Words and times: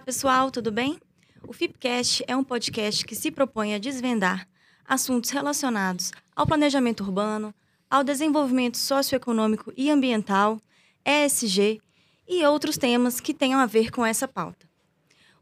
Olá, 0.00 0.06
pessoal, 0.06 0.50
tudo 0.50 0.72
bem? 0.72 0.98
O 1.46 1.52
FIPCast 1.52 2.24
é 2.26 2.34
um 2.34 2.42
podcast 2.42 3.04
que 3.04 3.14
se 3.14 3.30
propõe 3.30 3.74
a 3.74 3.78
desvendar 3.78 4.48
assuntos 4.88 5.28
relacionados 5.28 6.10
ao 6.34 6.46
planejamento 6.46 7.02
urbano, 7.04 7.54
ao 7.90 8.02
desenvolvimento 8.02 8.78
socioeconômico 8.78 9.70
e 9.76 9.90
ambiental, 9.90 10.58
ESG 11.04 11.82
e 12.26 12.42
outros 12.46 12.78
temas 12.78 13.20
que 13.20 13.34
tenham 13.34 13.60
a 13.60 13.66
ver 13.66 13.90
com 13.90 14.04
essa 14.04 14.26
pauta. 14.26 14.66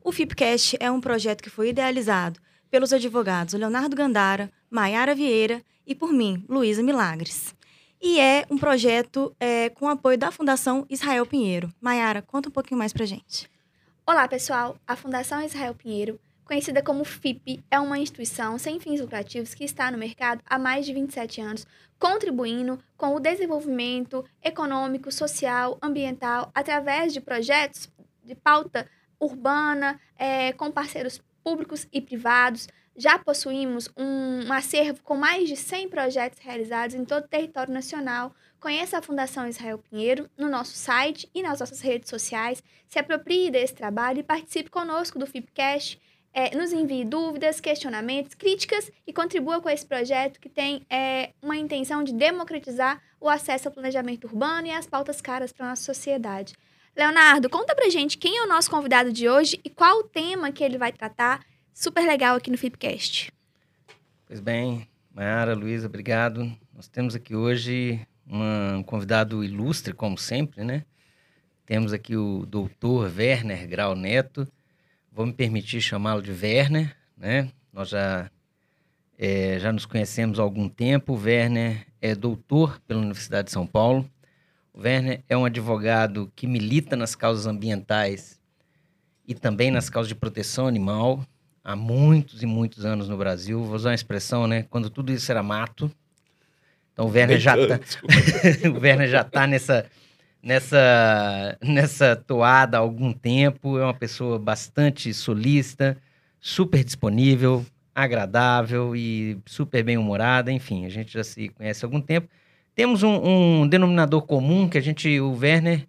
O 0.02 0.10
FIPCast 0.10 0.76
é 0.80 0.90
um 0.90 1.00
projeto 1.00 1.40
que 1.40 1.50
foi 1.50 1.68
idealizado 1.68 2.40
pelos 2.68 2.92
advogados 2.92 3.54
Leonardo 3.54 3.94
Gandara, 3.94 4.50
Maiara 4.68 5.14
Vieira 5.14 5.62
e 5.86 5.94
por 5.94 6.12
mim, 6.12 6.44
Luísa 6.48 6.82
Milagres. 6.82 7.54
E 8.02 8.18
é 8.18 8.44
um 8.50 8.58
projeto 8.58 9.32
é, 9.38 9.68
com 9.68 9.88
apoio 9.88 10.18
da 10.18 10.32
Fundação 10.32 10.84
Israel 10.90 11.24
Pinheiro. 11.24 11.72
Maiara, 11.80 12.22
conta 12.22 12.48
um 12.48 12.52
pouquinho 12.52 12.78
mais 12.78 12.92
pra 12.92 13.06
gente. 13.06 13.48
Olá, 14.10 14.26
pessoal. 14.26 14.80
A 14.86 14.96
Fundação 14.96 15.42
Israel 15.42 15.74
Pinheiro, 15.74 16.18
conhecida 16.42 16.82
como 16.82 17.04
FIP, 17.04 17.62
é 17.70 17.78
uma 17.78 17.98
instituição 17.98 18.56
sem 18.56 18.80
fins 18.80 19.02
lucrativos 19.02 19.52
que 19.52 19.64
está 19.64 19.90
no 19.90 19.98
mercado 19.98 20.40
há 20.46 20.58
mais 20.58 20.86
de 20.86 20.94
27 20.94 21.42
anos, 21.42 21.66
contribuindo 21.98 22.82
com 22.96 23.14
o 23.14 23.20
desenvolvimento 23.20 24.24
econômico, 24.42 25.12
social, 25.12 25.76
ambiental, 25.82 26.50
através 26.54 27.12
de 27.12 27.20
projetos 27.20 27.92
de 28.24 28.34
pauta 28.34 28.88
urbana, 29.20 30.00
é, 30.16 30.54
com 30.54 30.70
parceiros 30.70 31.20
públicos 31.44 31.86
e 31.92 32.00
privados. 32.00 32.66
Já 32.96 33.18
possuímos 33.18 33.90
um, 33.94 34.50
acervo 34.50 35.02
com 35.02 35.16
mais 35.16 35.50
de 35.50 35.54
100 35.54 35.90
projetos 35.90 36.38
realizados 36.38 36.94
em 36.94 37.04
todo 37.04 37.24
o 37.26 37.28
território 37.28 37.74
nacional. 37.74 38.34
Conheça 38.60 38.98
a 38.98 39.02
Fundação 39.02 39.46
Israel 39.46 39.78
Pinheiro 39.78 40.28
no 40.36 40.48
nosso 40.48 40.72
site 40.72 41.30
e 41.32 41.42
nas 41.42 41.60
nossas 41.60 41.80
redes 41.80 42.10
sociais. 42.10 42.62
Se 42.88 42.98
aproprie 42.98 43.50
desse 43.50 43.72
trabalho 43.72 44.18
e 44.18 44.24
participe 44.24 44.68
conosco 44.68 45.18
do 45.18 45.26
FIPCast. 45.26 46.00
É, 46.32 46.54
nos 46.56 46.72
envie 46.72 47.04
dúvidas, 47.04 47.60
questionamentos, 47.60 48.34
críticas 48.34 48.90
e 49.06 49.12
contribua 49.12 49.60
com 49.60 49.68
esse 49.68 49.86
projeto 49.86 50.38
que 50.38 50.48
tem 50.48 50.84
é, 50.90 51.32
uma 51.40 51.56
intenção 51.56 52.04
de 52.04 52.12
democratizar 52.12 53.00
o 53.20 53.28
acesso 53.28 53.68
ao 53.68 53.74
planejamento 53.74 54.26
urbano 54.26 54.66
e 54.66 54.70
às 54.70 54.86
pautas 54.86 55.20
caras 55.20 55.52
para 55.52 55.66
a 55.66 55.68
nossa 55.70 55.82
sociedade. 55.82 56.54
Leonardo, 56.94 57.48
conta 57.48 57.74
pra 57.74 57.88
gente 57.88 58.18
quem 58.18 58.38
é 58.38 58.42
o 58.42 58.48
nosso 58.48 58.70
convidado 58.70 59.12
de 59.12 59.28
hoje 59.28 59.60
e 59.64 59.70
qual 59.70 60.00
o 60.00 60.04
tema 60.04 60.52
que 60.52 60.62
ele 60.62 60.76
vai 60.76 60.92
tratar. 60.92 61.44
Super 61.72 62.04
legal 62.04 62.36
aqui 62.36 62.50
no 62.50 62.58
Flipcast. 62.58 63.32
Pois 64.26 64.40
bem, 64.40 64.88
Mayara, 65.14 65.54
Luísa, 65.54 65.86
obrigado. 65.86 66.52
Nós 66.74 66.88
temos 66.88 67.14
aqui 67.14 67.34
hoje 67.34 68.06
um 68.28 68.82
convidado 68.82 69.42
ilustre, 69.42 69.92
como 69.92 70.18
sempre, 70.18 70.64
né? 70.64 70.84
Temos 71.64 71.92
aqui 71.92 72.16
o 72.16 72.46
doutor 72.46 73.12
Werner 73.16 73.66
Grau 73.68 73.94
Neto. 73.94 74.46
Vou 75.12 75.26
me 75.26 75.32
permitir 75.32 75.80
chamá-lo 75.80 76.22
de 76.22 76.32
Werner, 76.32 76.96
né? 77.16 77.50
Nós 77.72 77.90
já, 77.90 78.30
é, 79.18 79.58
já 79.58 79.72
nos 79.72 79.86
conhecemos 79.86 80.38
há 80.38 80.42
algum 80.42 80.68
tempo. 80.68 81.14
O 81.14 81.20
Werner 81.20 81.86
é 82.00 82.14
doutor 82.14 82.80
pela 82.86 83.00
Universidade 83.00 83.46
de 83.46 83.52
São 83.52 83.66
Paulo 83.66 84.08
o 84.78 84.82
Werner 84.82 85.24
é 85.28 85.36
um 85.36 85.44
advogado 85.44 86.30
que 86.36 86.46
milita 86.46 86.94
nas 86.94 87.16
causas 87.16 87.46
ambientais 87.46 88.40
e 89.26 89.34
também 89.34 89.72
nas 89.72 89.90
causas 89.90 90.08
de 90.08 90.14
proteção 90.14 90.68
animal 90.68 91.26
há 91.64 91.74
muitos 91.74 92.44
e 92.44 92.46
muitos 92.46 92.84
anos 92.84 93.08
no 93.08 93.16
Brasil. 93.16 93.60
Vou 93.64 93.74
usar 93.74 93.88
uma 93.88 93.96
expressão, 93.96 94.46
né? 94.46 94.62
Quando 94.70 94.88
tudo 94.88 95.10
isso 95.10 95.32
era 95.32 95.42
mato. 95.42 95.90
Então 96.98 97.06
o 97.06 97.10
Werner 97.12 97.38
já 97.38 97.54
tá, 97.54 97.78
o 98.68 98.80
Werner 98.80 99.08
já 99.08 99.22
tá 99.22 99.46
nessa 99.46 99.86
nessa 100.42 101.56
nessa 101.62 102.16
toada 102.16 102.76
há 102.76 102.80
algum 102.80 103.12
tempo. 103.12 103.78
É 103.78 103.84
uma 103.84 103.94
pessoa 103.94 104.36
bastante 104.36 105.14
solista, 105.14 105.96
super 106.40 106.82
disponível, 106.82 107.64
agradável 107.94 108.96
e 108.96 109.38
super 109.46 109.84
bem 109.84 109.96
humorada. 109.96 110.50
Enfim, 110.50 110.86
a 110.86 110.88
gente 110.88 111.12
já 111.12 111.22
se 111.22 111.50
conhece 111.50 111.84
há 111.84 111.86
algum 111.86 112.00
tempo. 112.00 112.28
Temos 112.74 113.04
um, 113.04 113.60
um 113.60 113.68
denominador 113.68 114.22
comum 114.22 114.68
que 114.68 114.76
a 114.76 114.80
gente, 114.80 115.20
o 115.20 115.38
Werner, 115.38 115.86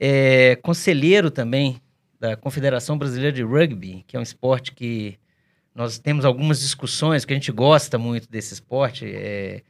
é 0.00 0.56
conselheiro 0.56 1.30
também 1.30 1.80
da 2.18 2.36
Confederação 2.36 2.98
Brasileira 2.98 3.32
de 3.32 3.44
Rugby, 3.44 4.04
que 4.08 4.16
é 4.16 4.18
um 4.18 4.24
esporte 4.24 4.72
que 4.72 5.16
nós 5.72 6.00
temos 6.00 6.24
algumas 6.24 6.58
discussões, 6.58 7.24
que 7.24 7.32
a 7.32 7.36
gente 7.36 7.52
gosta 7.52 7.96
muito 7.96 8.28
desse 8.28 8.54
esporte, 8.54 9.06
é, 9.06 9.62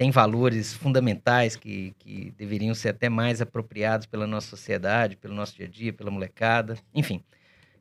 tem 0.00 0.10
valores 0.10 0.72
fundamentais 0.72 1.56
que, 1.56 1.94
que 1.98 2.32
deveriam 2.38 2.74
ser 2.74 2.88
até 2.88 3.10
mais 3.10 3.42
apropriados 3.42 4.06
pela 4.06 4.26
nossa 4.26 4.48
sociedade, 4.48 5.14
pelo 5.14 5.34
nosso 5.34 5.54
dia 5.54 5.66
a 5.66 5.68
dia, 5.68 5.92
pela 5.92 6.10
molecada, 6.10 6.78
enfim. 6.94 7.22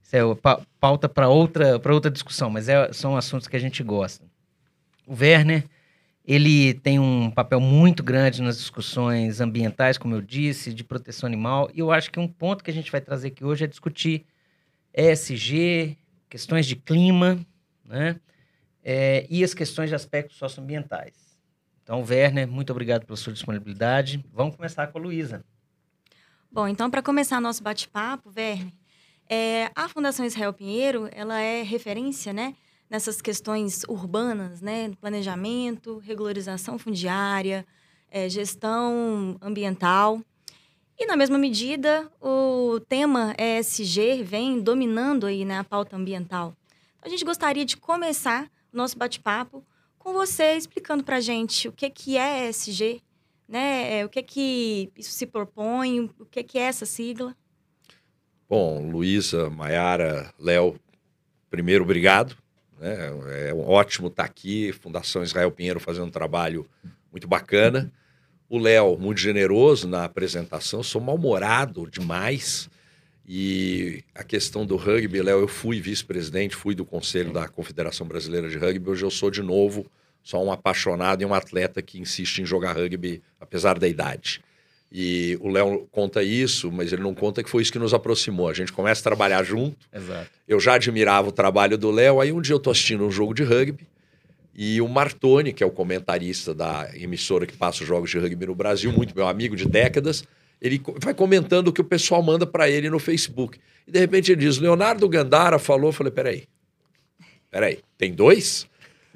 Isso 0.03 0.18
é 0.18 0.19
pauta 0.81 1.08
para 1.08 1.29
outra, 1.29 1.79
outra 1.90 2.12
discussão, 2.12 2.50
mas 2.50 2.68
é, 2.68 2.91
são 2.91 3.16
assuntos 3.16 3.47
que 3.47 3.56
a 3.56 3.59
gente 3.59 3.81
gosta. 3.81 4.25
O 5.08 5.16
Werner 5.18 5.63
ele 6.25 6.74
tem 6.74 7.00
um 7.00 7.31
papel 7.31 7.62
muito 7.62 8.03
grande 8.03 8.41
nas 8.41 8.58
discussões 8.58 9.40
ambientais, 9.40 9.97
como 9.97 10.13
eu 10.13 10.22
disse, 10.22 10.74
de 10.74 10.84
proteção 10.84 11.25
animal. 11.25 11.69
E 11.74 11.79
eu 11.79 11.90
acho 11.90 12.12
que 12.12 12.19
um 12.19 12.28
ponto 12.28 12.66
que 12.66 12.69
a 12.69 12.74
gente 12.74 12.91
vai 12.91 13.00
trazer 13.00 13.29
aqui 13.29 13.46
hoje 13.46 13.63
é 13.63 13.68
discutir 13.68 14.25
ESG, 14.94 15.97
questões 16.29 16.66
de 16.66 16.75
clima, 16.75 17.40
né? 17.85 18.18
É, 18.84 19.25
e 19.29 19.41
as 19.41 19.53
questões 19.53 19.88
de 19.88 19.96
aspectos 19.96 20.35
socioambientais. 20.35 21.28
Então, 21.90 22.06
Werner, 22.08 22.48
muito 22.48 22.70
obrigado 22.70 23.04
pela 23.04 23.18
sua 23.18 23.34
disponibilidade. 23.34 24.24
Vamos 24.32 24.56
começar 24.56 24.86
com 24.86 25.00
a 25.00 25.02
Luísa. 25.02 25.44
Bom, 26.52 26.68
então, 26.68 26.88
para 26.88 27.02
começar 27.02 27.42
nosso 27.42 27.64
bate-papo, 27.64 28.32
Werner, 28.38 28.72
é, 29.28 29.72
a 29.76 29.90
Fundação 29.90 30.24
Israel 30.24 30.54
Pinheiro, 30.54 31.10
ela 31.12 31.42
é 31.42 31.64
referência, 31.64 32.32
né? 32.32 32.54
nessas 32.88 33.24
questões 33.24 33.84
urbanas, 33.88 34.62
né? 34.62 34.92
Planejamento, 35.02 35.98
regularização 35.98 36.78
fundiária, 36.78 37.66
é, 38.12 38.30
gestão 38.30 39.36
ambiental. 39.42 40.22
E, 40.96 41.08
na 41.08 41.18
mesma 41.18 41.40
medida, 41.40 42.08
o 42.22 42.80
tema 42.88 43.34
ESG 43.36 44.22
vem 44.22 44.62
dominando 44.62 45.26
aí, 45.26 45.44
né, 45.44 45.58
a 45.58 45.64
pauta 45.64 45.96
ambiental. 45.96 46.56
Então, 47.00 47.08
a 47.08 47.10
gente 47.10 47.26
gostaria 47.26 47.66
de 47.66 47.78
começar 47.78 48.46
o 48.72 48.78
nosso 48.78 48.96
bate-papo 48.96 49.66
com 50.00 50.14
você 50.14 50.56
explicando 50.56 51.04
para 51.04 51.20
gente 51.20 51.68
o 51.68 51.72
que, 51.72 51.90
que 51.90 52.18
é 52.18 52.50
ESG, 52.50 53.04
né? 53.48 54.00
É, 54.00 54.06
o 54.06 54.10
que, 54.10 54.24
que 54.24 54.92
isso 54.98 55.12
se 55.12 55.28
propõe, 55.28 56.10
o 56.18 56.26
que, 56.26 56.42
que 56.42 56.58
é 56.58 56.64
essa 56.64 56.86
sigla. 56.86 57.36
Bom, 58.50 58.90
Luísa, 58.90 59.50
Maiara, 59.52 60.34
Léo, 60.40 60.80
primeiro, 61.52 61.84
obrigado 61.84 62.36
né? 62.80 63.50
É 63.50 63.54
ótimo 63.54 64.08
estar 64.08 64.24
tá 64.24 64.30
aqui, 64.30 64.72
Fundação 64.72 65.22
Israel 65.22 65.52
Pinheiro 65.52 65.80
fazendo 65.80 66.08
um 66.08 66.12
trabalho 66.12 66.66
muito 67.12 67.28
bacana. 67.28 67.92
O 68.50 68.58
Léo, 68.58 68.98
muito 68.98 69.20
generoso 69.20 69.88
na 69.88 70.06
apresentação, 70.06 70.82
sou 70.82 71.02
mal-humorado 71.02 71.88
demais. 71.90 72.70
E 73.31 74.03
a 74.16 74.23
questão 74.23 74.66
do 74.66 74.75
rugby, 74.75 75.22
Léo, 75.22 75.41
eu 75.41 75.47
fui 75.47 75.79
vice-presidente, 75.79 76.56
fui 76.56 76.73
do 76.73 76.84
conselho 76.84 77.31
da 77.31 77.47
Confederação 77.47 78.07
Brasileira 78.07 78.50
de 78.50 78.57
Rugby, 78.57 78.90
hoje 78.90 79.06
eu 79.06 79.12
sou 79.12 79.29
de 79.29 79.44
novo 79.44 79.85
só 80.23 80.44
um 80.44 80.51
apaixonado 80.51 81.22
e 81.22 81.25
um 81.25 81.34
atleta 81.35 81.79
que 81.79 82.00
insiste 82.00 82.40
em 82.40 82.45
jogar 82.45 82.75
rugby 82.75 83.22
apesar 83.40 83.78
da 83.78 83.88
idade. 83.88 84.41
E 84.91 85.38
o 85.41 85.47
Léo 85.47 85.88
conta 85.91 86.23
isso, 86.23 86.72
mas 86.72 86.91
ele 86.91 87.03
não 87.03 87.13
conta 87.13 87.44
que 87.44 87.50
foi 87.51 87.62
isso 87.62 87.72
que 87.72 87.78
nos 87.78 87.94
aproximou. 87.94 88.50
A 88.50 88.53
gente 88.53 88.73
começa 88.73 89.01
a 89.01 89.03
trabalhar 89.03 89.44
junto. 89.44 89.78
Exato. 89.94 90.31
Eu 90.47 90.59
já 90.59 90.73
admirava 90.73 91.29
o 91.29 91.31
trabalho 91.31 91.78
do 91.78 91.91
Léo. 91.91 92.19
Aí 92.19 92.31
um 92.31 92.41
dia 92.41 92.56
eu 92.56 92.59
tô 92.59 92.72
assistindo 92.72 93.06
um 93.06 93.11
jogo 93.11 93.35
de 93.35 93.44
rugby 93.44 93.88
e 94.56 94.81
o 94.81 94.88
Martoni, 94.88 95.53
que 95.53 95.63
é 95.63 95.67
o 95.67 95.72
comentarista 95.72 96.51
da 96.51 96.90
emissora 96.96 97.46
que 97.46 97.56
passa 97.56 97.84
os 97.84 97.87
jogos 97.87 98.09
de 98.09 98.17
rugby 98.17 98.47
no 98.47 98.55
Brasil, 98.55 98.91
muito 98.91 99.16
meu 99.16 99.28
amigo 99.28 99.55
de 99.55 99.66
décadas, 99.67 100.23
ele 100.61 100.82
vai 101.02 101.14
comentando 101.14 101.70
o 101.70 101.73
que 101.73 101.82
o 101.82 101.85
pessoal 101.85 102.22
manda 102.22 102.46
para 102.46 102.70
ele 102.70 102.90
no 102.90 103.00
Facebook. 103.00 103.59
E 103.88 103.91
de 103.91 104.00
repente 104.00 104.32
ele 104.32 104.41
diz: 104.41 104.58
Leonardo 104.58 105.08
Gandara 105.08 105.58
falou. 105.58 105.90
Eu 105.90 105.94
falei: 105.94 106.11
peraí, 106.11 106.44
peraí, 107.50 107.79
tem 107.97 108.14
dois? 108.14 108.67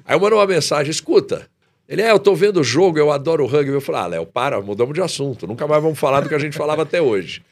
Aí 0.04 0.16
eu 0.16 0.20
mando 0.20 0.36
uma 0.36 0.46
mensagem: 0.46 0.90
escuta, 0.90 1.48
ele, 1.88 2.02
é, 2.02 2.10
eu 2.10 2.18
tô 2.18 2.34
vendo 2.34 2.60
o 2.60 2.64
jogo, 2.64 2.98
eu 2.98 3.12
adoro 3.12 3.44
o 3.44 3.46
rugby. 3.46 3.72
Eu 3.72 3.80
falei, 3.80 4.00
ah, 4.00 4.06
Léo, 4.06 4.26
para, 4.26 4.60
mudamos 4.60 4.94
de 4.94 5.02
assunto. 5.02 5.46
Nunca 5.46 5.66
mais 5.66 5.82
vamos 5.82 5.98
falar 5.98 6.20
do 6.20 6.28
que 6.28 6.34
a 6.34 6.38
gente 6.38 6.56
falava 6.56 6.82
até 6.82 7.00
hoje. 7.00 7.42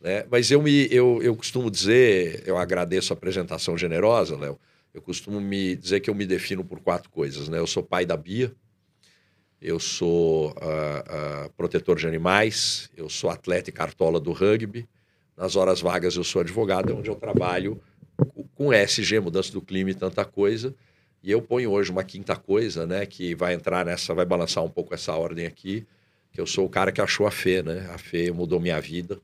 Né? 0.00 0.24
Mas 0.30 0.50
eu, 0.50 0.62
me, 0.62 0.86
eu, 0.90 1.20
eu 1.22 1.34
costumo 1.34 1.70
dizer, 1.70 2.42
eu 2.46 2.56
agradeço 2.56 3.12
a 3.12 3.16
apresentação 3.16 3.76
generosa, 3.76 4.36
Léo. 4.36 4.58
Eu 4.94 5.02
costumo 5.02 5.40
me 5.40 5.76
dizer 5.76 6.00
que 6.00 6.08
eu 6.08 6.14
me 6.14 6.24
defino 6.24 6.64
por 6.64 6.80
quatro 6.80 7.10
coisas. 7.10 7.48
Né? 7.48 7.58
Eu 7.58 7.66
sou 7.66 7.82
pai 7.82 8.06
da 8.06 8.16
Bia, 8.16 8.52
eu 9.60 9.78
sou 9.78 10.50
uh, 10.50 11.46
uh, 11.46 11.50
protetor 11.56 11.96
de 11.96 12.06
animais, 12.06 12.90
eu 12.96 13.08
sou 13.08 13.28
atleta 13.28 13.68
e 13.68 13.72
cartola 13.72 14.18
do 14.18 14.32
rugby. 14.32 14.88
Nas 15.36 15.54
horas 15.56 15.80
vagas 15.80 16.16
eu 16.16 16.24
sou 16.24 16.40
advogado, 16.40 16.92
é 16.92 16.94
onde 16.94 17.10
eu 17.10 17.14
trabalho 17.14 17.80
com 18.54 18.72
SG, 18.72 19.20
mudança 19.20 19.52
do 19.52 19.60
clima 19.60 19.90
e 19.90 19.94
tanta 19.94 20.24
coisa. 20.24 20.74
E 21.22 21.30
eu 21.30 21.42
ponho 21.42 21.70
hoje 21.70 21.90
uma 21.90 22.04
quinta 22.04 22.34
coisa, 22.36 22.86
né, 22.86 23.04
que 23.04 23.34
vai 23.34 23.52
entrar 23.52 23.84
nessa, 23.84 24.14
vai 24.14 24.24
balançar 24.24 24.64
um 24.64 24.70
pouco 24.70 24.94
essa 24.94 25.14
ordem 25.14 25.46
aqui, 25.46 25.86
que 26.32 26.40
eu 26.40 26.46
sou 26.46 26.64
o 26.64 26.68
cara 26.68 26.90
que 26.90 27.00
achou 27.00 27.26
a 27.26 27.30
fé, 27.30 27.62
né? 27.62 27.90
A 27.92 27.98
fé 27.98 28.30
mudou 28.30 28.60
minha 28.60 28.80
vida. 28.80 29.20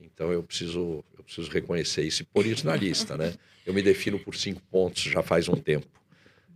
Então 0.00 0.32
eu 0.32 0.42
preciso, 0.42 1.02
Eu 1.16 1.24
preciso 1.24 1.50
reconhecer 1.50 2.02
isso 2.02 2.22
e 2.22 2.26
pôr 2.26 2.46
isso 2.46 2.66
na 2.66 2.76
lista, 2.76 3.16
né? 3.16 3.34
Eu 3.64 3.72
me 3.72 3.82
defino 3.82 4.18
por 4.18 4.36
cinco 4.36 4.60
pontos 4.70 5.02
já 5.02 5.22
faz 5.22 5.48
um 5.48 5.56
tempo. 5.56 6.01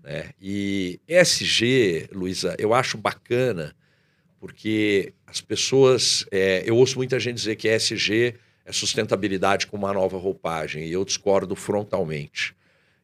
Né? 0.06 0.30
E 0.40 1.00
ESG, 1.08 2.10
Luísa, 2.12 2.54
eu 2.60 2.72
acho 2.72 2.96
bacana 2.96 3.74
porque 4.38 5.12
as 5.26 5.40
pessoas. 5.40 6.24
É, 6.30 6.62
eu 6.64 6.76
ouço 6.76 6.96
muita 6.96 7.18
gente 7.18 7.34
dizer 7.34 7.56
que 7.56 7.68
ESG 7.68 8.34
é 8.64 8.72
sustentabilidade 8.72 9.66
com 9.66 9.76
uma 9.76 9.92
nova 9.92 10.16
roupagem, 10.16 10.86
e 10.86 10.92
eu 10.92 11.04
discordo 11.04 11.56
frontalmente. 11.56 12.54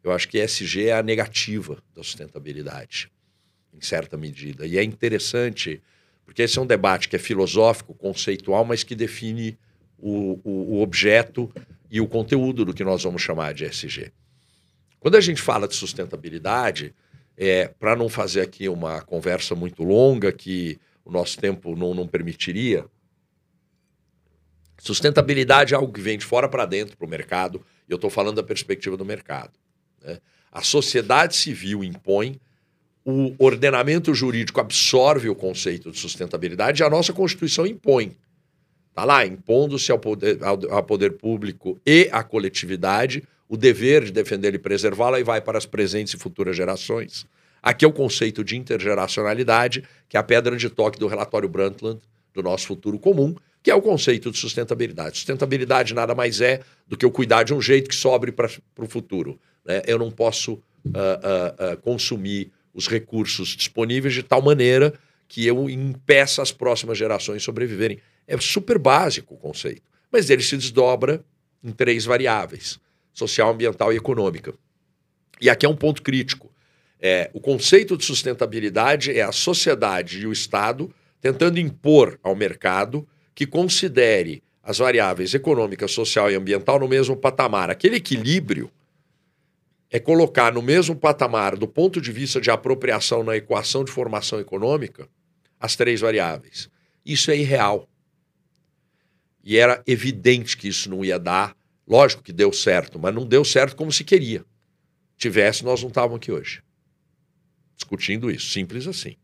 Eu 0.04 0.12
acho 0.12 0.28
que 0.28 0.38
ESG 0.38 0.88
é 0.88 0.92
a 0.92 1.02
negativa 1.02 1.82
da 1.94 2.02
sustentabilidade, 2.02 3.10
em 3.72 3.80
certa 3.80 4.16
medida. 4.16 4.66
E 4.66 4.78
é 4.78 4.84
interessante, 4.84 5.82
porque 6.24 6.42
esse 6.42 6.58
é 6.58 6.62
um 6.62 6.66
debate 6.66 7.08
que 7.08 7.16
é 7.16 7.18
filosófico, 7.18 7.94
conceitual, 7.94 8.64
mas 8.64 8.84
que 8.84 8.94
define 8.94 9.58
o, 9.98 10.38
o, 10.44 10.74
o 10.74 10.82
objeto 10.82 11.52
e 11.90 12.00
o 12.00 12.06
conteúdo 12.06 12.64
do 12.64 12.74
que 12.74 12.84
nós 12.84 13.02
vamos 13.02 13.22
chamar 13.22 13.54
de 13.54 13.64
ESG. 13.64 14.12
Quando 15.02 15.16
a 15.16 15.20
gente 15.20 15.42
fala 15.42 15.68
de 15.68 15.74
sustentabilidade, 15.74 16.94
é, 17.36 17.66
para 17.66 17.94
não 17.94 18.08
fazer 18.08 18.40
aqui 18.40 18.68
uma 18.68 19.02
conversa 19.02 19.54
muito 19.54 19.82
longa, 19.82 20.32
que 20.32 20.78
o 21.04 21.10
nosso 21.10 21.36
tempo 21.38 21.76
não, 21.76 21.92
não 21.92 22.06
permitiria, 22.06 22.86
Sustentabilidade 24.82 25.74
é 25.74 25.76
algo 25.76 25.92
que 25.92 26.00
vem 26.00 26.18
de 26.18 26.24
fora 26.24 26.48
para 26.48 26.66
dentro 26.66 26.96
para 26.96 27.06
o 27.06 27.08
mercado, 27.08 27.64
e 27.88 27.92
eu 27.92 27.94
estou 27.94 28.10
falando 28.10 28.34
da 28.34 28.42
perspectiva 28.42 28.96
do 28.96 29.04
mercado. 29.04 29.52
Né? 30.02 30.18
A 30.50 30.60
sociedade 30.60 31.36
civil 31.36 31.84
impõe, 31.84 32.40
o 33.04 33.32
ordenamento 33.38 34.12
jurídico 34.12 34.60
absorve 34.60 35.28
o 35.28 35.36
conceito 35.36 35.92
de 35.92 36.00
sustentabilidade 36.00 36.82
e 36.82 36.84
a 36.84 36.90
nossa 36.90 37.12
Constituição 37.12 37.64
impõe. 37.64 38.16
Está 38.88 39.04
lá, 39.04 39.24
impondo-se 39.24 39.92
ao 39.92 40.00
poder, 40.00 40.42
ao, 40.42 40.58
ao 40.74 40.82
poder 40.82 41.12
público 41.12 41.80
e 41.86 42.08
à 42.10 42.24
coletividade 42.24 43.22
o 43.52 43.56
dever 43.58 44.04
de 44.04 44.12
defendê-la 44.12 44.56
e 44.56 44.58
preservá-la 44.58 45.20
e 45.20 45.22
vai 45.22 45.38
para 45.38 45.58
as 45.58 45.66
presentes 45.66 46.14
e 46.14 46.16
futuras 46.16 46.56
gerações. 46.56 47.26
Aqui 47.62 47.84
é 47.84 47.88
o 47.88 47.92
conceito 47.92 48.42
de 48.42 48.56
intergeracionalidade, 48.56 49.84
que 50.08 50.16
é 50.16 50.20
a 50.20 50.22
pedra 50.22 50.56
de 50.56 50.70
toque 50.70 50.98
do 50.98 51.06
relatório 51.06 51.50
Brundtland, 51.50 52.00
do 52.32 52.42
nosso 52.42 52.66
futuro 52.66 52.98
comum, 52.98 53.34
que 53.62 53.70
é 53.70 53.74
o 53.74 53.82
conceito 53.82 54.30
de 54.30 54.38
sustentabilidade. 54.38 55.18
Sustentabilidade 55.18 55.92
nada 55.92 56.14
mais 56.14 56.40
é 56.40 56.62
do 56.88 56.96
que 56.96 57.04
eu 57.04 57.10
cuidar 57.10 57.42
de 57.42 57.52
um 57.52 57.60
jeito 57.60 57.90
que 57.90 57.94
sobre 57.94 58.32
para 58.32 58.48
o 58.78 58.86
futuro. 58.86 59.38
Né? 59.66 59.82
Eu 59.86 59.98
não 59.98 60.10
posso 60.10 60.54
uh, 60.54 60.58
uh, 60.88 61.74
uh, 61.74 61.76
consumir 61.82 62.50
os 62.72 62.88
recursos 62.88 63.50
disponíveis 63.50 64.14
de 64.14 64.22
tal 64.22 64.40
maneira 64.40 64.94
que 65.28 65.46
eu 65.46 65.68
impeça 65.68 66.40
as 66.40 66.50
próximas 66.50 66.96
gerações 66.96 67.42
sobreviverem. 67.42 67.98
É 68.26 68.34
super 68.38 68.78
básico 68.78 69.34
o 69.34 69.36
conceito, 69.36 69.82
mas 70.10 70.30
ele 70.30 70.42
se 70.42 70.56
desdobra 70.56 71.22
em 71.62 71.70
três 71.70 72.06
variáveis: 72.06 72.80
social, 73.12 73.50
ambiental 73.50 73.92
e 73.92 73.96
econômica. 73.96 74.54
E 75.40 75.50
aqui 75.50 75.66
é 75.66 75.68
um 75.68 75.76
ponto 75.76 76.02
crítico. 76.02 76.52
É, 77.00 77.30
o 77.34 77.40
conceito 77.40 77.96
de 77.96 78.04
sustentabilidade 78.04 79.10
é 79.10 79.22
a 79.22 79.32
sociedade 79.32 80.20
e 80.20 80.26
o 80.26 80.32
Estado 80.32 80.92
tentando 81.20 81.58
impor 81.58 82.18
ao 82.22 82.34
mercado 82.34 83.06
que 83.34 83.46
considere 83.46 84.42
as 84.62 84.78
variáveis 84.78 85.34
econômica, 85.34 85.88
social 85.88 86.30
e 86.30 86.34
ambiental 86.34 86.78
no 86.78 86.86
mesmo 86.86 87.16
patamar. 87.16 87.70
Aquele 87.70 87.96
equilíbrio 87.96 88.70
é 89.90 89.98
colocar 89.98 90.52
no 90.52 90.62
mesmo 90.62 90.96
patamar, 90.96 91.56
do 91.56 91.68
ponto 91.68 92.00
de 92.00 92.10
vista 92.10 92.40
de 92.40 92.50
apropriação 92.50 93.22
na 93.22 93.36
equação 93.36 93.84
de 93.84 93.92
formação 93.92 94.40
econômica, 94.40 95.08
as 95.60 95.76
três 95.76 96.00
variáveis. 96.00 96.70
Isso 97.04 97.30
é 97.30 97.36
irreal. 97.36 97.88
E 99.44 99.58
era 99.58 99.82
evidente 99.86 100.56
que 100.56 100.68
isso 100.68 100.88
não 100.88 101.04
ia 101.04 101.18
dar. 101.18 101.54
Lógico 101.92 102.22
que 102.22 102.32
deu 102.32 102.50
certo, 102.54 102.98
mas 102.98 103.14
não 103.14 103.26
deu 103.26 103.44
certo 103.44 103.76
como 103.76 103.92
se 103.92 104.02
queria. 104.02 104.42
Tivesse, 105.18 105.62
nós 105.62 105.82
não 105.82 105.90
estávamos 105.90 106.16
aqui 106.16 106.32
hoje. 106.32 106.62
Discutindo 107.76 108.30
isso. 108.30 108.48
Simples 108.48 108.86
assim. 108.86 109.14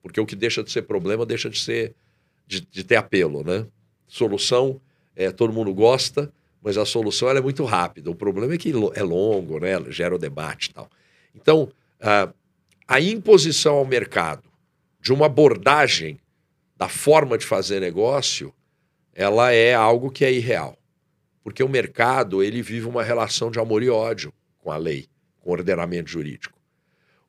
Porque 0.00 0.20
o 0.20 0.24
que 0.24 0.36
deixa 0.36 0.62
de 0.62 0.70
ser 0.70 0.82
problema 0.82 1.26
deixa 1.26 1.50
de 1.50 1.58
ser 1.58 1.96
de, 2.46 2.60
de 2.60 2.84
ter 2.84 2.94
apelo, 2.94 3.42
né? 3.42 3.66
Solução, 4.06 4.80
é, 5.16 5.32
todo 5.32 5.52
mundo 5.52 5.74
gosta, 5.74 6.32
mas 6.62 6.78
a 6.78 6.86
solução 6.86 7.28
é 7.28 7.40
muito 7.40 7.64
rápida. 7.64 8.08
O 8.08 8.14
problema 8.14 8.54
é 8.54 8.58
que 8.58 8.70
é 8.94 9.02
longo, 9.02 9.58
né? 9.58 9.72
Gera 9.90 10.14
o 10.14 10.18
debate 10.18 10.70
e 10.70 10.74
tal. 10.74 10.88
Então, 11.34 11.72
a, 12.00 12.32
a 12.86 13.00
imposição 13.00 13.74
ao 13.74 13.84
mercado 13.84 14.48
de 15.00 15.12
uma 15.12 15.26
abordagem 15.26 16.20
da 16.76 16.88
forma 16.88 17.36
de 17.36 17.44
fazer 17.44 17.80
negócio, 17.80 18.54
ela 19.12 19.50
é 19.50 19.74
algo 19.74 20.08
que 20.08 20.24
é 20.24 20.32
irreal. 20.32 20.78
Porque 21.42 21.62
o 21.62 21.68
mercado, 21.68 22.42
ele 22.42 22.62
vive 22.62 22.86
uma 22.86 23.02
relação 23.02 23.50
de 23.50 23.58
amor 23.58 23.82
e 23.82 23.90
ódio 23.90 24.32
com 24.58 24.70
a 24.70 24.76
lei, 24.76 25.08
com 25.40 25.50
o 25.50 25.52
ordenamento 25.52 26.08
jurídico. 26.08 26.58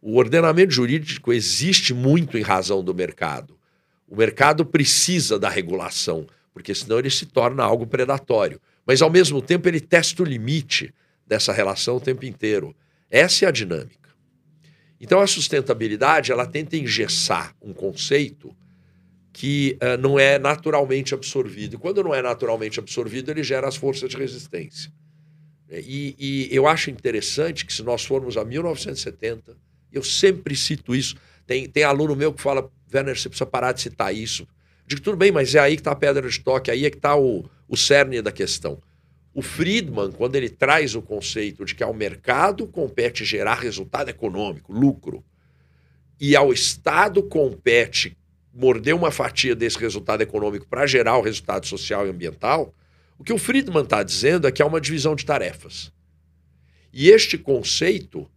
O 0.02 0.18
ordenamento 0.18 0.72
jurídico 0.72 1.32
existe 1.32 1.94
muito 1.94 2.38
em 2.38 2.42
razão 2.42 2.84
do 2.84 2.94
mercado. 2.94 3.58
O 4.08 4.16
mercado 4.16 4.66
precisa 4.66 5.40
da 5.40 5.50
regulação, 5.50 6.28
porque 6.54 6.76
senão 6.76 7.00
ele 7.00 7.10
se 7.10 7.26
torna 7.26 7.64
algo 7.64 7.88
predatório. 7.88 8.62
Mas, 8.86 9.02
ao 9.02 9.10
mesmo 9.10 9.42
tempo, 9.42 9.68
ele 9.68 9.80
testa 9.80 10.22
o 10.22 10.26
limite 10.26 10.94
dessa 11.26 11.54
relação 11.54 11.96
o 11.96 12.02
tempo 12.02 12.26
inteiro. 12.26 12.76
Essa 13.10 13.46
é 13.46 13.48
a 13.48 13.52
dinâmica. 13.52 14.10
Então, 15.00 15.20
a 15.20 15.28
sustentabilidade 15.28 16.32
ela 16.32 16.46
tenta 16.46 16.78
engessar 16.78 17.56
um 17.62 17.74
conceito 17.74 18.56
que 19.34 19.78
uh, 19.82 20.00
não 20.00 20.20
é 20.20 20.38
naturalmente 20.38 21.16
absorvido. 21.16 21.76
E 21.76 21.80
quando 21.80 22.04
não 22.04 22.14
é 22.14 22.22
naturalmente 22.22 22.80
absorvido, 22.80 23.32
ele 23.32 23.44
gera 23.44 23.68
as 23.68 23.76
forças 23.76 24.12
de 24.12 24.16
resistência. 24.16 24.94
E, 25.70 26.16
e 26.20 26.56
eu 26.56 26.68
acho 26.68 26.92
interessante 26.92 27.66
que, 27.66 27.74
se 27.74 27.82
nós 27.82 28.06
formos 28.06 28.38
a 28.38 28.46
1970, 28.46 29.58
eu 29.92 30.04
sempre 30.04 30.56
cito 30.56 30.94
isso. 30.94 31.16
Tem, 31.48 31.68
tem 31.68 31.84
aluno 31.84 32.16
meu 32.16 32.32
que 32.32 32.42
fala, 32.42 32.72
Werner, 32.94 33.18
você 33.18 33.28
precisa 33.28 33.48
parar 33.48 33.72
de 33.72 33.82
citar 33.82 34.14
isso. 34.14 34.48
Digo, 34.86 35.02
tudo 35.02 35.18
bem, 35.18 35.32
mas 35.32 35.56
é 35.56 35.60
aí 35.60 35.76
que 35.76 35.82
está 35.82 35.92
a 35.92 35.96
pedra 35.96 36.30
de 36.30 36.40
toque, 36.40 36.70
aí 36.70 36.86
é 36.86 36.92
que 36.92 36.98
está 36.98 37.16
o, 37.16 37.50
o 37.68 37.76
cerne 37.76 38.22
da 38.22 38.32
questão. 38.32 38.80
O 39.34 39.42
Friedman, 39.42 40.12
quando 40.12 40.36
ele 40.36 40.50
traz 40.50 40.94
o 40.94 41.02
conceito 41.02 41.66
de 41.66 41.74
que 41.74 41.82
ao 41.82 41.94
mercado 41.94 42.68
compete 42.68 43.26
gerar 43.26 43.56
resultado 43.56 44.10
econômico, 44.10 44.72
lucro, 44.72 45.24
e 46.20 46.36
ao 46.36 46.54
Estado 46.54 47.24
compete 47.24 48.16
morder 48.54 48.96
uma 48.96 49.12
fatia 49.12 49.56
desse 49.56 49.80
resultado 49.80 50.22
econômico 50.22 50.68
para 50.68 50.86
gerar 50.86 51.18
o 51.18 51.22
resultado 51.22 51.66
social 51.66 52.06
e 52.06 52.10
ambiental, 52.10 52.74
o 53.18 53.24
que 53.24 53.34
o 53.34 53.38
Friedman 53.38 53.84
está 53.84 54.04
dizendo 54.04 54.48
é 54.48 54.52
que 54.52 54.62
há 54.62 54.66
uma 54.66 54.82
divisão 54.82 55.16
de 55.16 55.26
tarefas. 55.26 55.92
E 56.92 57.10
este 57.10 57.38
conceito 57.38 58.30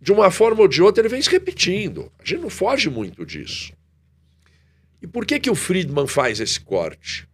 de 0.00 0.12
uma 0.12 0.30
forma 0.30 0.60
ou 0.60 0.68
de 0.68 0.82
outra, 0.82 1.02
ele 1.02 1.08
vem 1.08 1.20
se 1.20 1.30
repetindo. 1.30 2.12
A 2.18 2.24
gente 2.24 2.40
não 2.40 2.50
foge 2.50 2.88
muito 2.88 3.24
disso. 3.24 3.72
E 5.00 5.06
por 5.06 5.26
que, 5.26 5.40
que 5.40 5.50
o 5.50 5.54
Friedman 5.54 6.06
faz 6.06 6.40
esse 6.40 6.60
corte? 6.60 7.28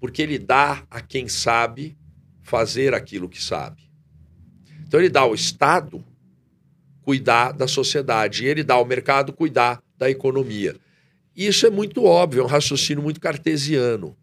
Porque 0.00 0.22
ele 0.22 0.38
dá 0.38 0.84
a 0.90 1.00
quem 1.00 1.28
sabe 1.28 1.96
fazer 2.42 2.94
aquilo 2.94 3.28
que 3.28 3.42
sabe. 3.42 3.82
Então 4.86 5.00
ele 5.00 5.08
dá 5.08 5.20
ao 5.20 5.34
Estado 5.34 6.04
cuidar 7.02 7.52
da 7.52 7.66
sociedade 7.66 8.44
e 8.44 8.46
ele 8.46 8.62
dá 8.62 8.74
ao 8.74 8.84
mercado 8.84 9.32
cuidar 9.32 9.82
da 9.98 10.08
economia. 10.08 10.76
Isso 11.36 11.66
é 11.66 11.70
muito 11.70 12.04
óbvio, 12.04 12.42
é 12.42 12.44
um 12.44 12.48
raciocínio 12.48 13.02
muito 13.02 13.20
cartesiano. 13.20 14.16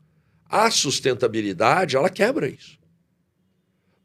A 0.50 0.72
sustentabilidade, 0.72 1.96
ela 1.96 2.10
quebra 2.10 2.48
isso 2.48 2.77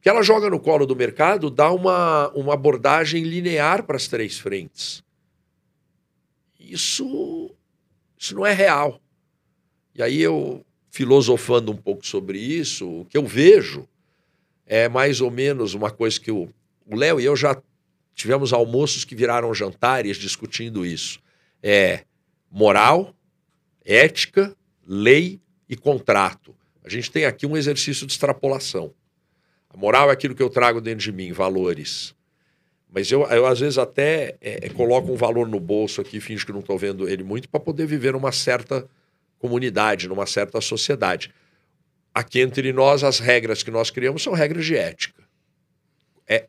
que 0.01 0.09
ela 0.09 0.23
joga 0.23 0.49
no 0.49 0.59
colo 0.59 0.87
do 0.87 0.97
mercado, 0.97 1.51
dá 1.51 1.71
uma, 1.71 2.29
uma 2.31 2.55
abordagem 2.55 3.23
linear 3.23 3.85
para 3.85 3.97
as 3.97 4.09
três 4.09 4.39
frentes. 4.39 5.03
Isso, 6.59 7.55
isso 8.17 8.35
não 8.35 8.47
é 8.47 8.53
real. 8.53 9.01
E 9.95 10.03
aí 10.03 10.21
eu, 10.21 10.65
filosofando 10.91 11.71
um 11.71 11.77
pouco 11.77 12.07
sobre 12.07 12.39
isso, 12.39 13.01
o 13.01 13.05
que 13.05 13.19
eu 13.19 13.27
vejo 13.27 13.87
é 14.67 14.89
mais 14.89 15.21
ou 15.21 15.31
menos 15.31 15.75
uma 15.75 15.91
coisa 15.91 16.19
que 16.19 16.31
o 16.31 16.49
Léo 16.91 17.21
e 17.21 17.25
eu 17.25 17.37
já 17.37 17.61
tivemos 18.15 18.53
almoços 18.53 19.05
que 19.05 19.15
viraram 19.15 19.53
jantares 19.53 20.17
discutindo 20.17 20.87
isso. 20.87 21.21
É 21.63 22.05
moral, 22.51 23.15
ética, 23.85 24.57
lei 24.87 25.41
e 25.69 25.77
contrato. 25.77 26.55
A 26.85 26.89
gente 26.89 27.11
tem 27.11 27.25
aqui 27.25 27.47
um 27.47 27.57
exercício 27.57 28.07
de 28.07 28.13
extrapolação. 28.13 28.93
A 29.69 29.77
moral 29.77 30.11
é 30.11 30.13
aquilo 30.13 30.35
que 30.35 30.43
eu 30.43 30.51
trago 30.51 30.81
dentro 30.81 31.05
de 31.05 31.13
mim, 31.13 31.33
valores. 31.33 32.15
Mas 32.93 33.11
eu, 33.11 33.23
eu 33.29 33.47
às 33.47 33.61
vezes 33.61 33.79
até 33.79 34.37
é, 34.41 34.67
é 34.67 34.69
coloco 34.69 35.13
um 35.13 35.17
valor 35.17 35.47
no 35.47 35.61
bolso 35.61 36.01
aqui, 36.01 36.21
finge 36.21 36.45
que 36.45 36.53
não 36.53 36.59
estou 36.61 36.77
vendo 36.77 37.09
ele 37.09 37.23
muito, 37.23 37.49
para 37.49 37.61
poder 37.61 37.87
viver 37.87 38.13
numa 38.13 38.33
certa 38.33 38.89
comunidade, 39.39 40.09
numa 40.09 40.27
certa 40.27 40.61
sociedade. 40.61 41.33
Aqui 42.13 42.41
entre 42.41 42.73
nós, 42.73 43.05
as 43.05 43.21
regras 43.21 43.63
que 43.63 43.71
nós 43.71 43.91
criamos 43.91 44.23
são 44.23 44.33
regras 44.33 44.67
de 44.67 44.77
ética. 44.77 45.23
É, 46.27 46.49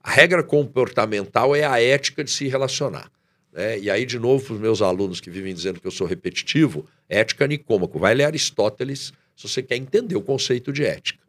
a 0.00 0.10
regra 0.10 0.44
comportamental 0.44 1.56
é 1.56 1.64
a 1.64 1.82
ética 1.82 2.22
de 2.22 2.30
se 2.30 2.46
relacionar. 2.46 3.10
Né? 3.52 3.78
E 3.78 3.90
aí, 3.90 4.04
de 4.04 4.18
novo, 4.18 4.44
para 4.44 4.54
os 4.54 4.60
meus 4.60 4.82
alunos 4.82 5.20
que 5.20 5.30
vivem 5.30 5.54
dizendo 5.54 5.80
que 5.80 5.86
eu 5.86 5.90
sou 5.90 6.06
repetitivo, 6.06 6.86
ética 7.08 7.46
nicômaco. 7.46 7.98
Vai 7.98 8.14
ler 8.14 8.24
Aristóteles 8.24 9.12
se 9.36 9.48
você 9.48 9.62
quer 9.62 9.76
entender 9.76 10.16
o 10.16 10.22
conceito 10.22 10.72
de 10.72 10.84
ética. 10.84 11.20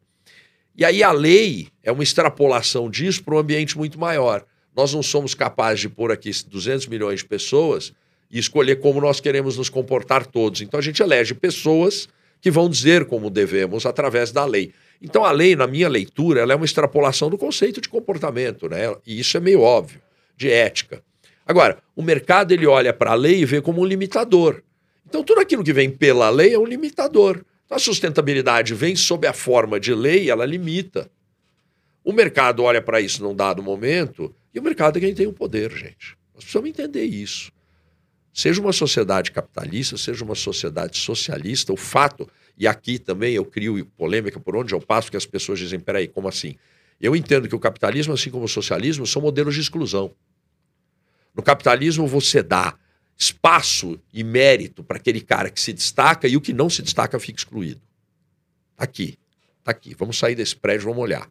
E 0.75 0.85
aí 0.85 1.03
a 1.03 1.11
lei 1.11 1.67
é 1.83 1.91
uma 1.91 2.03
extrapolação 2.03 2.89
disso 2.89 3.23
para 3.23 3.35
um 3.35 3.37
ambiente 3.37 3.77
muito 3.77 3.99
maior. 3.99 4.45
Nós 4.75 4.93
não 4.93 5.03
somos 5.03 5.33
capazes 5.33 5.81
de 5.81 5.89
pôr 5.89 6.11
aqui 6.11 6.31
200 6.47 6.87
milhões 6.87 7.19
de 7.19 7.25
pessoas 7.25 7.91
e 8.31 8.39
escolher 8.39 8.77
como 8.77 9.01
nós 9.01 9.19
queremos 9.19 9.57
nos 9.57 9.69
comportar 9.69 10.25
todos. 10.25 10.61
Então 10.61 10.79
a 10.79 10.83
gente 10.83 11.01
elege 11.01 11.33
pessoas 11.33 12.07
que 12.39 12.49
vão 12.49 12.69
dizer 12.69 13.05
como 13.05 13.29
devemos 13.29 13.85
através 13.85 14.31
da 14.31 14.45
lei. 14.45 14.71
Então 15.01 15.25
a 15.25 15.31
lei, 15.31 15.55
na 15.55 15.67
minha 15.67 15.89
leitura, 15.89 16.41
ela 16.41 16.53
é 16.53 16.55
uma 16.55 16.65
extrapolação 16.65 17.29
do 17.29 17.37
conceito 17.37 17.81
de 17.81 17.89
comportamento, 17.89 18.69
né? 18.69 18.95
E 19.05 19.19
isso 19.19 19.35
é 19.35 19.39
meio 19.39 19.61
óbvio, 19.61 20.01
de 20.37 20.49
ética. 20.49 21.03
Agora, 21.49 21.81
o 21.95 22.03
mercado 22.03 22.51
ele 22.51 22.67
olha 22.67 22.93
para 22.93 23.09
a 23.09 23.15
lei 23.15 23.39
e 23.39 23.45
vê 23.45 23.59
como 23.59 23.81
um 23.81 23.85
limitador. 23.85 24.61
Então 25.03 25.23
tudo 25.23 25.41
aquilo 25.41 25.63
que 25.63 25.73
vem 25.73 25.89
pela 25.89 26.29
lei 26.29 26.53
é 26.53 26.59
um 26.59 26.63
limitador. 26.63 27.43
A 27.67 27.79
sustentabilidade 27.79 28.75
vem 28.75 28.95
sob 28.95 29.25
a 29.25 29.33
forma 29.33 29.79
de 29.79 29.91
lei, 29.91 30.29
ela 30.29 30.45
limita. 30.45 31.09
O 32.03 32.13
mercado 32.13 32.61
olha 32.61 32.83
para 32.83 33.01
isso 33.01 33.23
num 33.23 33.35
dado 33.35 33.63
momento 33.63 34.31
e 34.53 34.59
o 34.59 34.61
mercado 34.61 34.97
é 34.97 34.99
quem 34.99 35.15
tem 35.15 35.25
o 35.25 35.33
poder, 35.33 35.71
gente. 35.71 36.15
Nós 36.35 36.43
precisamos 36.43 36.69
entender 36.69 37.05
isso. 37.05 37.51
Seja 38.31 38.61
uma 38.61 38.71
sociedade 38.71 39.31
capitalista, 39.31 39.97
seja 39.97 40.23
uma 40.23 40.35
sociedade 40.35 40.99
socialista, 40.99 41.73
o 41.73 41.77
fato, 41.77 42.29
e 42.55 42.67
aqui 42.67 42.99
também 42.99 43.33
eu 43.33 43.43
crio 43.43 43.83
polêmica 43.97 44.39
por 44.39 44.55
onde 44.55 44.75
eu 44.75 44.79
passo, 44.79 45.09
que 45.09 45.17
as 45.17 45.25
pessoas 45.25 45.57
dizem: 45.57 45.79
peraí, 45.79 46.07
como 46.07 46.27
assim? 46.27 46.55
Eu 47.01 47.15
entendo 47.15 47.49
que 47.49 47.55
o 47.55 47.59
capitalismo, 47.59 48.13
assim 48.13 48.29
como 48.29 48.45
o 48.45 48.47
socialismo, 48.47 49.07
são 49.07 49.19
modelos 49.19 49.55
de 49.55 49.61
exclusão. 49.61 50.13
No 51.35 51.43
capitalismo, 51.43 52.07
você 52.07 52.41
dá 52.43 52.77
espaço 53.17 53.99
e 54.13 54.23
mérito 54.23 54.83
para 54.83 54.97
aquele 54.97 55.21
cara 55.21 55.49
que 55.49 55.59
se 55.59 55.73
destaca 55.73 56.27
e 56.27 56.37
o 56.37 56.41
que 56.41 56.53
não 56.53 56.69
se 56.69 56.81
destaca 56.81 57.19
fica 57.19 57.39
excluído. 57.39 57.81
Tá 58.75 58.85
aqui, 58.85 59.17
tá 59.63 59.71
aqui. 59.71 59.93
Vamos 59.93 60.17
sair 60.17 60.35
desse 60.35 60.55
prédio, 60.55 60.85
vamos 60.85 61.03
olhar. 61.03 61.29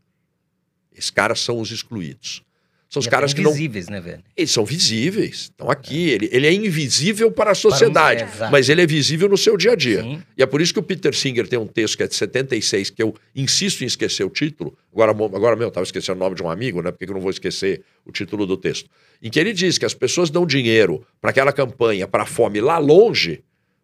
Esses 0.92 1.10
caras 1.10 1.40
são 1.40 1.60
os 1.60 1.70
excluídos. 1.70 2.44
São 2.90 3.00
os 3.00 3.06
E 3.06 3.10
caras 3.10 3.34
que 3.34 3.42
não. 3.42 3.50
invisíveis, 3.50 3.88
né, 3.90 4.00
velho? 4.00 4.22
Eles 4.34 4.50
são 4.50 4.64
visíveis, 4.64 5.34
estão 5.42 5.70
aqui. 5.70 6.08
Ele, 6.08 6.28
ele 6.32 6.46
é 6.46 6.52
invisível 6.54 7.30
para 7.30 7.50
a 7.50 7.54
sociedade, 7.54 8.24
Para 8.24 8.48
um- 8.48 8.50
mas 8.50 8.70
ele 8.70 8.80
é 8.80 8.86
visível 8.86 9.28
no 9.28 9.36
seu 9.36 9.58
dia 9.58 9.72
a 9.72 9.76
dia. 9.76 10.02
Sim. 10.02 10.22
E 10.36 10.42
é 10.42 10.46
por 10.46 10.60
isso 10.62 10.72
que 10.72 10.78
o 10.78 10.82
Peter 10.82 11.14
Singer 11.14 11.46
tem 11.46 11.58
um 11.58 11.66
texto 11.66 11.98
que 11.98 12.02
é 12.02 12.06
de 12.06 12.14
76, 12.14 12.88
que 12.88 13.02
eu 13.02 13.14
insisto 13.36 13.82
em 13.82 13.86
esquecer 13.86 14.24
o 14.24 14.30
título. 14.30 14.74
Agora, 14.90 15.10
agora 15.12 15.54
meu, 15.54 15.66
eu 15.66 15.68
estava 15.68 15.84
esquecendo 15.84 16.16
o 16.16 16.24
nome 16.24 16.34
de 16.34 16.42
um 16.42 16.48
amigo, 16.50 16.80
né? 16.80 16.90
Por 16.90 16.98
que 16.98 17.04
que 17.04 17.10
eu 17.10 17.14
não 17.14 17.20
vou 17.20 17.30
esquecer 17.30 17.82
o 18.06 18.10
título 18.10 18.46
do 18.46 18.56
texto? 18.56 18.88
Em 19.22 19.28
que 19.28 19.38
ele 19.38 19.52
diz 19.52 19.76
que 19.76 19.84
as 19.84 19.92
pessoas 19.92 20.30
dão 20.30 20.46
dinheiro 20.46 21.04
para 21.20 21.28
aquela 21.30 21.52
campanha, 21.52 22.08
para 22.08 22.22
a 22.22 22.26
fome 22.26 22.58
lá 22.58 22.78
longe, 22.78 23.42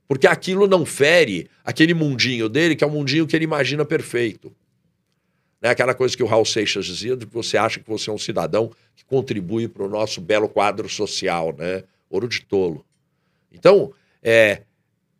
porque 0.08 0.26
aquilo 0.26 0.66
não 0.66 0.86
fere 0.86 1.46
aquele 1.62 1.92
mundinho 1.92 2.48
dele, 2.48 2.74
que 2.74 2.82
é 2.82 2.86
um 2.86 2.90
mundinho 2.90 3.26
que 3.26 3.36
ele 3.36 3.44
imagina 3.44 3.84
perfeito. 3.84 4.50
Né? 5.64 5.70
Aquela 5.70 5.94
coisa 5.94 6.14
que 6.14 6.22
o 6.22 6.26
Raul 6.26 6.44
Seixas 6.44 6.84
dizia, 6.84 7.16
de 7.16 7.24
que 7.24 7.32
você 7.32 7.56
acha 7.56 7.80
que 7.80 7.88
você 7.88 8.10
é 8.10 8.12
um 8.12 8.18
cidadão 8.18 8.70
que 8.94 9.02
contribui 9.02 9.66
para 9.66 9.82
o 9.82 9.88
nosso 9.88 10.20
belo 10.20 10.46
quadro 10.46 10.86
social, 10.90 11.56
né? 11.56 11.84
Ouro 12.10 12.28
de 12.28 12.42
tolo. 12.42 12.84
Então, 13.50 13.90
é, 14.22 14.60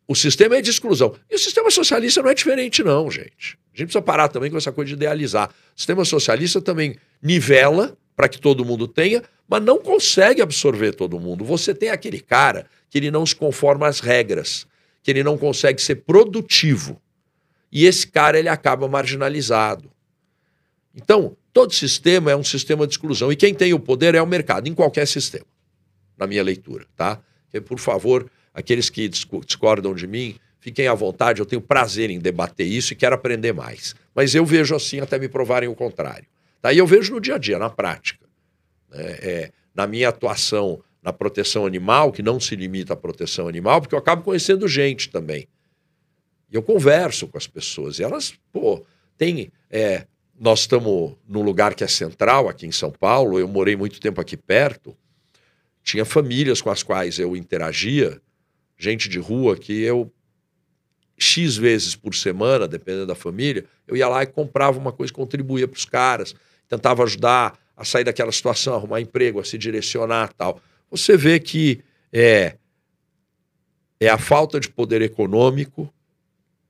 o 0.07 0.15
sistema 0.15 0.59
é 0.59 0.61
de 0.61 0.69
exclusão. 0.69 1.15
E 1.31 1.35
o 1.35 1.39
sistema 1.39 1.71
socialista 1.71 2.23
não 2.23 2.29
é 2.29 2.35
diferente, 2.35 2.83
não, 2.83 3.11
gente. 3.11 3.59
A 3.73 3.77
gente 3.79 3.87
precisa 3.87 4.03
parar 4.03 4.29
também 4.29 4.51
com 4.51 4.59
essa 4.59 4.71
coisa 4.71 4.89
de 4.89 4.95
idealizar. 4.95 5.49
O 5.49 5.79
sistema 5.81 6.05
socialista 6.05 6.61
também 6.61 6.97
nivela 7.23 7.97
para 8.15 8.29
que 8.29 8.39
todo 8.39 8.67
mundo 8.67 8.87
tenha, 8.87 9.23
mas 9.49 9.63
não 9.63 9.79
consegue 9.79 10.43
absorver 10.43 10.93
todo 10.93 11.19
mundo. 11.19 11.43
Você 11.43 11.75
tem 11.75 11.89
aquele 11.89 12.21
cara 12.21 12.67
que 12.91 12.99
ele 12.99 13.11
não 13.11 13.25
se 13.25 13.35
conforma 13.35 13.89
às 13.89 13.99
regras, 13.99 14.67
que 15.03 15.11
ele 15.11 15.23
não 15.23 15.39
consegue 15.39 15.81
ser 15.81 15.97
produtivo. 15.97 17.01
E 17.73 17.87
esse 17.87 18.07
cara 18.07 18.39
ele 18.39 18.51
acaba 18.51 18.87
marginalizado. 18.87 19.94
Então, 20.95 21.37
todo 21.53 21.73
sistema 21.73 22.31
é 22.31 22.37
um 22.37 22.45
sistema 22.45 22.87
de 22.87 22.95
exclusão. 22.95 23.33
E 23.33 23.37
quem 23.37 23.55
tem 23.55 23.73
o 23.75 23.81
poder 23.81 24.15
é 24.15 24.23
o 24.23 24.27
mercado, 24.27 24.69
em 24.69 24.75
qualquer 24.75 25.07
sistema, 25.07 25.47
na 26.17 26.27
minha 26.27 26.43
leitura, 26.43 26.87
tá? 26.97 27.21
E, 27.53 27.61
por 27.61 27.79
favor, 27.79 28.31
aqueles 28.53 28.89
que 28.89 29.09
discordam 29.09 29.95
de 29.95 30.07
mim, 30.07 30.37
fiquem 30.61 30.87
à 30.87 30.95
vontade, 30.95 31.41
eu 31.41 31.47
tenho 31.47 31.61
prazer 31.61 32.11
em 32.11 32.19
debater 32.19 32.67
isso 32.67 32.93
e 32.93 32.97
quero 32.97 33.15
aprender 33.15 33.53
mais. 33.53 33.95
Mas 34.15 34.35
eu 34.35 34.45
vejo 34.45 34.75
assim 34.75 35.01
até 35.01 35.19
me 35.19 35.29
provarem 35.29 35.69
o 35.69 35.75
contrário. 35.75 36.27
Tá? 36.63 36.73
E 36.73 36.79
eu 36.79 36.87
vejo 36.87 37.15
no 37.15 37.21
dia 37.21 37.35
a 37.35 37.39
dia, 37.39 37.59
na 37.59 37.71
prática. 37.71 38.27
né? 38.91 39.19
É, 39.21 39.53
na 39.75 39.87
minha 39.87 40.09
atuação 40.09 40.81
na 41.05 41.13
proteção 41.13 41.67
animal, 41.67 42.11
que 42.11 42.23
não 42.23 42.41
se 42.41 42.57
limita 42.57 42.95
à 42.95 42.97
proteção 42.97 43.47
animal, 43.47 43.83
porque 43.83 43.95
eu 43.95 43.99
acabo 43.99 44.23
conhecendo 44.23 44.67
gente 44.67 45.11
também. 45.11 45.47
E 46.51 46.57
eu 46.57 46.63
converso 46.63 47.29
com 47.29 47.37
as 47.37 47.47
pessoas. 47.47 47.99
E 47.99 48.03
elas, 48.03 48.33
pô, 48.51 48.83
tem. 49.19 49.53
é, 49.71 50.07
nós 50.39 50.61
estamos 50.61 51.17
num 51.29 51.43
lugar 51.43 51.75
que 51.75 51.85
é 51.85 51.89
central, 51.89 52.49
aqui 52.49 52.67
em 52.67 52.73
São 52.73 52.91
Paulo. 52.91 53.39
Eu 53.39 53.49
morei 53.49 53.77
muito 53.77 54.01
tempo 54.01 54.21
aqui 54.21 54.37
perto. 54.37 54.97
Tinha 55.83 56.05
famílias 56.05 56.61
com 56.61 56.71
as 56.71 56.83
quais 56.83 57.19
eu 57.19 57.37
interagia, 57.37 58.21
gente 58.77 59.09
de 59.09 59.19
rua 59.19 59.57
que 59.57 59.83
eu, 59.83 60.11
X 61.17 61.57
vezes 61.57 61.95
por 61.95 62.15
semana, 62.15 62.67
dependendo 62.67 63.07
da 63.07 63.15
família, 63.15 63.65
eu 63.87 63.97
ia 63.97 64.09
lá 64.09 64.23
e 64.23 64.27
comprava 64.27 64.79
uma 64.79 64.93
coisa, 64.93 65.13
contribuía 65.13 65.69
para 65.69 65.77
os 65.77 65.85
caras, 65.85 66.35
tentava 66.69 67.03
ajudar 67.05 67.59
a 67.77 67.85
sair 67.85 68.05
daquela 68.05 68.33
situação, 68.33 68.75
arrumar 68.75 69.01
emprego, 69.01 69.41
a 69.41 69.45
se 69.45 69.57
direcionar 69.59 70.33
tal. 70.33 70.61
Você 70.91 71.17
vê 71.17 71.39
que 71.39 71.83
é, 72.13 72.57
é 74.01 74.09
a 74.09 74.19
falta 74.19 74.59
de 74.59 74.69
poder 74.69 75.03
econômico 75.03 75.93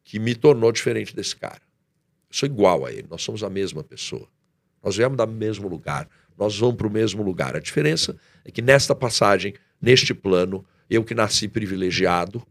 que 0.02 0.18
me 0.18 0.34
tornou 0.34 0.70
diferente 0.72 1.14
desse 1.14 1.36
cara. 1.36 1.62
Sou 2.34 2.48
igual 2.48 2.84
a 2.84 2.90
ele, 2.90 3.06
nós 3.08 3.22
somos 3.22 3.44
a 3.44 3.48
mesma 3.48 3.84
pessoa. 3.84 4.26
Nós 4.82 4.96
viemos 4.96 5.16
do 5.16 5.24
mesmo 5.24 5.68
lugar, 5.68 6.08
nós 6.36 6.58
vamos 6.58 6.74
para 6.74 6.88
o 6.88 6.90
mesmo 6.90 7.22
lugar. 7.22 7.54
A 7.54 7.60
diferença 7.60 8.16
é 8.44 8.50
que 8.50 8.60
nesta 8.60 8.92
passagem, 8.92 9.54
neste 9.80 10.12
plano, 10.12 10.64
eu 10.90 11.04
que 11.04 11.14
nasci 11.14 11.46
privilegiado, 11.46 12.44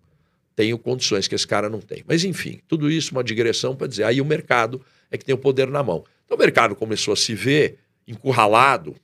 tenho 0.55 0.77
condições 0.77 1.27
que 1.27 1.35
esse 1.35 1.45
cara 1.45 1.69
não 1.69 1.81
tem. 1.81 2.01
Mas 2.07 2.23
enfim, 2.23 2.61
tudo 2.65 2.89
isso 2.89 3.11
uma 3.11 3.25
digressão 3.25 3.75
para 3.75 3.87
dizer, 3.87 4.05
aí 4.05 4.21
o 4.21 4.25
mercado 4.25 4.81
é 5.11 5.17
que 5.17 5.25
tem 5.25 5.35
o 5.35 5.37
poder 5.37 5.67
na 5.67 5.83
mão. 5.83 6.05
Então 6.23 6.37
o 6.37 6.39
mercado 6.39 6.77
começou 6.77 7.13
a 7.13 7.17
se 7.17 7.35
ver 7.35 7.79
encurralado, 8.07 8.95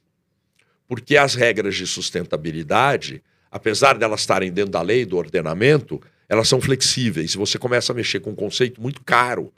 porque 0.87 1.17
as 1.17 1.35
regras 1.35 1.75
de 1.75 1.85
sustentabilidade, 1.85 3.21
apesar 3.51 3.97
delas 3.97 4.21
estarem 4.21 4.49
dentro 4.49 4.71
da 4.71 4.81
lei, 4.81 5.05
do 5.05 5.17
ordenamento, 5.17 6.01
elas 6.29 6.47
são 6.47 6.61
flexíveis. 6.61 7.35
Você 7.35 7.57
começa 7.57 7.91
a 7.91 7.95
mexer 7.95 8.21
com 8.21 8.29
um 8.29 8.35
conceito 8.35 8.81
muito 8.81 9.03
caro 9.03 9.51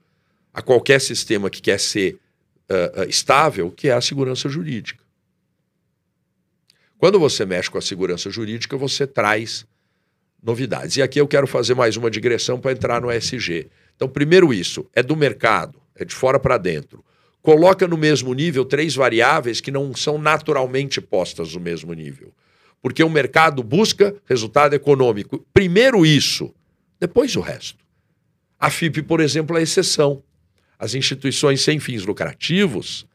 a 0.54 0.62
qualquer 0.62 1.00
sistema 1.00 1.50
que 1.50 1.62
quer 1.62 1.80
ser 1.80 2.20
uh, 2.70 3.02
uh, 3.02 3.10
estável, 3.10 3.72
que 3.72 3.88
é 3.88 3.94
a 3.94 4.02
segurança 4.02 4.50
jurídica. 4.50 5.02
Quando 6.98 7.20
você 7.20 7.46
mexe 7.46 7.70
com 7.70 7.78
a 7.78 7.82
segurança 7.82 8.30
jurídica, 8.30 8.78
você 8.78 9.08
traz 9.08 9.66
novidades. 10.42 10.98
E 10.98 11.02
aqui 11.02 11.20
eu 11.20 11.28
quero 11.28 11.48
fazer 11.48 11.74
mais 11.74 11.98
uma 11.98 12.12
digressão 12.12 12.60
para 12.60 12.72
entrar 12.72 13.02
no 13.02 13.12
ESG. 13.12 13.70
Então, 13.96 14.08
primeiro 14.08 14.54
isso, 14.54 14.88
é 14.94 15.02
do 15.02 15.16
mercado, 15.16 15.82
é 15.96 16.06
de 16.06 16.14
fora 16.14 16.40
para 16.40 16.58
dentro. 16.58 17.04
Coloca 17.42 17.88
no 17.88 17.98
mesmo 17.98 18.34
nível 18.34 18.64
três 18.64 18.96
variáveis 18.96 19.60
que 19.60 19.72
não 19.72 19.96
são 19.96 20.18
naturalmente 20.18 21.02
postas 21.02 21.56
no 21.56 21.60
mesmo 21.60 21.92
nível. 21.94 22.32
Porque 22.82 23.04
o 23.04 23.10
mercado 23.10 23.64
busca 23.64 24.16
resultado 24.26 24.74
econômico. 24.74 25.46
Primeiro 25.54 26.06
isso, 26.06 26.54
depois 27.00 27.36
o 27.36 27.42
resto. 27.42 27.84
A 28.60 28.70
FIP, 28.70 29.02
por 29.02 29.20
exemplo, 29.20 29.58
é 29.58 29.62
exceção. 29.62 30.22
As 30.82 30.96
instituições 30.96 31.62
sem 31.62 31.80
fins 31.80 32.04
lucrativos, 32.04 33.06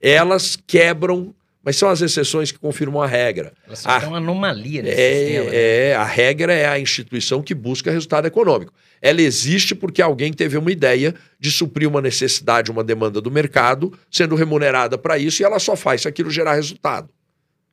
elas 0.00 0.58
quebram 0.66 1.32
mas 1.64 1.76
são 1.76 1.88
as 1.88 2.00
exceções 2.00 2.50
que 2.50 2.58
confirmam 2.58 3.00
a 3.00 3.06
regra. 3.06 3.52
Elas 3.64 3.78
são 3.78 3.92
a, 3.92 3.98
uma 4.00 4.16
anomalia 4.16 4.82
nesse 4.82 5.00
é, 5.00 5.14
sistema. 5.14 5.44
né? 5.44 5.56
É, 5.56 5.94
a 5.94 6.04
regra 6.04 6.52
é 6.52 6.66
a 6.66 6.78
instituição 6.78 7.40
que 7.40 7.54
busca 7.54 7.88
resultado 7.90 8.26
econômico. 8.26 8.74
Ela 9.00 9.22
existe 9.22 9.72
porque 9.72 10.02
alguém 10.02 10.32
teve 10.32 10.58
uma 10.58 10.72
ideia 10.72 11.14
de 11.38 11.52
suprir 11.52 11.88
uma 11.88 12.00
necessidade, 12.00 12.70
uma 12.70 12.82
demanda 12.82 13.20
do 13.20 13.30
mercado, 13.30 13.96
sendo 14.10 14.34
remunerada 14.34 14.98
para 14.98 15.18
isso, 15.18 15.40
e 15.40 15.44
ela 15.44 15.60
só 15.60 15.76
faz 15.76 16.02
se 16.02 16.08
aquilo 16.08 16.32
gerar 16.32 16.54
resultado 16.54 17.08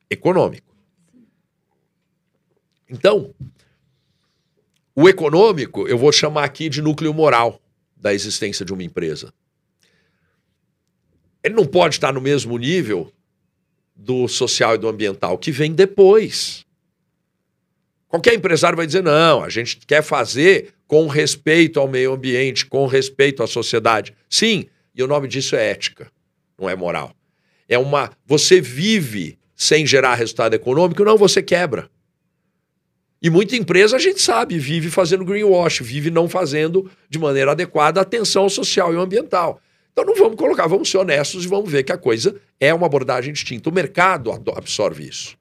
econômico. 0.08 0.72
Então, 2.88 3.34
o 4.94 5.08
econômico, 5.08 5.88
eu 5.88 5.98
vou 5.98 6.12
chamar 6.12 6.44
aqui 6.44 6.68
de 6.68 6.80
núcleo 6.80 7.12
moral 7.12 7.60
da 7.96 8.14
existência 8.14 8.64
de 8.64 8.72
uma 8.72 8.82
empresa. 8.82 9.32
Ele 11.42 11.54
não 11.54 11.64
pode 11.64 11.96
estar 11.96 12.12
no 12.12 12.20
mesmo 12.20 12.56
nível 12.58 13.12
do 13.94 14.28
social 14.28 14.74
e 14.74 14.78
do 14.78 14.88
ambiental, 14.88 15.38
que 15.38 15.50
vem 15.50 15.72
depois. 15.72 16.64
Qualquer 18.08 18.34
empresário 18.34 18.76
vai 18.76 18.86
dizer: 18.86 19.02
não, 19.02 19.42
a 19.42 19.48
gente 19.48 19.78
quer 19.86 20.02
fazer 20.02 20.74
com 20.86 21.06
respeito 21.06 21.78
ao 21.78 21.86
meio 21.86 22.12
ambiente, 22.12 22.66
com 22.66 22.86
respeito 22.86 23.42
à 23.42 23.46
sociedade. 23.46 24.14
Sim, 24.28 24.66
e 24.94 25.02
o 25.02 25.06
nome 25.06 25.28
disso 25.28 25.54
é 25.54 25.70
ética, 25.70 26.10
não 26.58 26.68
é 26.68 26.74
moral. 26.74 27.14
É 27.68 27.78
uma. 27.78 28.10
Você 28.26 28.60
vive 28.60 29.38
sem 29.54 29.86
gerar 29.86 30.14
resultado 30.14 30.54
econômico, 30.54 31.04
não, 31.04 31.16
você 31.16 31.42
quebra. 31.42 31.88
E 33.22 33.28
muita 33.28 33.54
empresa, 33.54 33.96
a 33.96 33.98
gente 33.98 34.20
sabe, 34.20 34.58
vive 34.58 34.88
fazendo 34.90 35.24
greenwash, 35.24 35.80
vive 35.80 36.10
não 36.10 36.28
fazendo 36.28 36.90
de 37.08 37.18
maneira 37.18 37.52
adequada 37.52 38.00
atenção 38.00 38.48
social 38.48 38.94
e 38.94 38.96
ambiental. 38.96 39.60
Então 39.92 40.04
não 40.04 40.14
vamos 40.14 40.36
colocar, 40.36 40.66
vamos 40.66 40.90
ser 40.90 40.98
honestos 40.98 41.44
e 41.44 41.48
vamos 41.48 41.70
ver 41.70 41.82
que 41.82 41.92
a 41.92 41.98
coisa 41.98 42.40
é 42.58 42.72
uma 42.72 42.86
abordagem 42.86 43.32
distinta. 43.32 43.68
O 43.68 43.72
mercado 43.72 44.30
absorve 44.30 45.06
isso. 45.06 45.38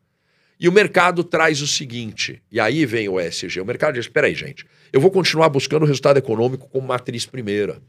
E 0.60 0.68
o 0.68 0.72
mercado 0.72 1.24
traz 1.24 1.62
o 1.62 1.68
seguinte, 1.68 2.42
e 2.52 2.60
aí 2.60 2.86
vem 2.86 3.08
o 3.08 3.20
ESG. 3.20 3.62
O 3.62 3.66
mercado 3.66 3.94
diz: 3.94 4.06
espera 4.06 4.28
aí, 4.28 4.36
gente, 4.36 4.66
eu 4.92 5.00
vou 5.00 5.10
continuar 5.10 5.48
buscando 5.48 5.84
o 5.84 5.86
resultado 5.86 6.18
econômico 6.18 6.68
como 6.68 6.86
matriz 6.86 7.26
primeira. 7.26 7.82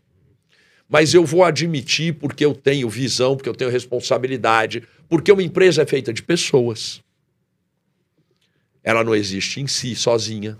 Mas 0.89 1.15
eu 1.15 1.25
vou 1.25 1.43
admitir 1.43 2.15
porque 2.15 2.45
eu 2.45 2.55
tenho 2.55 2.89
visão, 2.89 3.37
porque 3.37 3.49
eu 3.49 3.55
tenho 3.55 3.71
responsabilidade, 3.71 4.83
porque 5.09 5.33
uma 5.33 5.43
empresa 5.43 5.83
é 5.83 5.87
feita 5.87 6.13
de 6.13 6.23
pessoas. 6.23 7.03
Ela 8.83 9.03
não 9.03 9.15
existe 9.15 9.61
em 9.61 9.67
si, 9.67 9.95
sozinha. 9.95 10.57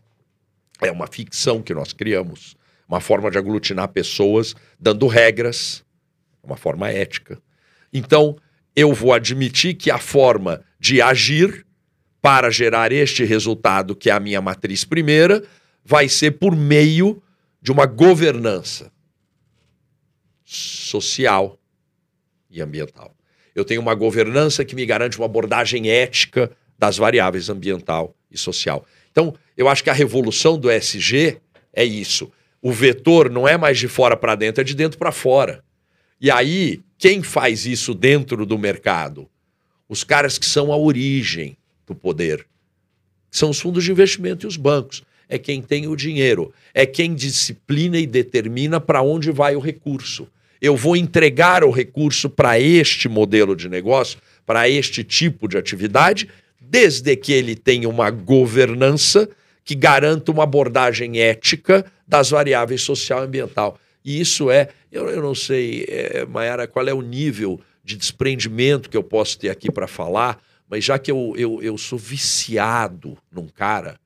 É 0.81 0.91
uma 0.91 1.07
ficção 1.07 1.63
que 1.63 1.75
nós 1.75 1.93
criamos, 1.93 2.57
uma 2.89 3.01
forma 3.01 3.31
de 3.31 3.39
aglutinar 3.39 3.89
pessoas, 3.89 4.55
dando 4.79 5.07
regras, 5.07 5.85
uma 6.43 6.57
forma 6.57 6.91
ética. 6.91 7.41
Então, 7.93 8.37
eu 8.75 8.93
vou 8.95 9.13
admitir 9.13 9.75
que 9.75 9.91
a 9.91 9.99
forma 9.99 10.63
de 10.79 11.03
agir 11.03 11.67
para 12.21 12.51
gerar 12.51 12.93
este 12.93 13.25
resultado, 13.25 13.97
que 13.97 14.11
é 14.11 14.13
a 14.13 14.21
minha 14.21 14.41
matriz 14.41 14.85
primeira, 14.85 15.43
vai 15.85 16.09
ser 16.09 16.33
por 16.33 16.55
meio 16.55 17.23
de 17.61 17.73
uma 17.73 17.87
governança 17.87 18.93
social 20.45 21.59
e 22.51 22.61
ambiental. 22.61 23.15
Eu 23.55 23.65
tenho 23.65 23.81
uma 23.81 23.95
governança 23.95 24.65
que 24.65 24.75
me 24.75 24.87
garante 24.87 25.19
uma 25.19 25.27
abordagem 25.27 25.91
ética 25.91 26.51
das 26.79 26.97
variáveis 26.97 27.49
ambiental 27.49 28.15
e 28.31 28.39
social. 28.39 28.85
Então, 29.11 29.35
eu 29.57 29.69
acho 29.69 29.85
que 29.85 29.91
a 29.91 29.95
revolução 29.95 30.59
do 30.59 30.71
SG 30.71 31.39
é 31.73 31.85
isso. 31.85 32.31
O 32.63 32.73
vetor 32.73 33.31
não 33.31 33.47
é 33.47 33.57
mais 33.57 33.79
de 33.79 33.89
fora 33.89 34.17
para 34.17 34.35
dentro, 34.35 34.61
é 34.61 34.65
de 34.65 34.75
dentro 34.75 34.99
para 34.99 35.13
fora. 35.13 35.63
E 36.21 36.31
aí, 36.31 36.81
quem 36.99 37.23
faz 37.23 37.65
isso 37.65 37.95
dentro 37.95 38.45
do 38.45 38.59
mercado? 38.59 39.27
Os 39.89 40.05
caras 40.05 40.37
que 40.37 40.45
são 40.45 40.71
a 40.71 40.77
origem 40.77 41.57
do 41.87 41.95
poder. 41.95 42.47
São 43.31 43.49
os 43.49 43.59
fundos 43.59 43.85
de 43.85 43.91
investimento 43.91 44.45
e 44.45 44.49
os 44.49 44.59
bancos. 44.59 45.03
É 45.29 45.39
quem 45.39 45.63
tem 45.63 45.89
o 45.89 45.97
dinheiro. 45.97 46.53
É 46.75 46.85
quem 46.85 47.15
disciplina 47.15 47.99
e 47.99 48.07
determina 48.07 48.79
para 48.79 49.01
onde 49.01 49.31
vai 49.31 49.57
o 49.57 49.61
recurso. 49.61 50.29
Eu 50.61 50.77
vou 50.77 50.95
entregar 50.95 51.65
o 51.65 51.71
recurso 51.71 52.29
para 52.29 52.61
este 52.61 53.09
modelo 53.09 53.57
de 53.57 53.69
negócio, 53.69 54.19
para 54.45 54.69
este 54.69 55.03
tipo 55.03 55.49
de 55.49 55.57
atividade, 55.57 56.29
desde 56.61 57.17
que 57.17 57.33
ele 57.33 57.57
tenha 57.57 57.89
uma 57.89 58.11
governança 58.11 59.27
que 59.65 59.75
garanta 59.75 60.31
uma 60.31 60.43
abordagem 60.43 61.19
ética 61.21 61.87
das 62.07 62.29
variáveis 62.29 62.83
social 62.83 63.23
e 63.23 63.25
ambiental. 63.25 63.79
E 64.05 64.21
isso 64.21 64.51
é, 64.51 64.69
eu, 64.91 65.09
eu 65.09 65.23
não 65.23 65.35
sei, 65.35 65.85
é, 65.89 66.25
Mayara, 66.27 66.67
qual 66.67 66.87
é 66.89 66.95
o 66.95 67.03
nível 67.03 67.61
de 67.85 67.97
desprendimento 67.97 68.89
que 68.89 68.97
eu 68.97 69.03
posso 69.03 69.39
ter 69.39 69.51
aqui 69.51 69.71
para 69.71 69.87
falar, 69.87 70.41
mas 70.69 70.85
já 70.85 70.99
que 70.99 71.11
eu, 71.11 71.35
eu, 71.37 71.63
eu 71.63 71.77
sou 71.77 71.99
viciado 71.99 73.19
num 73.31 73.49
cara, 73.49 73.99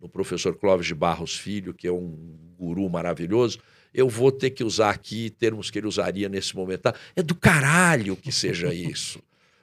no 0.00 0.08
professor 0.08 0.54
Clóvis 0.56 0.86
de 0.86 0.94
Barros 0.94 1.36
Filho, 1.36 1.72
que 1.72 1.86
é 1.86 1.92
um 1.92 2.36
guru 2.58 2.88
maravilhoso, 2.88 3.58
eu 3.94 4.08
vou 4.08 4.30
ter 4.30 4.50
que 4.50 4.62
usar 4.62 4.90
aqui 4.90 5.30
termos 5.30 5.70
que 5.70 5.78
ele 5.78 5.86
usaria 5.86 6.28
nesse 6.28 6.54
momento. 6.54 6.82
Tá? 6.82 6.94
É 7.16 7.22
do 7.22 7.34
caralho 7.34 8.16
que 8.16 8.30
seja 8.30 8.72
isso. 8.72 9.20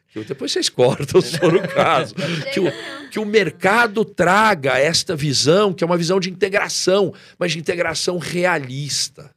Que 0.08 0.24
depois 0.24 0.54
vocês 0.54 0.70
cortam, 0.70 1.20
se 1.22 1.38
for 1.38 1.54
o 1.54 1.68
caso. 1.68 2.16
que, 2.54 2.60
o, 2.62 2.72
que 3.12 3.20
o 3.20 3.26
mercado 3.26 4.06
traga 4.06 4.80
esta 4.80 5.14
visão, 5.14 5.74
que 5.74 5.84
é 5.84 5.88
uma 5.88 5.98
visão 5.98 6.22
de 6.22 6.30
integração, 6.30 7.14
mas 7.38 7.52
de 7.52 7.60
integração 7.60 8.18
realista. 8.18 9.35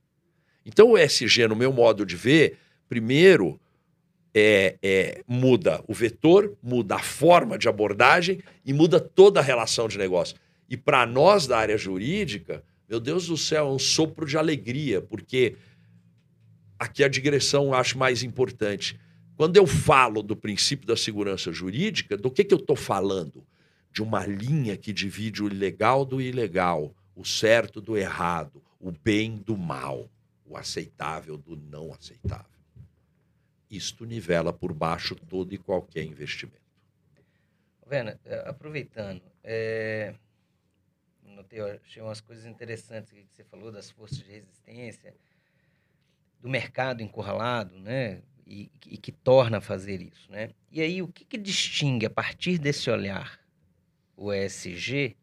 Então, 0.69 0.91
o 0.91 0.99
ESG, 0.99 1.49
no 1.49 1.57
meu 1.57 1.73
modo 1.73 2.05
de 2.05 2.15
ver, 2.15 2.59
primeiro 2.91 3.59
é, 4.35 4.77
é, 4.83 5.23
muda 5.27 5.83
o 5.89 5.95
vetor, 5.95 6.59
muda 6.63 6.97
a 6.97 6.99
forma 6.99 7.57
de 7.57 7.71
abordagem 7.71 8.43
e 8.67 8.75
muda 8.75 9.01
toda 9.01 9.41
a 9.41 9.43
relação 9.43 9.89
de 9.89 9.97
negócio. 9.97 10.37
E 10.69 10.77
para 10.77 11.07
nós 11.07 11.47
da 11.47 11.57
área 11.57 11.79
jurídica, 11.79 12.63
meu 12.87 13.01
Deus 13.01 13.29
do 13.29 13.37
céu, 13.39 13.67
é 13.67 13.71
um 13.71 13.79
sopro 13.79 14.27
de 14.27 14.37
alegria, 14.37 15.01
porque 15.01 15.57
aqui 16.79 17.03
a 17.03 17.09
digressão 17.09 17.69
eu 17.69 17.75
acho 17.75 17.97
mais 17.97 18.23
importante. 18.23 19.01
Quando 19.37 19.57
eu 19.57 19.67
falo 19.67 20.23
do 20.23 20.37
princípio 20.37 20.87
da 20.87 20.99
segurança 20.99 21.51
jurídica, 21.51 22.15
do 22.15 22.31
que, 22.31 22.45
que 22.45 22.53
eu 22.53 22.59
estou 22.59 22.77
falando? 22.77 23.43
De 23.91 24.03
uma 24.03 24.27
linha 24.27 24.77
que 24.77 24.93
divide 24.93 25.43
o 25.43 25.49
legal 25.49 26.05
do 26.05 26.21
ilegal, 26.21 26.95
o 27.17 27.25
certo 27.25 27.81
do 27.81 27.97
errado, 27.97 28.63
o 28.79 28.93
bem 28.93 29.37
do 29.39 29.57
mal 29.57 30.11
o 30.49 30.57
aceitável 30.57 31.37
do 31.37 31.57
não 31.57 31.93
aceitável. 31.93 32.47
Isto 33.71 34.05
nivela 34.05 34.53
por 34.53 34.73
baixo 34.73 35.15
todo 35.15 35.53
e 35.53 35.59
qualquer 35.59 36.05
investimento. 36.05 36.69
Vena, 37.87 38.19
é, 38.25 38.49
aproveitando, 38.49 39.23
é... 39.43 40.15
Notei, 41.23 41.61
achei 41.61 42.03
umas 42.03 42.21
coisas 42.21 42.47
interessantes 42.47 43.13
que 43.13 43.27
você 43.31 43.45
falou 43.45 43.71
das 43.71 43.91
forças 43.91 44.19
de 44.19 44.31
resistência, 44.31 45.15
do 46.41 46.49
mercado 46.49 47.03
encurralado, 47.03 47.79
né? 47.79 48.23
E, 48.47 48.71
e 48.87 48.97
que 48.97 49.13
torna 49.13 49.59
a 49.59 49.61
fazer 49.61 50.01
isso, 50.01 50.31
né? 50.33 50.51
E 50.71 50.81
aí, 50.81 51.03
o 51.03 51.09
que, 51.09 51.25
que 51.25 51.37
distingue, 51.37 52.07
a 52.07 52.11
partir 52.11 52.59
desse 52.59 52.91
olhar, 52.91 53.39
o 54.17 54.33
ESG 54.33 55.17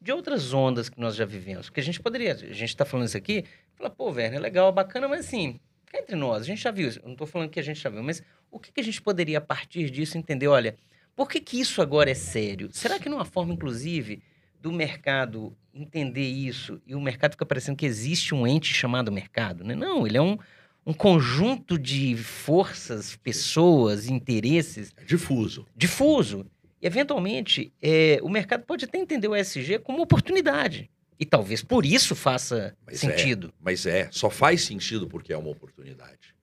de 0.00 0.12
outras 0.12 0.52
ondas 0.52 0.88
que 0.88 1.00
nós 1.00 1.14
já 1.14 1.24
vivemos? 1.24 1.66
Porque 1.66 1.80
a 1.80 1.82
gente 1.82 2.00
poderia, 2.00 2.32
a 2.32 2.36
gente 2.36 2.64
está 2.64 2.84
falando 2.84 3.06
isso 3.06 3.16
aqui, 3.16 3.44
Fala, 3.76 3.90
pô, 3.90 4.10
Werner, 4.10 4.38
é 4.38 4.42
legal, 4.42 4.72
bacana, 4.72 5.06
mas 5.06 5.26
assim, 5.26 5.60
cá 5.86 5.98
entre 5.98 6.16
nós, 6.16 6.42
a 6.42 6.44
gente 6.44 6.62
já 6.62 6.70
viu, 6.70 6.88
eu 6.88 7.02
não 7.04 7.12
estou 7.12 7.26
falando 7.26 7.50
que 7.50 7.60
a 7.60 7.62
gente 7.62 7.80
já 7.80 7.90
viu, 7.90 8.02
mas 8.02 8.22
o 8.50 8.58
que, 8.58 8.72
que 8.72 8.80
a 8.80 8.84
gente 8.84 9.00
poderia, 9.02 9.38
a 9.38 9.40
partir 9.40 9.90
disso, 9.90 10.16
entender? 10.16 10.48
Olha, 10.48 10.76
por 11.14 11.28
que, 11.28 11.40
que 11.40 11.60
isso 11.60 11.82
agora 11.82 12.10
é 12.10 12.14
sério? 12.14 12.70
Será 12.72 12.98
que 12.98 13.08
numa 13.08 13.24
forma, 13.24 13.52
inclusive, 13.52 14.22
do 14.60 14.72
mercado 14.72 15.56
entender 15.74 16.26
isso 16.26 16.80
e 16.86 16.94
o 16.94 17.00
mercado 17.00 17.32
fica 17.32 17.44
parecendo 17.44 17.76
que 17.76 17.86
existe 17.86 18.34
um 18.34 18.46
ente 18.46 18.72
chamado 18.72 19.12
mercado? 19.12 19.62
Né? 19.62 19.74
Não, 19.74 20.06
ele 20.06 20.16
é 20.16 20.22
um, 20.22 20.38
um 20.84 20.92
conjunto 20.92 21.78
de 21.78 22.16
forças, 22.16 23.16
pessoas, 23.16 24.08
interesses. 24.08 24.92
É 24.96 25.04
difuso. 25.04 25.66
Difuso. 25.76 26.46
E, 26.80 26.86
eventualmente, 26.86 27.72
é, 27.80 28.18
o 28.22 28.28
mercado 28.28 28.64
pode 28.64 28.84
até 28.84 28.98
entender 28.98 29.28
o 29.28 29.36
ESG 29.36 29.78
como 29.80 30.02
oportunidade. 30.02 30.90
E 31.18 31.24
talvez 31.24 31.62
por 31.62 31.86
isso 31.86 32.14
faça 32.14 32.76
mas 32.84 33.02
é, 33.02 33.10
sentido. 33.10 33.48
É, 33.48 33.52
mas 33.60 33.86
é, 33.86 34.08
só 34.12 34.28
faz 34.28 34.62
sentido 34.62 35.06
porque 35.06 35.32
é 35.32 35.36
uma 35.36 35.48
oportunidade. 35.50 36.34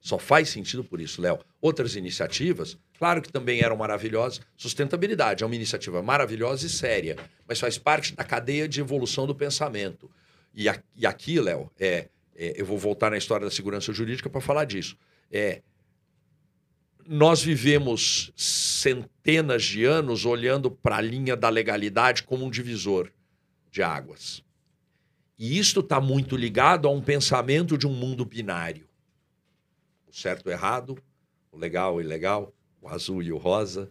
Só 0.00 0.18
faz 0.18 0.48
sentido 0.48 0.84
por 0.84 1.00
isso, 1.00 1.22
Léo. 1.22 1.38
Outras 1.60 1.94
iniciativas, 1.94 2.76
claro 2.98 3.22
que 3.22 3.32
também 3.32 3.60
eram 3.60 3.76
maravilhosas. 3.76 4.40
Sustentabilidade 4.56 5.44
é 5.44 5.46
uma 5.46 5.54
iniciativa 5.54 6.02
maravilhosa 6.02 6.66
e 6.66 6.68
séria, 6.68 7.16
mas 7.46 7.60
faz 7.60 7.78
parte 7.78 8.14
da 8.14 8.24
cadeia 8.24 8.68
de 8.68 8.80
evolução 8.80 9.26
do 9.26 9.34
pensamento. 9.34 10.10
E, 10.52 10.68
a, 10.68 10.76
e 10.96 11.06
aqui, 11.06 11.40
Léo, 11.40 11.70
é, 11.78 12.08
é, 12.34 12.60
eu 12.60 12.66
vou 12.66 12.76
voltar 12.76 13.10
na 13.10 13.16
história 13.16 13.46
da 13.46 13.50
segurança 13.50 13.92
jurídica 13.92 14.28
para 14.28 14.40
falar 14.40 14.64
disso. 14.64 14.96
É, 15.30 15.62
nós 17.06 17.42
vivemos 17.42 18.32
centenas 18.36 19.62
de 19.62 19.84
anos 19.84 20.26
olhando 20.26 20.70
para 20.70 20.96
a 20.96 21.00
linha 21.00 21.36
da 21.36 21.48
legalidade 21.48 22.24
como 22.24 22.44
um 22.44 22.50
divisor 22.50 23.10
de 23.72 23.82
águas. 23.82 24.44
E 25.38 25.58
isto 25.58 25.80
está 25.80 26.00
muito 26.00 26.36
ligado 26.36 26.86
a 26.86 26.90
um 26.90 27.00
pensamento 27.00 27.76
de 27.76 27.86
um 27.86 27.92
mundo 27.92 28.24
binário. 28.24 28.86
O 30.06 30.12
certo 30.12 30.46
e 30.46 30.50
o 30.50 30.52
errado, 30.52 30.96
o 31.50 31.56
legal 31.56 31.94
e 31.94 32.04
o 32.04 32.06
ilegal, 32.06 32.54
o 32.80 32.88
azul 32.88 33.22
e 33.22 33.32
o 33.32 33.38
rosa. 33.38 33.90